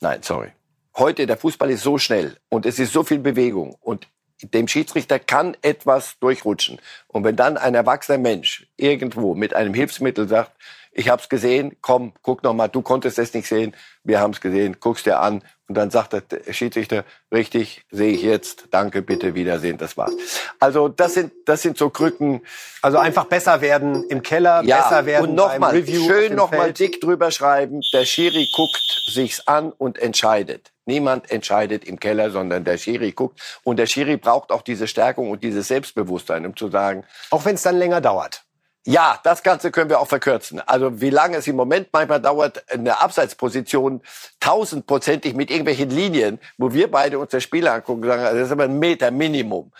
Nein, 0.00 0.22
sorry. 0.22 0.52
Heute, 0.96 1.26
der 1.26 1.36
Fußball 1.36 1.70
ist 1.70 1.82
so 1.82 1.98
schnell 1.98 2.36
und 2.48 2.66
es 2.66 2.78
ist 2.78 2.92
so 2.92 3.02
viel 3.02 3.18
Bewegung 3.18 3.76
und 3.80 4.08
dem 4.42 4.68
Schiedsrichter 4.68 5.18
kann 5.18 5.56
etwas 5.62 6.18
durchrutschen. 6.18 6.80
Und 7.06 7.24
wenn 7.24 7.36
dann 7.36 7.56
ein 7.56 7.74
erwachsener 7.74 8.18
Mensch 8.18 8.66
irgendwo 8.76 9.34
mit 9.34 9.54
einem 9.54 9.72
Hilfsmittel 9.72 10.28
sagt, 10.28 10.52
ich 10.92 11.08
habe 11.08 11.22
es 11.22 11.28
gesehen, 11.28 11.76
komm, 11.80 12.12
guck 12.22 12.42
noch 12.42 12.54
mal, 12.54 12.68
du 12.68 12.82
konntest 12.82 13.18
es 13.18 13.32
nicht 13.34 13.48
sehen, 13.48 13.74
wir 14.04 14.20
haben 14.20 14.32
es 14.32 14.40
gesehen, 14.40 14.76
guck's 14.78 15.02
dir 15.02 15.20
an 15.20 15.42
und 15.68 15.76
dann 15.76 15.90
sagt 15.90 16.12
der 16.12 16.52
Schiedsrichter, 16.52 17.04
richtig, 17.32 17.84
sehe 17.90 18.12
ich 18.12 18.22
jetzt, 18.22 18.68
danke, 18.70 19.00
bitte, 19.00 19.34
Wiedersehen, 19.34 19.78
das 19.78 19.96
war's. 19.96 20.12
Also 20.60 20.88
das 20.88 21.14
sind 21.14 21.32
das 21.46 21.62
sind 21.62 21.78
so 21.78 21.88
Krücken. 21.90 22.42
Also 22.82 22.98
einfach 22.98 23.24
besser 23.24 23.60
werden 23.60 24.04
im 24.04 24.22
Keller, 24.22 24.62
ja, 24.64 24.82
besser 24.82 25.06
werden 25.06 25.30
und 25.30 25.34
noch 25.34 25.58
mal, 25.58 25.84
schön 25.86 26.34
noch 26.34 26.50
mal 26.50 26.72
dick 26.72 27.00
drüber 27.00 27.30
schreiben, 27.30 27.80
der 27.92 28.04
Schiri 28.04 28.48
guckt 28.54 29.02
sich's 29.06 29.46
an 29.46 29.72
und 29.72 29.98
entscheidet. 29.98 30.72
Niemand 30.84 31.30
entscheidet 31.30 31.84
im 31.84 32.00
Keller, 32.00 32.30
sondern 32.30 32.64
der 32.64 32.76
Schiri 32.76 33.12
guckt. 33.12 33.40
Und 33.62 33.76
der 33.76 33.86
Schiri 33.86 34.16
braucht 34.16 34.50
auch 34.50 34.62
diese 34.62 34.88
Stärkung 34.88 35.30
und 35.30 35.44
dieses 35.44 35.68
Selbstbewusstsein, 35.68 36.44
um 36.44 36.56
zu 36.56 36.68
sagen. 36.68 37.04
Auch 37.30 37.44
wenn 37.44 37.54
es 37.54 37.62
dann 37.62 37.76
länger 37.76 38.00
dauert. 38.00 38.44
Ja, 38.84 39.20
das 39.22 39.44
Ganze 39.44 39.70
können 39.70 39.90
wir 39.90 40.00
auch 40.00 40.08
verkürzen. 40.08 40.60
Also 40.60 41.00
wie 41.00 41.10
lange 41.10 41.36
es 41.36 41.46
im 41.46 41.54
Moment 41.54 41.88
manchmal 41.92 42.20
dauert, 42.20 42.68
eine 42.70 43.00
Abseitsposition 43.00 44.02
tausendprozentig 44.40 45.34
mit 45.34 45.50
irgendwelchen 45.50 45.90
Linien, 45.90 46.40
wo 46.58 46.72
wir 46.72 46.90
beide 46.90 47.20
uns 47.20 47.30
das 47.30 47.44
Spiel 47.44 47.68
angucken 47.68 48.02
sagen, 48.04 48.22
das 48.22 48.34
ist 48.46 48.50
aber 48.50 48.64
ein 48.64 48.80
Meter 48.80 49.12
Minimum. 49.12 49.72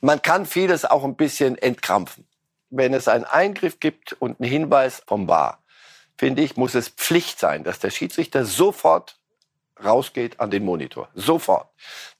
Man 0.00 0.22
kann 0.22 0.46
vieles 0.46 0.86
auch 0.86 1.04
ein 1.04 1.16
bisschen 1.16 1.58
entkrampfen. 1.58 2.26
Wenn 2.70 2.94
es 2.94 3.06
einen 3.06 3.24
Eingriff 3.24 3.80
gibt 3.80 4.14
und 4.14 4.40
einen 4.40 4.48
Hinweis 4.48 5.02
vom 5.06 5.28
War, 5.28 5.62
finde 6.16 6.40
ich, 6.40 6.56
muss 6.56 6.74
es 6.74 6.88
Pflicht 6.88 7.38
sein, 7.38 7.64
dass 7.64 7.80
der 7.80 7.90
Schiedsrichter 7.90 8.46
sofort 8.46 9.18
rausgeht 9.84 10.40
an 10.40 10.50
den 10.50 10.64
Monitor. 10.64 11.08
Sofort. 11.14 11.68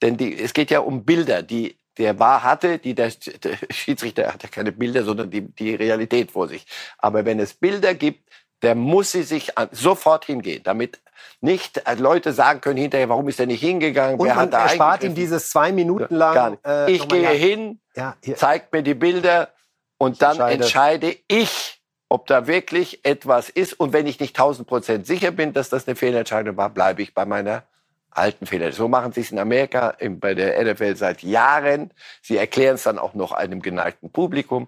Denn 0.03 0.17
die, 0.17 0.39
es 0.39 0.53
geht 0.53 0.69
ja 0.69 0.79
um 0.79 1.05
Bilder, 1.05 1.41
die 1.41 1.77
der 2.01 2.17
war 2.17 2.43
hatte, 2.43 2.79
die 2.79 2.95
der, 2.95 3.11
der 3.43 3.57
Schiedsrichter 3.69 4.33
hat 4.33 4.41
ja 4.41 4.49
keine 4.49 4.71
Bilder, 4.71 5.03
sondern 5.03 5.29
die, 5.29 5.41
die 5.41 5.75
Realität 5.75 6.31
vor 6.31 6.47
sich. 6.47 6.65
Aber 6.97 7.25
wenn 7.25 7.39
es 7.39 7.53
Bilder 7.53 7.93
gibt, 7.93 8.27
der 8.63 8.73
muss 8.75 9.11
sie 9.11 9.23
sich 9.23 9.57
an, 9.57 9.69
sofort 9.71 10.25
hingehen, 10.25 10.61
damit 10.63 10.99
nicht 11.41 11.87
äh, 11.87 11.93
Leute 11.95 12.33
sagen 12.33 12.59
können 12.61 12.77
hinterher, 12.77 13.09
warum 13.09 13.27
ist 13.27 13.39
er 13.39 13.45
nicht 13.45 13.61
hingegangen? 13.61 14.19
Und 14.19 14.25
Wer 14.25 14.35
hat 14.35 14.53
da 14.53 14.63
erspart 14.63 15.03
ihm 15.03 15.13
dieses 15.13 15.49
zwei 15.49 15.71
Minuten 15.71 16.15
lang. 16.15 16.57
Äh, 16.65 16.91
ich 16.91 17.07
gehe 17.07 17.23
ja. 17.23 17.29
hin, 17.29 17.79
ja, 17.95 18.15
zeigt 18.35 18.73
mir 18.73 18.81
die 18.81 18.95
Bilder 18.95 19.49
und 19.97 20.13
ich 20.13 20.19
dann 20.19 20.39
entscheide. 20.39 21.07
entscheide 21.07 21.15
ich, 21.27 21.81
ob 22.09 22.25
da 22.25 22.47
wirklich 22.47 23.05
etwas 23.05 23.49
ist. 23.49 23.73
Und 23.79 23.93
wenn 23.93 24.07
ich 24.07 24.19
nicht 24.19 24.35
1000 24.35 24.67
Prozent 24.67 25.05
sicher 25.05 25.29
bin, 25.29 25.53
dass 25.53 25.69
das 25.69 25.87
eine 25.87 25.95
Fehlentscheidung 25.95 26.57
war, 26.57 26.69
bleibe 26.71 27.03
ich 27.03 27.13
bei 27.13 27.25
meiner 27.25 27.63
alten 28.11 28.45
Fehler. 28.45 28.71
So 28.71 28.87
machen 28.87 29.13
sie 29.13 29.21
es 29.21 29.31
in 29.31 29.39
Amerika 29.39 29.95
bei 30.19 30.33
der 30.33 30.63
NFL 30.63 30.95
seit 30.95 31.23
Jahren. 31.23 31.91
Sie 32.21 32.37
erklären 32.37 32.75
es 32.75 32.83
dann 32.83 32.99
auch 32.99 33.13
noch 33.13 33.31
einem 33.31 33.61
geneigten 33.61 34.11
Publikum. 34.11 34.67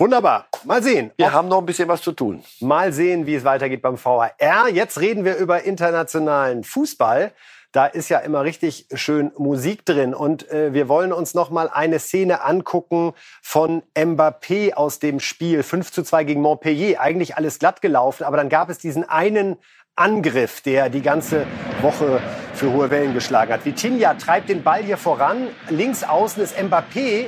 Wunderbar. 0.00 0.46
Mal 0.64 0.80
sehen. 0.80 1.10
Wir 1.16 1.32
haben 1.32 1.48
noch 1.48 1.58
ein 1.58 1.66
bisschen 1.66 1.88
was 1.88 2.02
zu 2.02 2.12
tun. 2.12 2.44
Mal 2.60 2.92
sehen, 2.92 3.26
wie 3.26 3.34
es 3.34 3.44
weitergeht 3.44 3.82
beim 3.82 3.96
VHR. 3.96 4.68
Jetzt 4.72 5.00
reden 5.00 5.24
wir 5.24 5.36
über 5.36 5.64
internationalen 5.64 6.62
Fußball. 6.62 7.32
Da 7.72 7.84
ist 7.84 8.08
ja 8.08 8.20
immer 8.20 8.44
richtig 8.44 8.86
schön 8.94 9.32
Musik 9.36 9.84
drin. 9.84 10.14
Und 10.14 10.48
äh, 10.50 10.72
wir 10.72 10.88
wollen 10.88 11.12
uns 11.12 11.34
noch 11.34 11.50
mal 11.50 11.68
eine 11.68 11.98
Szene 11.98 12.42
angucken 12.42 13.12
von 13.42 13.82
Mbappé 13.94 14.72
aus 14.74 15.00
dem 15.00 15.20
Spiel 15.20 15.62
5 15.62 15.90
zu 15.90 16.02
2 16.04 16.24
gegen 16.24 16.40
Montpellier. 16.42 17.00
Eigentlich 17.00 17.36
alles 17.36 17.58
glatt 17.58 17.82
gelaufen, 17.82 18.24
aber 18.24 18.36
dann 18.36 18.48
gab 18.48 18.70
es 18.70 18.78
diesen 18.78 19.06
einen 19.06 19.56
Angriff, 19.98 20.60
der 20.60 20.88
die 20.88 21.02
ganze 21.02 21.46
Woche 21.82 22.20
für 22.54 22.72
hohe 22.72 22.90
Wellen 22.90 23.14
geschlagen 23.14 23.52
hat. 23.52 23.64
Vitinha 23.64 24.14
treibt 24.14 24.48
den 24.48 24.62
Ball 24.62 24.82
hier 24.82 24.96
voran. 24.96 25.48
Links 25.68 26.04
außen 26.04 26.42
ist 26.42 26.56
Mbappé. 26.56 27.26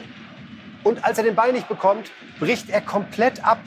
Und 0.82 1.04
als 1.04 1.18
er 1.18 1.24
den 1.24 1.34
Ball 1.34 1.52
nicht 1.52 1.68
bekommt, 1.68 2.10
bricht 2.38 2.70
er 2.70 2.80
komplett 2.80 3.44
ab. 3.44 3.58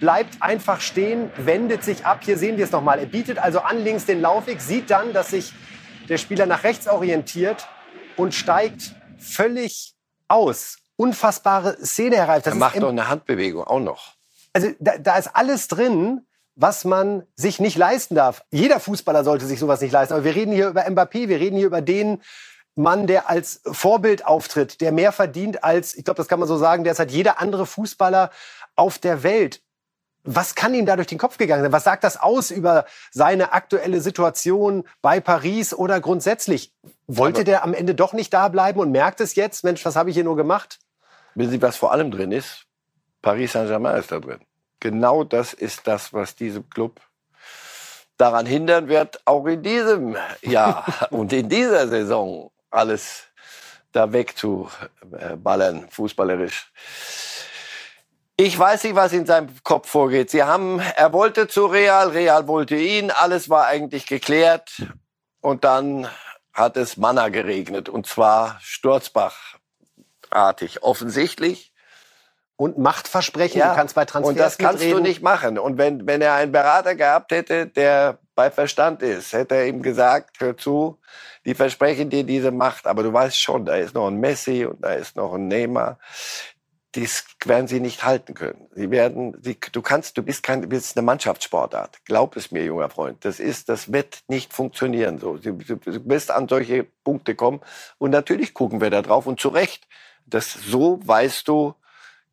Bleibt 0.00 0.42
einfach 0.42 0.80
stehen, 0.80 1.30
wendet 1.36 1.84
sich 1.84 2.04
ab. 2.04 2.20
Hier 2.24 2.36
sehen 2.36 2.56
wir 2.58 2.64
es 2.64 2.72
nochmal. 2.72 2.98
Er 2.98 3.06
bietet 3.06 3.38
also 3.38 3.60
an 3.60 3.82
links 3.82 4.04
den 4.04 4.20
Laufweg, 4.20 4.60
sieht 4.60 4.90
dann, 4.90 5.12
dass 5.12 5.28
sich 5.28 5.52
der 6.08 6.18
Spieler 6.18 6.46
nach 6.46 6.64
rechts 6.64 6.88
orientiert 6.88 7.66
und 8.16 8.34
steigt 8.34 8.94
völlig 9.18 9.94
aus. 10.28 10.78
Unfassbare 10.96 11.78
Szene, 11.84 12.16
Herr 12.16 12.28
Reif. 12.28 12.46
er 12.46 12.54
macht 12.56 12.82
doch 12.82 12.88
eine 12.88 13.08
Handbewegung 13.08 13.64
auch 13.64 13.80
noch. 13.80 14.14
Also 14.52 14.70
da, 14.78 14.98
da 14.98 15.16
ist 15.16 15.34
alles 15.34 15.68
drin 15.68 16.20
was 16.56 16.84
man 16.84 17.24
sich 17.36 17.60
nicht 17.60 17.76
leisten 17.76 18.14
darf. 18.14 18.44
Jeder 18.50 18.80
Fußballer 18.80 19.24
sollte 19.24 19.46
sich 19.46 19.58
sowas 19.58 19.80
nicht 19.80 19.92
leisten. 19.92 20.14
Aber 20.14 20.24
wir 20.24 20.34
reden 20.34 20.52
hier 20.52 20.68
über 20.68 20.82
Mbappé, 20.86 21.28
wir 21.28 21.40
reden 21.40 21.56
hier 21.56 21.66
über 21.66 21.80
den 21.80 22.22
Mann, 22.76 23.06
der 23.06 23.28
als 23.30 23.60
Vorbild 23.64 24.26
auftritt, 24.26 24.80
der 24.80 24.92
mehr 24.92 25.12
verdient 25.12 25.62
als, 25.64 25.94
ich 25.94 26.04
glaube, 26.04 26.16
das 26.18 26.28
kann 26.28 26.38
man 26.40 26.48
so 26.48 26.56
sagen, 26.56 26.84
derzeit 26.84 27.10
jeder 27.10 27.40
andere 27.40 27.66
Fußballer 27.66 28.30
auf 28.76 28.98
der 28.98 29.22
Welt. 29.22 29.62
Was 30.26 30.54
kann 30.54 30.74
ihm 30.74 30.86
da 30.86 30.96
durch 30.96 31.06
den 31.06 31.18
Kopf 31.18 31.36
gegangen 31.36 31.62
sein? 31.62 31.72
Was 31.72 31.84
sagt 31.84 32.02
das 32.02 32.16
aus 32.16 32.50
über 32.50 32.86
seine 33.12 33.52
aktuelle 33.52 34.00
Situation 34.00 34.84
bei 35.02 35.20
Paris 35.20 35.74
oder 35.74 36.00
grundsätzlich? 36.00 36.72
Wollte 37.06 37.40
Aber- 37.40 37.44
der 37.44 37.62
am 37.62 37.74
Ende 37.74 37.94
doch 37.94 38.12
nicht 38.14 38.32
da 38.32 38.48
bleiben 38.48 38.80
und 38.80 38.90
merkt 38.90 39.20
es 39.20 39.34
jetzt? 39.34 39.64
Mensch, 39.64 39.84
was 39.84 39.96
habe 39.96 40.08
ich 40.10 40.14
hier 40.16 40.24
nur 40.24 40.36
gemacht? 40.36 40.78
Wissen 41.34 41.50
Sie, 41.50 41.62
was 41.62 41.76
vor 41.76 41.92
allem 41.92 42.10
drin 42.10 42.32
ist? 42.32 42.64
Paris 43.22 43.52
Saint-Germain 43.52 43.96
ist 43.98 44.10
da 44.10 44.18
drin. 44.18 44.40
Genau 44.84 45.24
das 45.24 45.54
ist 45.54 45.86
das, 45.86 46.12
was 46.12 46.36
diesem 46.36 46.68
Club 46.68 47.00
daran 48.18 48.44
hindern 48.44 48.88
wird, 48.88 49.18
auch 49.24 49.46
in 49.46 49.62
diesem 49.62 50.14
Jahr 50.42 50.84
und 51.10 51.32
in 51.32 51.48
dieser 51.48 51.88
Saison 51.88 52.50
alles 52.70 53.22
da 53.92 54.12
wegzuballern, 54.12 55.88
fußballerisch. 55.88 56.70
Ich 58.36 58.58
weiß 58.58 58.84
nicht, 58.84 58.94
was 58.94 59.14
in 59.14 59.24
seinem 59.24 59.48
Kopf 59.62 59.88
vorgeht. 59.88 60.28
Sie 60.28 60.42
haben, 60.42 60.80
er 60.80 61.14
wollte 61.14 61.48
zu 61.48 61.64
Real, 61.64 62.10
Real 62.10 62.46
wollte 62.46 62.76
ihn, 62.76 63.10
alles 63.10 63.48
war 63.48 63.66
eigentlich 63.66 64.06
geklärt. 64.06 64.82
Und 65.40 65.64
dann 65.64 66.10
hat 66.52 66.76
es 66.76 66.98
Manna 66.98 67.30
geregnet. 67.30 67.88
Und 67.88 68.06
zwar 68.06 68.58
Sturzbach-artig. 68.60 70.82
Offensichtlich. 70.82 71.73
Und 72.64 72.78
Machtversprechen, 72.78 73.60
du 73.60 73.74
kannst 73.74 73.94
bei 73.94 74.06
Transfers 74.06 74.30
Und 74.30 74.38
das 74.38 74.56
kannst 74.56 74.78
mitreden. 74.78 75.02
du 75.02 75.02
nicht 75.02 75.20
machen. 75.20 75.58
Und 75.58 75.76
wenn, 75.76 76.06
wenn 76.06 76.22
er 76.22 76.32
einen 76.32 76.50
Berater 76.50 76.94
gehabt 76.94 77.30
hätte, 77.30 77.66
der 77.66 78.16
bei 78.34 78.50
Verstand 78.50 79.02
ist, 79.02 79.34
hätte 79.34 79.54
er 79.54 79.66
ihm 79.66 79.82
gesagt, 79.82 80.40
hör 80.40 80.56
zu, 80.56 80.98
die 81.44 81.54
versprechen 81.54 82.08
dir 82.08 82.24
diese 82.24 82.52
Macht, 82.52 82.86
aber 82.86 83.02
du 83.02 83.12
weißt 83.12 83.38
schon, 83.38 83.66
da 83.66 83.74
ist 83.74 83.94
noch 83.94 84.06
ein 84.06 84.18
Messi 84.18 84.64
und 84.64 84.82
da 84.82 84.94
ist 84.94 85.14
noch 85.14 85.34
ein 85.34 85.46
Neymar. 85.46 85.98
Das 86.92 87.26
werden 87.44 87.68
sie 87.68 87.80
nicht 87.80 88.02
halten 88.02 88.32
können. 88.32 88.66
Sie 88.74 88.90
werden, 88.90 89.36
sie, 89.42 89.58
du 89.60 89.82
kannst, 89.82 90.16
du 90.16 90.22
bist 90.22 90.42
kein, 90.42 90.62
du 90.62 90.68
bist 90.68 90.96
eine 90.96 91.04
Mannschaftssportart. 91.04 91.98
Glaub 92.06 92.34
es 92.34 92.50
mir, 92.50 92.64
junger 92.64 92.88
Freund. 92.88 93.26
Das 93.26 93.40
ist, 93.40 93.68
das 93.68 93.92
wird 93.92 94.20
nicht 94.26 94.54
funktionieren 94.54 95.18
so. 95.18 95.36
Du, 95.36 95.52
du, 95.52 95.76
du 95.76 96.08
wirst 96.08 96.30
an 96.30 96.48
solche 96.48 96.84
Punkte 97.04 97.34
kommen. 97.34 97.60
Und 97.98 98.10
natürlich 98.10 98.54
gucken 98.54 98.80
wir 98.80 98.88
da 98.88 99.02
drauf 99.02 99.26
und 99.26 99.38
zu 99.38 99.50
Recht. 99.50 99.86
Das, 100.24 100.50
so 100.54 100.98
weißt 101.04 101.46
du, 101.46 101.74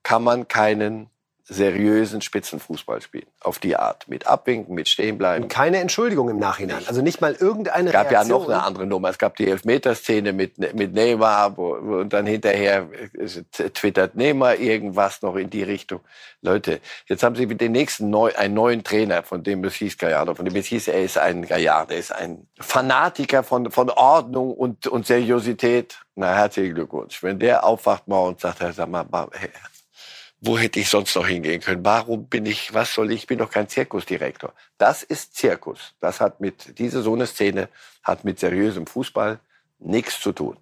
kann 0.04 0.24
man 0.24 0.48
keinen 0.48 1.12
seriösen 1.52 2.22
Spitzenfußball 2.22 3.02
spielen. 3.02 3.26
Auf 3.42 3.60
die 3.60 3.76
Art. 3.76 4.08
Mit 4.08 4.26
Abwinken, 4.26 4.74
mit 4.74 4.88
Stehenbleiben. 4.88 5.50
Keine 5.50 5.80
Entschuldigung 5.80 6.30
im 6.30 6.40
Nachhinein. 6.40 6.82
Also 6.88 7.02
nicht 7.02 7.20
mal 7.20 7.34
irgendeine 7.34 7.90
Es 7.90 7.94
gab 7.94 8.10
ja 8.10 8.20
Reaktion. 8.20 8.42
noch 8.42 8.50
eine 8.50 8.64
andere 8.64 8.86
Nummer. 8.86 9.10
Es 9.10 9.18
gab 9.18 9.36
die 9.36 9.48
Elfmeterszene 9.50 10.32
mit, 10.32 10.58
mit 10.74 10.94
Neymar 10.94 11.58
wo, 11.58 11.74
und 11.74 12.14
dann 12.14 12.26
hinterher 12.26 12.88
äh, 13.14 13.70
twittert 13.70 14.16
Neymar 14.16 14.56
irgendwas 14.56 15.22
noch 15.22 15.36
in 15.36 15.50
die 15.50 15.64
Richtung. 15.64 16.00
Leute, 16.42 16.80
jetzt 17.08 17.22
haben 17.22 17.36
sie 17.36 17.48
mit 17.48 17.60
dem 17.60 17.74
nächsten 17.74 18.10
neu, 18.10 18.32
einen 18.36 18.54
neuen 18.54 18.86
Trainer, 18.86 19.22
von 19.24 19.44
dem 19.44 19.64
es 19.66 19.76
hieß 19.76 19.98
Gallardo, 19.98 20.36
von 20.36 20.46
dem 20.46 20.56
es 20.56 20.68
hieß, 20.68 20.88
er 20.88 21.04
ist 21.04 21.18
ein 21.18 21.46
Gallardo, 21.46 21.94
er 21.94 22.00
ist 22.00 22.14
ein 22.14 22.48
Fanatiker 22.60 23.44
von, 23.44 23.72
von 23.72 23.90
Ordnung 23.90 24.54
und, 24.54 24.88
und 24.88 25.06
Seriosität. 25.06 26.00
Na, 26.16 26.34
herzlichen 26.34 26.76
Glückwunsch. 26.76 27.22
Wenn 27.24 27.40
der 27.40 27.66
aufwacht 27.66 28.08
morgen 28.08 28.30
und 28.30 28.40
sagt, 28.40 28.60
sag 28.74 28.88
mal, 28.88 29.06
wo 30.42 30.58
hätte 30.58 30.80
ich 30.80 30.90
sonst 30.90 31.16
noch 31.16 31.28
hingehen 31.28 31.62
können? 31.62 31.86
Warum 31.86 32.26
bin 32.26 32.48
ich, 32.48 32.74
was 32.74 32.94
soll 32.94 33.12
ich, 33.12 33.22
ich 33.22 33.28
bin 33.28 33.38
doch 33.38 33.52
kein 33.52 33.70
Zirkusdirektor. 33.70 34.54
Das 34.80 35.04
ist 35.04 35.36
Zirkus. 35.36 35.94
Das 36.00 36.20
hat 36.20 36.42
mit, 36.42 36.80
diese 36.80 37.04
so 37.04 37.14
eine 37.14 37.28
Szene 37.28 37.70
hat 38.04 38.24
mit 38.24 38.40
seriösem 38.40 38.88
Fußball 38.88 39.40
nichts 39.78 40.20
zu 40.20 40.32
tun. 40.32 40.58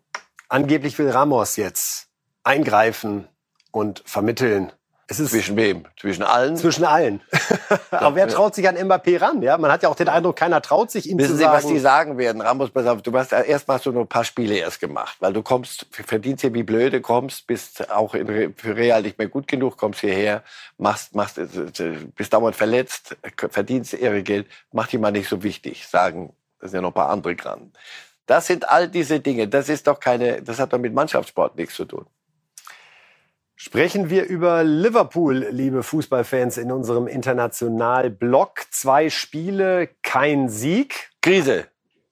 Angeblich 0.50 1.00
will 1.00 1.10
Ramos 1.10 1.56
jetzt 1.56 2.10
eingreifen 2.44 3.30
und 3.72 4.04
vermitteln. 4.06 4.74
Es 5.12 5.20
ist 5.20 5.32
Zwischen 5.32 5.58
wem? 5.58 5.86
Zwischen 6.00 6.22
allen? 6.22 6.56
zwischen 6.56 6.86
allen. 6.86 7.22
Aber 7.92 8.16
wer 8.16 8.28
traut 8.28 8.54
sich 8.54 8.68
an 8.68 8.78
Mbappé 8.78 9.20
ran? 9.20 9.42
Ja, 9.42 9.58
man 9.58 9.72
hat 9.72 9.82
ja 9.82 9.90
auch 9.90 9.96
den 9.96 10.08
Eindruck, 10.08 10.36
keiner 10.36 10.62
traut 10.62 10.92
sich 10.92 11.10
ihm 11.10 11.18
Wissen 11.18 11.32
zu 11.32 11.38
Sie, 11.38 11.44
sagen. 11.44 11.58
was 11.58 11.66
die 11.66 11.80
sagen 11.80 12.18
werden? 12.20 12.42
Ramos, 12.42 12.70
pass 12.70 12.86
auf, 12.86 13.02
du 13.02 13.12
hast 13.18 13.32
erst 13.32 13.68
mal 13.68 13.80
du 13.80 13.92
nur 13.92 14.04
ein 14.04 14.08
paar 14.08 14.24
Spiele 14.24 14.56
erst 14.56 14.80
gemacht, 14.80 15.18
weil 15.20 15.34
du 15.34 15.42
kommst, 15.42 15.88
verdienst 15.90 16.42
hier 16.42 16.54
wie 16.54 16.62
blöde, 16.62 17.02
kommst, 17.02 17.48
bist 17.48 17.90
auch 17.90 18.14
in, 18.14 18.54
für 18.56 18.76
Real 18.76 19.02
nicht 19.02 19.18
mehr 19.18 19.28
gut 19.28 19.48
genug, 19.48 19.78
kommst 19.78 20.02
hierher, 20.02 20.44
machst, 20.78 21.16
machst, 21.16 21.40
äh, 21.40 21.48
bist 22.16 22.32
dauernd 22.32 22.56
verletzt, 22.56 23.18
verdienst 23.50 23.94
ihre 23.94 24.22
Geld, 24.22 24.46
mach 24.72 24.88
die 24.88 25.00
mal 25.00 25.12
nicht 25.12 25.28
so 25.28 25.42
wichtig, 25.42 25.88
sagen, 25.88 26.34
da 26.60 26.68
sind 26.68 26.78
ja 26.78 26.82
noch 26.82 26.92
ein 26.92 26.94
paar 26.94 27.10
andere 27.10 27.36
dran. 27.36 27.72
Das 28.28 28.46
sind 28.46 28.70
all 28.70 28.88
diese 28.88 29.20
Dinge. 29.20 29.48
Das 29.48 29.70
ist 29.70 29.88
doch 29.88 30.00
keine, 30.00 30.44
das 30.44 30.60
hat 30.60 30.72
doch 30.72 30.78
mit 30.78 30.94
Mannschaftssport 30.94 31.56
nichts 31.56 31.74
zu 31.74 31.86
tun. 31.86 32.06
Sprechen 33.62 34.10
wir 34.10 34.26
über 34.26 34.64
Liverpool, 34.64 35.48
liebe 35.52 35.84
Fußballfans, 35.84 36.56
in 36.56 36.72
unserem 36.72 37.08
International-Block. 37.08 38.62
Zwei 38.72 39.10
Spiele, 39.10 39.90
kein 40.02 40.48
Sieg. 40.48 41.10
Krise. 41.22 41.66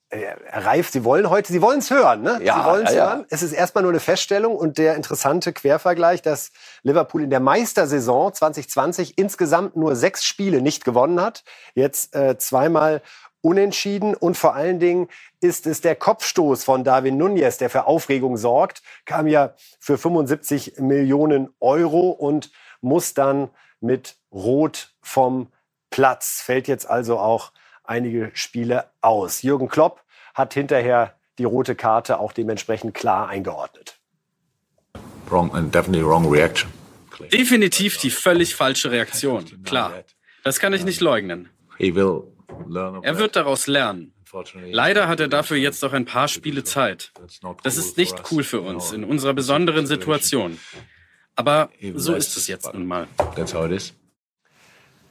Äh, 0.10 0.36
Herr 0.44 0.66
Reif, 0.66 0.90
Sie 0.90 1.06
wollen 1.06 1.30
heute, 1.30 1.54
Sie 1.54 1.62
wollen 1.62 1.80
es 1.80 1.90
hören, 1.90 2.22
ne? 2.22 2.42
Ja, 2.44 2.60
Sie 2.60 2.66
wollen 2.66 2.86
es 2.86 2.92
ja, 2.92 2.98
ja. 2.98 3.10
hören. 3.12 3.26
Es 3.30 3.44
ist 3.44 3.54
erstmal 3.54 3.84
nur 3.84 3.94
eine 3.94 4.02
Feststellung 4.02 4.58
und 4.58 4.78
der 4.78 4.96
interessante 4.96 5.54
Quervergleich, 5.54 6.22
dass 6.22 6.52
Liverpool 6.84 7.24
in 7.24 7.30
der 7.30 7.40
Meistersaison 7.40 8.34
2020 8.34 9.18
insgesamt 9.18 9.78
nur 9.78 9.96
sechs 9.96 10.26
Spiele 10.26 10.62
nicht 10.62 10.84
gewonnen 10.84 11.22
hat. 11.22 11.46
Jetzt 11.76 12.14
äh, 12.14 12.38
zweimal 12.38 13.02
unentschieden 13.42 14.16
und 14.16 14.38
vor 14.38 14.56
allen 14.56 14.80
Dingen 14.80 15.08
ist 15.40 15.68
es 15.68 15.82
der 15.82 15.96
Kopfstoß 15.96 16.64
von 16.64 16.84
Darwin 16.84 17.18
Nunez, 17.18 17.58
der 17.58 17.70
für 17.70 17.86
Aufregung 17.86 18.38
sorgt, 18.38 18.82
kam 19.06 19.28
ja 19.28 19.54
für 19.80 19.98
75 19.98 20.80
Millionen 20.80 21.50
Euro 21.60 22.10
und 22.10 22.52
muss 22.82 23.14
dann 23.14 23.50
mit 23.80 24.18
Rot 24.32 24.94
vom 25.02 25.48
Platz. 25.90 26.42
Fällt 26.42 26.68
jetzt 26.68 26.90
also 26.90 27.20
auch 27.20 27.52
einige 27.84 28.32
Spiele 28.34 28.92
aus. 29.02 29.42
Jürgen 29.42 29.70
Klopp 29.70 30.04
hat 30.34 30.54
hinterher 30.54 31.16
die 31.38 31.46
rote 31.46 31.76
Karte 31.76 32.20
auch 32.20 32.34
dementsprechend 32.34 32.94
klar 32.94 33.30
eingeordnet. 33.30 34.00
Wrong 35.30 35.54
and 35.54 35.74
definitely 35.74 36.06
wrong 36.06 36.30
reaction. 36.30 36.72
Definitiv 37.32 37.98
die 37.98 38.10
völlig 38.10 38.56
falsche 38.56 38.92
Reaktion. 38.92 39.46
Klar. 39.64 40.04
Das 40.44 40.60
kann 40.60 40.74
ich 40.74 40.86
nicht 40.86 41.02
leugnen. 41.02 41.50
He 41.78 41.96
will. 41.96 42.24
Er 42.50 43.18
wird 43.18 43.36
daraus 43.36 43.68
lernen. 43.68 44.14
Leider 44.72 45.08
hat 45.08 45.20
er 45.20 45.28
dafür 45.28 45.58
jetzt 45.58 45.82
noch 45.84 45.94
ein 45.94 46.06
paar 46.06 46.28
Spiele 46.28 46.64
Zeit. 46.64 47.12
Das 47.64 47.78
ist 47.78 47.98
nicht 47.98 48.32
cool 48.32 48.44
für 48.44 48.62
uns 48.62 48.92
in 48.92 49.04
unserer 49.04 49.34
besonderen 49.34 49.88
Situation. 49.88 50.60
Aber 51.36 51.70
so 51.94 52.14
ist 52.16 52.36
es 52.36 52.48
jetzt 52.48 52.74
nun 52.74 52.86
mal. 52.88 53.08
That's 53.36 53.54
how 53.54 53.66
it 53.66 53.72
is. 53.72 53.94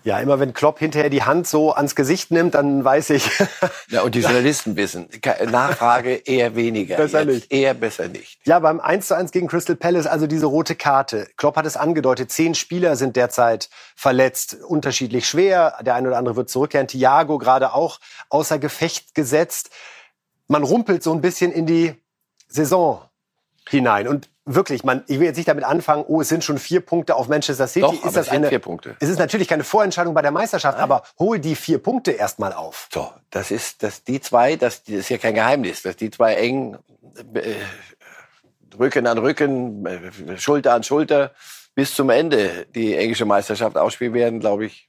Ja, 0.06 0.20
immer 0.20 0.38
wenn 0.38 0.54
Klopp 0.54 0.78
hinterher 0.78 1.10
die 1.10 1.24
Hand 1.24 1.48
so 1.48 1.72
ans 1.72 1.96
Gesicht 1.96 2.30
nimmt, 2.30 2.54
dann 2.54 2.84
weiß 2.84 3.10
ich, 3.10 3.28
Ja, 3.88 4.02
und 4.02 4.14
die 4.14 4.20
Journalisten 4.20 4.76
wissen, 4.76 5.08
Nachfrage 5.50 6.14
eher 6.14 6.54
weniger. 6.54 6.96
Besser 6.96 7.22
Jetzt 7.22 7.28
nicht. 7.28 7.52
Eher 7.52 7.74
besser 7.74 8.06
nicht. 8.06 8.38
Ja, 8.44 8.60
beim 8.60 8.78
1 8.78 9.08
zu 9.08 9.16
1 9.16 9.32
gegen 9.32 9.48
Crystal 9.48 9.74
Palace, 9.74 10.06
also 10.06 10.28
diese 10.28 10.46
rote 10.46 10.76
Karte. 10.76 11.26
Klopp 11.36 11.56
hat 11.56 11.66
es 11.66 11.76
angedeutet, 11.76 12.30
zehn 12.30 12.54
Spieler 12.54 12.94
sind 12.94 13.16
derzeit 13.16 13.68
verletzt, 13.96 14.56
unterschiedlich 14.68 15.28
schwer. 15.28 15.74
Der 15.84 15.96
eine 15.96 16.06
oder 16.06 16.18
andere 16.18 16.36
wird 16.36 16.50
zurückkehren. 16.50 16.86
Thiago 16.86 17.38
gerade 17.38 17.74
auch 17.74 17.98
außer 18.28 18.60
Gefecht 18.60 19.12
gesetzt. 19.16 19.70
Man 20.46 20.62
rumpelt 20.62 21.02
so 21.02 21.12
ein 21.12 21.20
bisschen 21.20 21.50
in 21.50 21.66
die 21.66 22.00
Saison 22.46 23.02
hinein. 23.68 24.08
Und 24.08 24.28
wirklich, 24.44 24.84
man, 24.84 25.02
ich 25.06 25.18
will 25.18 25.26
jetzt 25.26 25.36
nicht 25.36 25.48
damit 25.48 25.64
anfangen, 25.64 26.04
oh, 26.06 26.20
es 26.20 26.28
sind 26.28 26.44
schon 26.44 26.58
vier 26.58 26.80
Punkte 26.80 27.16
auf 27.16 27.28
Manchester 27.28 27.66
City. 27.66 27.80
Doch, 27.80 27.92
ist 27.92 28.02
aber 28.02 28.12
das 28.12 28.16
es 28.16 28.26
sind 28.26 28.36
eine, 28.36 28.48
vier 28.48 28.58
Punkte. 28.58 28.96
Es 29.00 29.08
ist 29.08 29.18
natürlich 29.18 29.48
keine 29.48 29.64
Vorentscheidung 29.64 30.14
bei 30.14 30.22
der 30.22 30.30
Meisterschaft, 30.30 30.78
aber 30.78 31.02
hol 31.18 31.38
die 31.38 31.56
vier 31.56 31.78
Punkte 31.78 32.12
erstmal 32.12 32.52
auf. 32.52 32.88
So, 32.92 33.10
das 33.30 33.50
ist, 33.50 33.82
dass 33.82 34.04
die 34.04 34.20
zwei, 34.20 34.56
das, 34.56 34.84
das 34.84 34.94
ist 34.94 35.08
ja 35.08 35.18
kein 35.18 35.34
Geheimnis, 35.34 35.82
dass 35.82 35.96
die 35.96 36.10
zwei 36.10 36.34
eng 36.34 36.78
äh, 37.34 37.54
Rücken 38.78 39.06
an 39.06 39.18
Rücken, 39.18 39.86
äh, 39.86 40.38
Schulter 40.38 40.74
an 40.74 40.82
Schulter 40.82 41.32
bis 41.74 41.94
zum 41.94 42.10
Ende 42.10 42.66
die 42.74 42.96
englische 42.96 43.26
Meisterschaft 43.26 43.76
ausspielen 43.76 44.14
werden, 44.14 44.40
glaube 44.40 44.66
ich, 44.66 44.88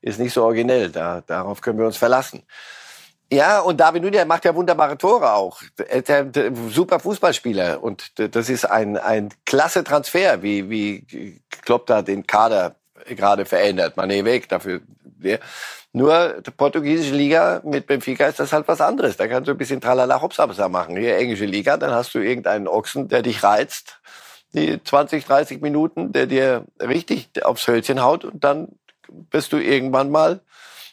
ist 0.00 0.20
nicht 0.20 0.32
so 0.32 0.44
originell. 0.44 0.90
Da, 0.90 1.22
darauf 1.26 1.60
können 1.60 1.78
wir 1.78 1.86
uns 1.86 1.96
verlassen. 1.96 2.44
Ja, 3.30 3.60
und 3.60 3.78
David 3.78 4.02
Nunez 4.02 4.26
macht 4.26 4.46
ja 4.46 4.54
wunderbare 4.54 4.96
Tore 4.96 5.34
auch. 5.34 5.60
Er 5.76 6.30
super 6.70 6.98
Fußballspieler 6.98 7.82
und 7.82 8.18
das 8.18 8.48
ist 8.48 8.64
ein, 8.64 8.96
ein 8.96 9.28
klasse 9.44 9.84
Transfer, 9.84 10.42
wie, 10.42 10.70
wie 10.70 11.40
Klopp 11.62 11.86
da 11.86 12.00
den 12.00 12.26
Kader 12.26 12.76
gerade 13.06 13.44
verändert. 13.44 13.98
Mané 13.98 14.24
weg, 14.24 14.48
dafür. 14.48 14.80
Nur 15.92 16.40
die 16.40 16.50
portugiesische 16.50 17.14
Liga 17.14 17.60
mit 17.64 17.86
Benfica 17.86 18.26
ist 18.26 18.40
das 18.40 18.52
halt 18.52 18.66
was 18.66 18.80
anderes. 18.80 19.16
Da 19.16 19.26
kannst 19.26 19.48
du 19.48 19.52
ein 19.52 19.58
bisschen 19.58 19.80
Tralala 19.80 20.22
Hopsabsa 20.22 20.68
machen. 20.68 20.96
Hier 20.96 21.16
englische 21.16 21.44
Liga, 21.46 21.76
dann 21.76 21.90
hast 21.90 22.14
du 22.14 22.20
irgendeinen 22.20 22.68
Ochsen, 22.68 23.08
der 23.08 23.22
dich 23.22 23.42
reizt, 23.42 24.00
die 24.54 24.82
20, 24.82 25.26
30 25.26 25.60
Minuten, 25.60 26.12
der 26.12 26.26
dir 26.26 26.64
richtig 26.80 27.44
aufs 27.44 27.66
Hölzchen 27.66 28.02
haut 28.02 28.24
und 28.24 28.42
dann 28.42 28.68
bist 29.08 29.52
du 29.52 29.58
irgendwann 29.58 30.10
mal, 30.10 30.40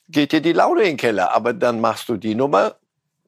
geht 0.07 0.31
dir 0.31 0.41
die 0.41 0.53
Laune 0.53 0.81
in 0.81 0.87
den 0.89 0.97
Keller. 0.97 1.33
Aber 1.33 1.53
dann 1.53 1.81
machst 1.81 2.09
du 2.09 2.17
die 2.17 2.35
Nummer 2.35 2.75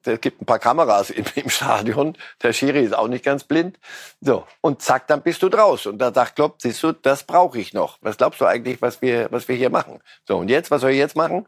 es 0.08 0.20
gibt 0.20 0.40
ein 0.40 0.46
paar 0.46 0.58
Kameras 0.58 1.10
im, 1.10 1.24
im, 1.34 1.50
Stadion. 1.50 2.16
Der 2.42 2.52
Schiri 2.52 2.82
ist 2.82 2.94
auch 2.94 3.08
nicht 3.08 3.24
ganz 3.24 3.44
blind. 3.44 3.78
So. 4.20 4.44
Und 4.60 4.82
zack, 4.82 5.06
dann 5.06 5.22
bist 5.22 5.42
du 5.42 5.48
draußen. 5.48 5.92
Und 5.92 5.98
da 5.98 6.12
sagt 6.12 6.36
Klopp, 6.36 6.56
siehst 6.60 6.82
du, 6.82 6.92
das 6.92 7.24
brauche 7.24 7.58
ich 7.58 7.72
noch. 7.72 7.98
Was 8.00 8.16
glaubst 8.16 8.40
du 8.40 8.46
eigentlich, 8.46 8.80
was 8.82 9.02
wir, 9.02 9.28
was 9.30 9.48
wir 9.48 9.56
hier 9.56 9.70
machen? 9.70 10.00
So. 10.26 10.38
Und 10.38 10.48
jetzt, 10.48 10.70
was 10.70 10.80
soll 10.80 10.90
ich 10.90 10.98
jetzt 10.98 11.16
machen? 11.16 11.46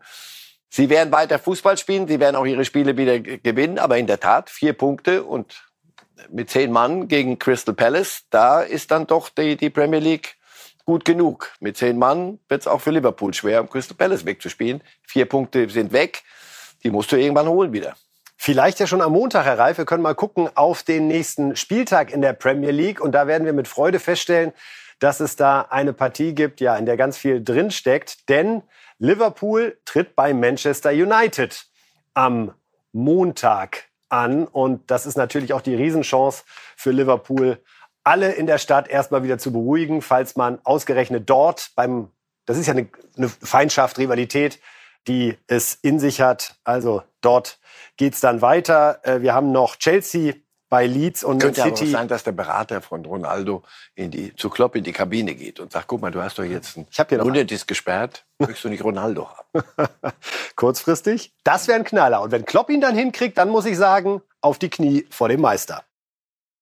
Sie 0.69 0.89
werden 0.89 1.13
weiter 1.13 1.39
Fußball 1.39 1.77
spielen. 1.77 2.07
Sie 2.07 2.21
werden 2.21 2.37
auch 2.37 2.47
ihre 2.47 2.65
Spiele 2.65 2.97
wieder 2.97 3.19
gewinnen. 3.19 3.79
Aber 3.79 3.99
in 3.99 4.07
der 4.07 4.21
Tat, 4.21 4.51
vier 4.51 4.73
Punkte 4.73 5.25
und 5.25 5.65
mit 6.29 6.51
zehn 6.51 6.71
Mann 6.71 7.09
gegen 7.09 7.39
Crystal 7.39 7.75
Palace, 7.75 8.25
da 8.31 8.61
ist 8.61 8.91
dann 8.91 9.07
doch 9.07 9.31
die, 9.31 9.57
die 9.57 9.71
Premier 9.71 10.01
League 10.01 10.37
gut 10.91 11.05
genug. 11.05 11.53
Mit 11.61 11.77
zehn 11.77 11.97
Mann 11.99 12.41
wird 12.49 12.63
es 12.63 12.67
auch 12.67 12.81
für 12.81 12.91
Liverpool 12.91 13.33
schwer, 13.33 13.61
um 13.61 13.71
Crystal 13.71 13.97
Palace 13.97 14.27
wegzuspielen. 14.27 14.83
Vier 15.07 15.25
Punkte 15.25 15.71
sind 15.71 15.93
weg. 15.93 16.25
Die 16.83 16.91
musst 16.91 17.13
du 17.13 17.17
irgendwann 17.17 17.47
holen 17.47 17.73
wieder. 17.73 17.95
Vielleicht 18.37 18.81
ja 18.81 18.89
schon 18.89 19.01
am 19.01 19.13
Montag, 19.13 19.45
Herr 19.45 19.57
Reif. 19.57 19.79
Wir 19.79 19.85
können 19.85 20.03
mal 20.03 20.17
gucken 20.17 20.51
auf 20.57 20.83
den 20.83 21.07
nächsten 21.07 21.55
Spieltag 21.55 22.13
in 22.13 22.23
der 22.23 22.33
Premier 22.33 22.73
League. 22.73 23.01
Und 23.01 23.13
da 23.13 23.29
werden 23.29 23.45
wir 23.45 23.53
mit 23.53 23.69
Freude 23.69 24.01
feststellen, 24.01 24.53
dass 24.99 25.21
es 25.21 25.37
da 25.37 25.61
eine 25.71 25.93
Partie 25.93 26.35
gibt, 26.35 26.61
ja, 26.61 26.77
in 26.77 26.87
der 26.87 26.97
ganz 26.97 27.17
viel 27.17 27.41
drinsteckt. 27.41 28.29
Denn 28.29 28.63
Liverpool 28.99 29.79
tritt 29.85 30.17
bei 30.17 30.35
Manchester 30.35 30.91
United 30.91 31.67
am 32.15 32.53
Montag 32.91 33.85
an. 34.09 34.45
Und 34.45 34.91
das 34.91 35.07
ist 35.07 35.17
natürlich 35.17 35.53
auch 35.53 35.63
die 35.63 35.77
Riesenchance 35.77 36.43
für 36.77 36.91
Liverpool, 36.91 37.59
alle 38.11 38.33
in 38.33 38.47
der 38.47 38.59
Stadt 38.59 38.89
erstmal 38.89 39.23
wieder 39.23 39.39
zu 39.39 39.53
beruhigen, 39.53 40.03
falls 40.03 40.35
man 40.35 40.59
ausgerechnet 40.65 41.31
dort 41.31 41.71
beim, 41.77 42.11
das 42.45 42.59
ist 42.59 42.67
ja 42.67 42.73
eine, 42.73 42.89
eine 43.17 43.29
Feindschaft, 43.29 43.99
Rivalität, 43.99 44.59
die 45.07 45.39
es 45.47 45.75
in 45.75 46.01
sich 46.01 46.21
hat. 46.21 46.57
Also 46.65 47.05
dort 47.21 47.61
geht's 47.97 48.19
dann 48.19 48.43
weiter. 48.43 48.99
Äh, 49.05 49.23
wir 49.23 49.33
haben 49.33 49.53
noch 49.53 49.77
Chelsea 49.77 50.35
bei 50.69 50.87
Leeds 50.87 51.23
und 51.23 51.39
Könnte 51.39 51.63
City. 51.63 51.77
Könnte 51.77 51.93
sein, 51.93 52.09
dass 52.09 52.25
der 52.25 52.33
Berater 52.33 52.81
von 52.81 53.05
Ronaldo 53.05 53.63
in 53.95 54.11
die, 54.11 54.35
zu 54.35 54.51
Klopp 54.51 54.75
in 54.75 54.83
die 54.83 54.93
Kabine 54.93 55.37
geht 55.37 55.61
und 55.61 55.71
sagt, 55.71 55.87
guck 55.87 56.01
mal, 56.01 56.11
du 56.11 56.21
hast 56.21 56.37
doch 56.37 56.45
jetzt 56.45 56.77
ein 56.77 57.21
Unnötiges 57.21 57.67
gesperrt, 57.69 58.27
möchtest 58.39 58.65
du 58.65 58.71
nicht 58.71 58.83
Ronaldo 58.83 59.29
haben? 59.29 59.65
Kurzfristig? 60.57 61.33
Das 61.45 61.69
wäre 61.69 61.79
ein 61.79 61.85
Knaller. 61.85 62.23
Und 62.23 62.33
wenn 62.33 62.45
Klopp 62.45 62.71
ihn 62.71 62.81
dann 62.81 62.97
hinkriegt, 62.97 63.39
dann 63.39 63.51
muss 63.51 63.67
ich 63.67 63.77
sagen, 63.77 64.21
auf 64.41 64.59
die 64.59 64.69
Knie 64.69 65.07
vor 65.11 65.29
dem 65.29 65.41
Meister. 65.41 65.85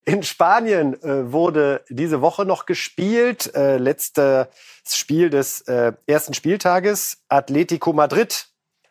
In 0.08 0.22
Spanien 0.22 0.94
äh, 1.02 1.32
wurde 1.32 1.84
diese 1.90 2.22
Woche 2.22 2.46
noch 2.46 2.64
gespielt. 2.64 3.54
Äh, 3.54 3.76
letztes 3.76 4.48
Spiel 4.90 5.28
des 5.28 5.60
äh, 5.68 5.92
ersten 6.06 6.32
Spieltages. 6.32 7.18
Atletico 7.28 7.92
Madrid 7.92 8.46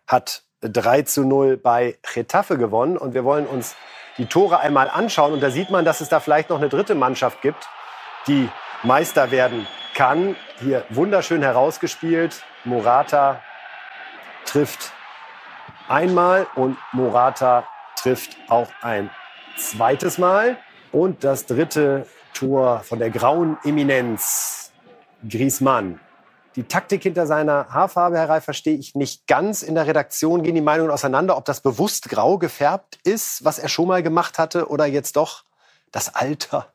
hat 0.06 0.44
3 0.62 1.02
zu 1.02 1.24
0 1.24 1.58
bei 1.58 1.98
Getafe 2.14 2.60
gewonnen. 2.60 3.00
Und 3.00 3.16
wir 3.16 3.24
wollen 3.24 3.48
uns 3.48 3.76
die 4.20 4.28
Tore 4.28 4.60
einmal 4.60 4.92
anschauen. 4.92 5.34
Und 5.34 5.42
da 5.42 5.50
sieht 5.50 5.72
man, 5.72 5.86
dass 5.86 6.02
es 6.02 6.10
da 6.10 6.20
vielleicht 6.20 6.52
noch 6.52 6.60
eine 6.60 6.70
dritte 6.70 6.94
Mannschaft 6.94 7.42
gibt, 7.42 7.68
die 8.28 8.48
Meister 8.84 9.32
werden 9.32 9.66
kann. 9.96 10.36
Hier 10.60 10.86
wunderschön 10.90 11.42
herausgespielt. 11.42 12.44
Morata 12.64 13.42
trifft 14.46 14.92
einmal 15.88 16.46
und 16.54 16.78
Morata 16.92 17.68
trifft 17.96 18.38
auch 18.50 18.70
ein 18.84 19.10
zweites 19.58 20.20
Mal. 20.20 20.58
Und 20.98 21.24
das 21.24 21.46
dritte 21.46 22.08
Tor 22.34 22.80
von 22.80 22.98
der 22.98 23.12
grauen 23.12 23.60
Eminenz, 23.64 24.72
Griezmann. 25.30 26.00
Die 26.56 26.64
Taktik 26.64 27.04
hinter 27.04 27.28
seiner 27.28 27.68
Haarfarbe, 27.70 28.18
Herr 28.18 28.30
Reif, 28.30 28.46
verstehe 28.46 28.76
ich 28.76 28.96
nicht 28.96 29.28
ganz. 29.28 29.62
In 29.62 29.76
der 29.76 29.86
Redaktion 29.86 30.42
gehen 30.42 30.56
die 30.56 30.62
Meinungen 30.62 30.90
auseinander, 30.90 31.38
ob 31.38 31.46
das 31.46 31.62
bewusst 31.62 32.10
grau 32.10 32.40
gefärbt 32.40 32.98
ist, 33.04 33.46
was 33.46 33.60
er 33.60 33.70
schon 33.70 33.88
mal 33.88 34.02
gemacht 34.02 34.40
hatte, 34.40 34.70
oder 34.70 34.88
jetzt 34.88 35.18
doch 35.18 35.44
das 35.92 36.16
Alter. 36.16 36.74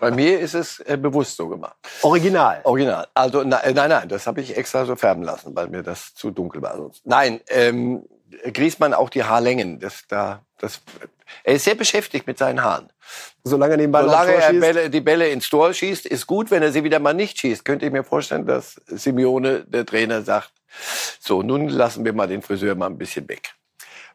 Bei 0.00 0.10
mir 0.10 0.40
ist 0.40 0.54
es 0.54 0.80
äh, 0.80 0.96
bewusst 0.96 1.36
so 1.36 1.46
gemacht. 1.46 1.76
Original. 2.02 2.60
Original. 2.64 3.06
Also 3.14 3.44
na, 3.44 3.58
äh, 3.58 3.72
nein, 3.72 3.90
nein, 3.90 4.08
das 4.08 4.26
habe 4.26 4.40
ich 4.40 4.56
extra 4.56 4.84
so 4.84 4.96
färben 4.96 5.22
lassen, 5.22 5.54
weil 5.54 5.68
mir 5.68 5.84
das 5.84 6.12
zu 6.14 6.32
dunkel 6.32 6.60
war. 6.60 6.76
Sonst. 6.76 7.06
Nein, 7.06 7.40
ähm, 7.50 8.02
Griezmann 8.52 8.94
auch 8.94 9.10
die 9.10 9.24
Haarlängen. 9.24 9.80
Das, 9.80 10.04
da, 10.08 10.44
das, 10.58 10.80
er 11.44 11.54
ist 11.54 11.64
sehr 11.64 11.74
beschäftigt 11.74 12.26
mit 12.26 12.38
seinen 12.38 12.62
Haaren. 12.62 12.88
Solange 13.44 13.74
er 13.74 13.78
den 13.78 13.92
Ball 13.92 14.04
Solange 14.04 14.32
er. 14.32 14.52
Bälle, 14.52 14.90
die 14.90 15.00
Bälle 15.00 15.28
ins 15.28 15.48
Tor 15.48 15.72
schießt, 15.72 16.06
ist 16.06 16.26
gut. 16.26 16.50
Wenn 16.50 16.62
er 16.62 16.72
sie 16.72 16.84
wieder 16.84 16.98
mal 16.98 17.14
nicht 17.14 17.38
schießt, 17.38 17.64
könnte 17.64 17.86
ich 17.86 17.92
mir 17.92 18.04
vorstellen, 18.04 18.46
dass 18.46 18.80
Simeone, 18.86 19.64
der 19.66 19.86
Trainer, 19.86 20.22
sagt, 20.22 20.52
so, 21.18 21.42
nun 21.42 21.68
lassen 21.68 22.04
wir 22.04 22.12
mal 22.12 22.28
den 22.28 22.42
Friseur 22.42 22.74
mal 22.74 22.86
ein 22.86 22.98
bisschen 22.98 23.28
weg. 23.28 23.54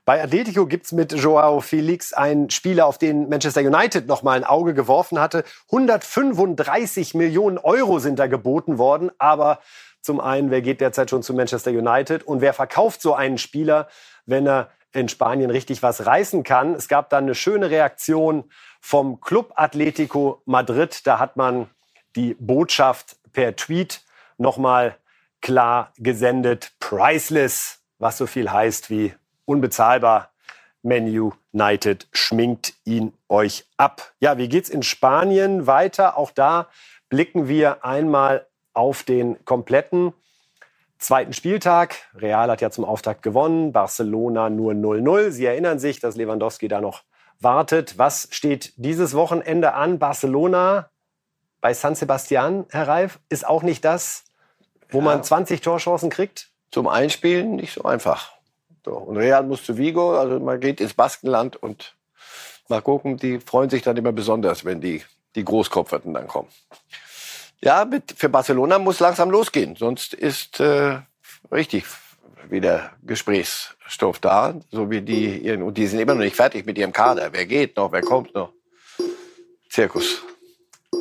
Bei 0.05 0.24
Atletico 0.24 0.68
gibt's 0.68 0.91
mit 0.91 1.13
Joao 1.13 1.61
Felix 1.61 2.13
einen 2.13 2.51
Spieler, 2.51 2.86
auf 2.86 2.99
den 2.99 3.28
Manchester 3.28 3.61
United 3.61 4.05
noch 4.05 4.22
mal 4.22 4.38
ein 4.38 4.43
Auge 4.43 4.76
geworfen 4.76 5.20
hatte. 5.20 5.43
135 5.72 7.16
Millionen 7.16 7.57
Euro 7.57 7.97
sind 7.97 8.20
da 8.20 8.28
geboten 8.28 8.78
worden. 8.78 9.09
Aber 9.18 9.59
zum 10.06 10.22
einen, 10.22 10.51
wer 10.51 10.62
geht 10.62 10.82
derzeit 10.82 11.10
schon 11.10 11.24
zu 11.24 11.34
Manchester 11.34 11.72
United 11.72 12.24
und 12.24 12.39
wer 12.39 12.53
verkauft 12.53 13.01
so 13.01 13.14
einen 13.16 13.38
Spieler, 13.38 13.89
wenn 14.26 14.47
er 14.47 14.70
in 14.93 15.10
Spanien 15.10 15.49
richtig 15.49 15.84
was 15.84 16.06
reißen 16.06 16.43
kann? 16.43 16.76
Es 16.76 16.88
gab 16.88 17.10
dann 17.10 17.26
eine 17.26 17.36
schöne 17.36 17.70
Reaktion 17.70 18.45
vom 18.80 19.20
Club 19.20 19.53
Atletico 19.56 20.41
Madrid. 20.45 21.06
Da 21.06 21.20
hat 21.20 21.36
man 21.36 21.70
die 22.16 22.36
Botschaft 22.39 23.18
per 23.34 23.56
Tweet 23.56 24.01
noch 24.38 24.58
mal 24.58 24.95
klar 25.41 25.91
gesendet. 25.97 26.72
Priceless, 26.80 27.82
was 27.99 28.18
so 28.18 28.28
viel 28.28 28.51
heißt 28.51 28.89
wie 28.89 29.14
unbezahlbar. 29.45 30.32
Man 30.84 31.08
United 31.08 32.08
schminkt 32.14 32.76
ihn 32.86 33.12
euch 33.28 33.66
ab. 33.76 34.14
Ja, 34.20 34.38
wie 34.38 34.49
geht's 34.49 34.70
in 34.70 34.84
Spanien 34.84 35.66
weiter? 35.66 36.16
Auch 36.16 36.30
da 36.30 36.68
blicken 37.10 37.47
wir 37.47 37.84
einmal 37.84 38.45
auf 38.76 39.03
den 39.03 39.43
kompletten 39.45 40.13
zweiten 40.97 41.34
Spieltag. 41.34 41.95
Real 42.15 42.49
hat 42.49 42.61
ja 42.61 42.71
zum 42.71 42.86
Auftakt 42.86 43.21
gewonnen, 43.21 43.71
Barcelona 43.71 44.49
nur 44.49 44.73
0-0. 44.73 45.32
Sie 45.32 45.45
erinnern 45.45 45.80
sich, 45.80 45.99
dass 45.99 46.15
Lewandowski 46.15 46.67
da 46.67 46.82
noch 46.82 47.03
wartet. 47.39 47.97
Was 47.97 48.28
steht 48.32 48.73
dieses 48.78 49.13
Wochenende 49.13 49.73
an? 49.73 49.99
Barcelona 49.99 50.89
bei 51.61 51.73
San 51.73 51.95
Sebastian, 51.95 52.65
Herr 52.69 52.88
Reif, 52.88 53.19
ist 53.30 53.47
auch 53.47 53.63
nicht 53.63 53.84
das, 53.84 54.26
wo 54.89 55.01
man 55.01 55.23
20 55.23 55.61
Torchancen 55.61 56.09
kriegt? 56.09 56.51
Zum 56.71 56.88
Einspielen 56.88 57.55
nicht 57.55 57.73
so 57.73 57.84
einfach. 57.84 58.34
So. 58.84 58.91
Und 58.91 59.17
Real 59.17 59.43
muss 59.43 59.63
zu 59.63 59.78
Vigo, 59.78 60.15
also 60.15 60.39
man 60.39 60.59
geht 60.59 60.80
ins 60.80 60.93
Baskenland 60.93 61.55
und 61.55 61.95
mal 62.69 62.82
gucken, 62.82 63.17
die 63.17 63.39
freuen 63.39 63.69
sich 63.69 63.82
dann 63.82 63.97
immer 63.97 64.11
besonders, 64.11 64.63
wenn 64.63 64.80
die, 64.80 65.03
die 65.36 65.43
Großkopferten 65.43 66.13
dann 66.13 66.28
kommen. 66.28 66.49
Ja, 67.66 67.84
mit, 67.84 68.13
für 68.16 68.30
Barcelona 68.30 68.78
muss 68.78 68.99
langsam 68.99 69.32
losgehen, 69.32 69.76
sonst 69.76 70.13
ist 70.13 70.59
äh, 70.59 70.99
richtig 71.51 71.86
wieder 72.47 72.91
Gesprächsstoff 73.01 74.20
da, 74.20 74.53
so 74.70 74.91
wie 74.91 75.01
die 75.01 75.39
ihren, 75.39 75.63
und 75.63 75.76
die 75.76 75.88
sind 75.88 75.99
immer 75.99 76.13
noch 76.13 76.22
nicht 76.22 76.36
fertig 76.36 76.68
mit 76.68 76.78
ihrem 76.78 76.91
Kader. 76.91 77.30
Wer 77.32 77.47
geht 77.47 77.76
noch, 77.76 77.91
wer 77.91 78.03
kommt 78.03 78.36
noch? 78.36 78.51
Zirkus. 79.68 80.22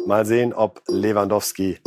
Mal 0.07 0.25
sehen, 0.25 0.55
ob 0.55 0.81
Lewandowski 0.89 1.81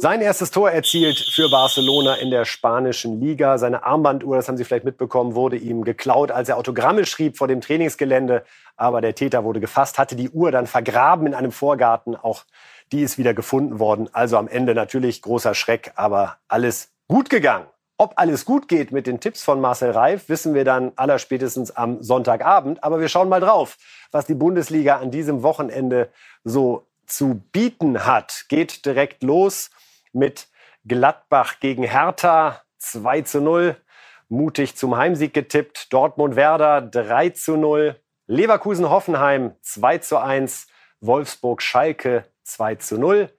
sein 0.00 0.20
erstes 0.20 0.52
Tor 0.52 0.70
erzielt 0.70 1.18
für 1.18 1.48
Barcelona 1.50 2.14
in 2.16 2.30
der 2.30 2.44
spanischen 2.44 3.20
Liga. 3.20 3.58
Seine 3.58 3.82
Armbanduhr, 3.82 4.36
das 4.36 4.46
haben 4.46 4.56
Sie 4.56 4.64
vielleicht 4.64 4.84
mitbekommen, 4.84 5.34
wurde 5.34 5.56
ihm 5.56 5.82
geklaut, 5.82 6.30
als 6.30 6.48
er 6.48 6.56
Autogramme 6.56 7.04
schrieb 7.04 7.36
vor 7.36 7.48
dem 7.48 7.60
Trainingsgelände. 7.60 8.44
Aber 8.76 9.00
der 9.00 9.16
Täter 9.16 9.42
wurde 9.42 9.58
gefasst, 9.58 9.98
hatte 9.98 10.14
die 10.14 10.30
Uhr 10.30 10.52
dann 10.52 10.68
vergraben 10.68 11.26
in 11.26 11.34
einem 11.34 11.50
Vorgarten. 11.50 12.14
Auch 12.14 12.44
die 12.92 13.02
ist 13.02 13.18
wieder 13.18 13.34
gefunden 13.34 13.78
worden. 13.78 14.08
Also 14.12 14.36
am 14.36 14.48
Ende 14.48 14.74
natürlich 14.74 15.22
großer 15.22 15.54
Schreck, 15.54 15.92
aber 15.96 16.38
alles 16.48 16.90
gut 17.08 17.30
gegangen. 17.30 17.66
Ob 18.00 18.12
alles 18.14 18.44
gut 18.44 18.68
geht 18.68 18.92
mit 18.92 19.08
den 19.08 19.18
Tipps 19.18 19.42
von 19.42 19.60
Marcel 19.60 19.90
Reif, 19.90 20.28
wissen 20.28 20.54
wir 20.54 20.64
dann 20.64 20.92
allerspätestens 20.94 21.72
am 21.72 22.00
Sonntagabend. 22.00 22.84
Aber 22.84 23.00
wir 23.00 23.08
schauen 23.08 23.28
mal 23.28 23.40
drauf, 23.40 23.76
was 24.12 24.24
die 24.24 24.34
Bundesliga 24.34 24.98
an 24.98 25.10
diesem 25.10 25.42
Wochenende 25.42 26.08
so 26.44 26.86
zu 27.06 27.42
bieten 27.50 28.06
hat. 28.06 28.44
Geht 28.48 28.86
direkt 28.86 29.24
los 29.24 29.70
mit 30.12 30.46
Gladbach 30.86 31.58
gegen 31.58 31.82
Hertha 31.82 32.62
2 32.78 33.22
zu 33.22 33.40
0. 33.40 33.76
Mutig 34.28 34.76
zum 34.76 34.96
Heimsieg 34.96 35.34
getippt. 35.34 35.92
Dortmund 35.92 36.36
Werder 36.36 36.82
3 36.82 37.30
zu 37.30 37.56
0. 37.56 37.96
Leverkusen 38.28 38.88
Hoffenheim 38.88 39.56
2 39.62 39.98
zu 39.98 40.18
1. 40.18 40.68
Wolfsburg 41.00 41.62
Schalke 41.62 42.26
2 42.52 42.76
zu 42.76 42.98
0. 42.98 43.30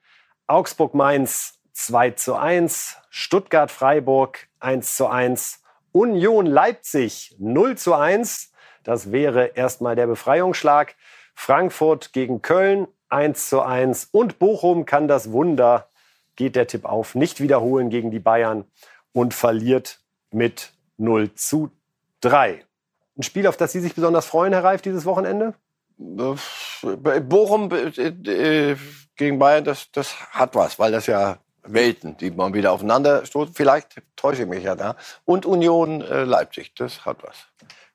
Augsburg 0.48 0.94
Mainz 0.94 1.60
2 1.74 2.12
zu 2.12 2.36
1. 2.36 2.98
Stuttgart 3.10 3.72
Freiburg 3.72 4.48
1 4.60 4.96
zu 4.96 5.08
1. 5.08 5.62
Union 5.92 6.46
Leipzig 6.46 7.36
0 7.40 7.78
zu 7.78 7.94
1. 7.94 8.52
Das 8.84 9.12
wäre 9.12 9.48
erstmal 9.56 9.96
der 9.96 10.08
Befreiungsschlag. 10.08 10.96
Frankfurt 11.36 12.14
gegen 12.14 12.42
Köln 12.42 12.88
1 13.10 13.50
zu 13.50 13.62
1. 13.62 14.10
Und 14.12 14.40
Bochum 14.40 14.86
kann 14.86 15.08
das 15.08 15.32
Wunder, 15.32 15.88
geht 16.36 16.56
der 16.56 16.68
Tipp 16.68 16.86
auf, 16.86 17.16
nicht 17.16 17.42
wiederholen 17.42 17.90
gegen 17.90 18.12
die 18.12 18.20
Bayern 18.20 18.66
und 19.14 19.34
verliert 19.34 20.00
mit 20.32 20.74
0 20.98 21.34
zu 21.34 21.72
3. 22.22 22.64
ein 23.18 23.24
Spiel, 23.24 23.48
auf 23.48 23.58
das 23.58 23.72
Sie 23.72 23.80
sich 23.80 23.96
besonders 23.96 24.26
freuen, 24.26 24.54
Herr 24.54 24.64
Reif, 24.64 24.82
dieses 24.82 25.06
Wochenende? 25.06 25.54
Bochum 26.00 27.70
äh, 27.72 28.76
gegen 29.16 29.38
Bayern, 29.38 29.66
das, 29.66 29.92
das 29.92 30.16
hat 30.32 30.56
was, 30.56 30.80
weil 30.80 30.92
das 30.92 31.08
ja 31.08 31.40
Welten, 31.64 32.18
die 32.18 32.32
man 32.32 32.54
wieder 32.54 32.72
aufeinander 32.72 33.26
stoßen. 33.26 33.54
Vielleicht 33.54 34.02
täusche 34.16 34.44
ich 34.44 34.48
mich 34.48 34.64
ja 34.64 34.76
da. 34.76 34.96
Und 35.26 35.46
Union 35.46 36.02
äh, 36.02 36.24
Leipzig, 36.24 36.74
das 36.76 37.06
hat 37.06 37.18
was. 37.24 37.48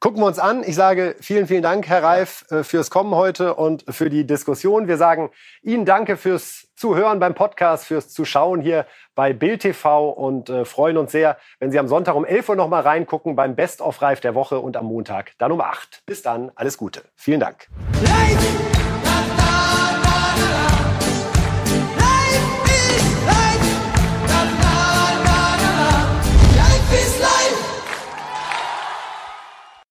Gucken 0.05 0.21
wir 0.21 0.27
uns 0.27 0.39
an. 0.39 0.63
Ich 0.67 0.75
sage 0.75 1.17
vielen, 1.21 1.47
vielen 1.47 1.63
Dank, 1.63 1.89
Herr 1.89 2.03
Reif, 2.03 2.45
äh, 2.51 2.63
fürs 2.63 2.91
Kommen 2.91 3.15
heute 3.15 3.55
und 3.55 3.87
für 3.89 4.11
die 4.11 4.27
Diskussion. 4.27 4.87
Wir 4.87 4.99
sagen 4.99 5.31
Ihnen 5.63 5.87
danke 5.87 6.19
fürs 6.19 6.69
Zuhören 6.77 7.21
beim 7.21 7.35
Podcast, 7.35 7.87
fürs 7.87 8.11
Zuschauen 8.11 8.61
hier 8.61 8.85
bei 9.15 9.33
Bild 9.33 9.63
TV 9.63 10.11
und 10.11 10.51
äh, 10.51 10.67
freuen 10.67 10.99
uns 10.99 11.11
sehr, 11.11 11.39
wenn 11.59 11.71
Sie 11.71 11.79
am 11.79 11.89
Sonntag 11.89 12.17
um 12.17 12.27
11 12.27 12.51
Uhr 12.51 12.57
noch 12.57 12.69
mal 12.69 12.83
reingucken 12.83 13.35
beim 13.35 13.57
Best 13.57 13.81
of 13.81 14.03
Reif 14.03 14.21
der 14.21 14.35
Woche 14.35 14.59
und 14.59 14.77
am 14.77 14.85
Montag 14.85 15.33
dann 15.39 15.53
um 15.53 15.63
8. 15.63 16.03
Bis 16.05 16.21
dann, 16.21 16.53
alles 16.55 16.77
Gute. 16.77 17.05
Vielen 17.17 17.41
Dank. 17.41 17.69
Life! 18.03 18.74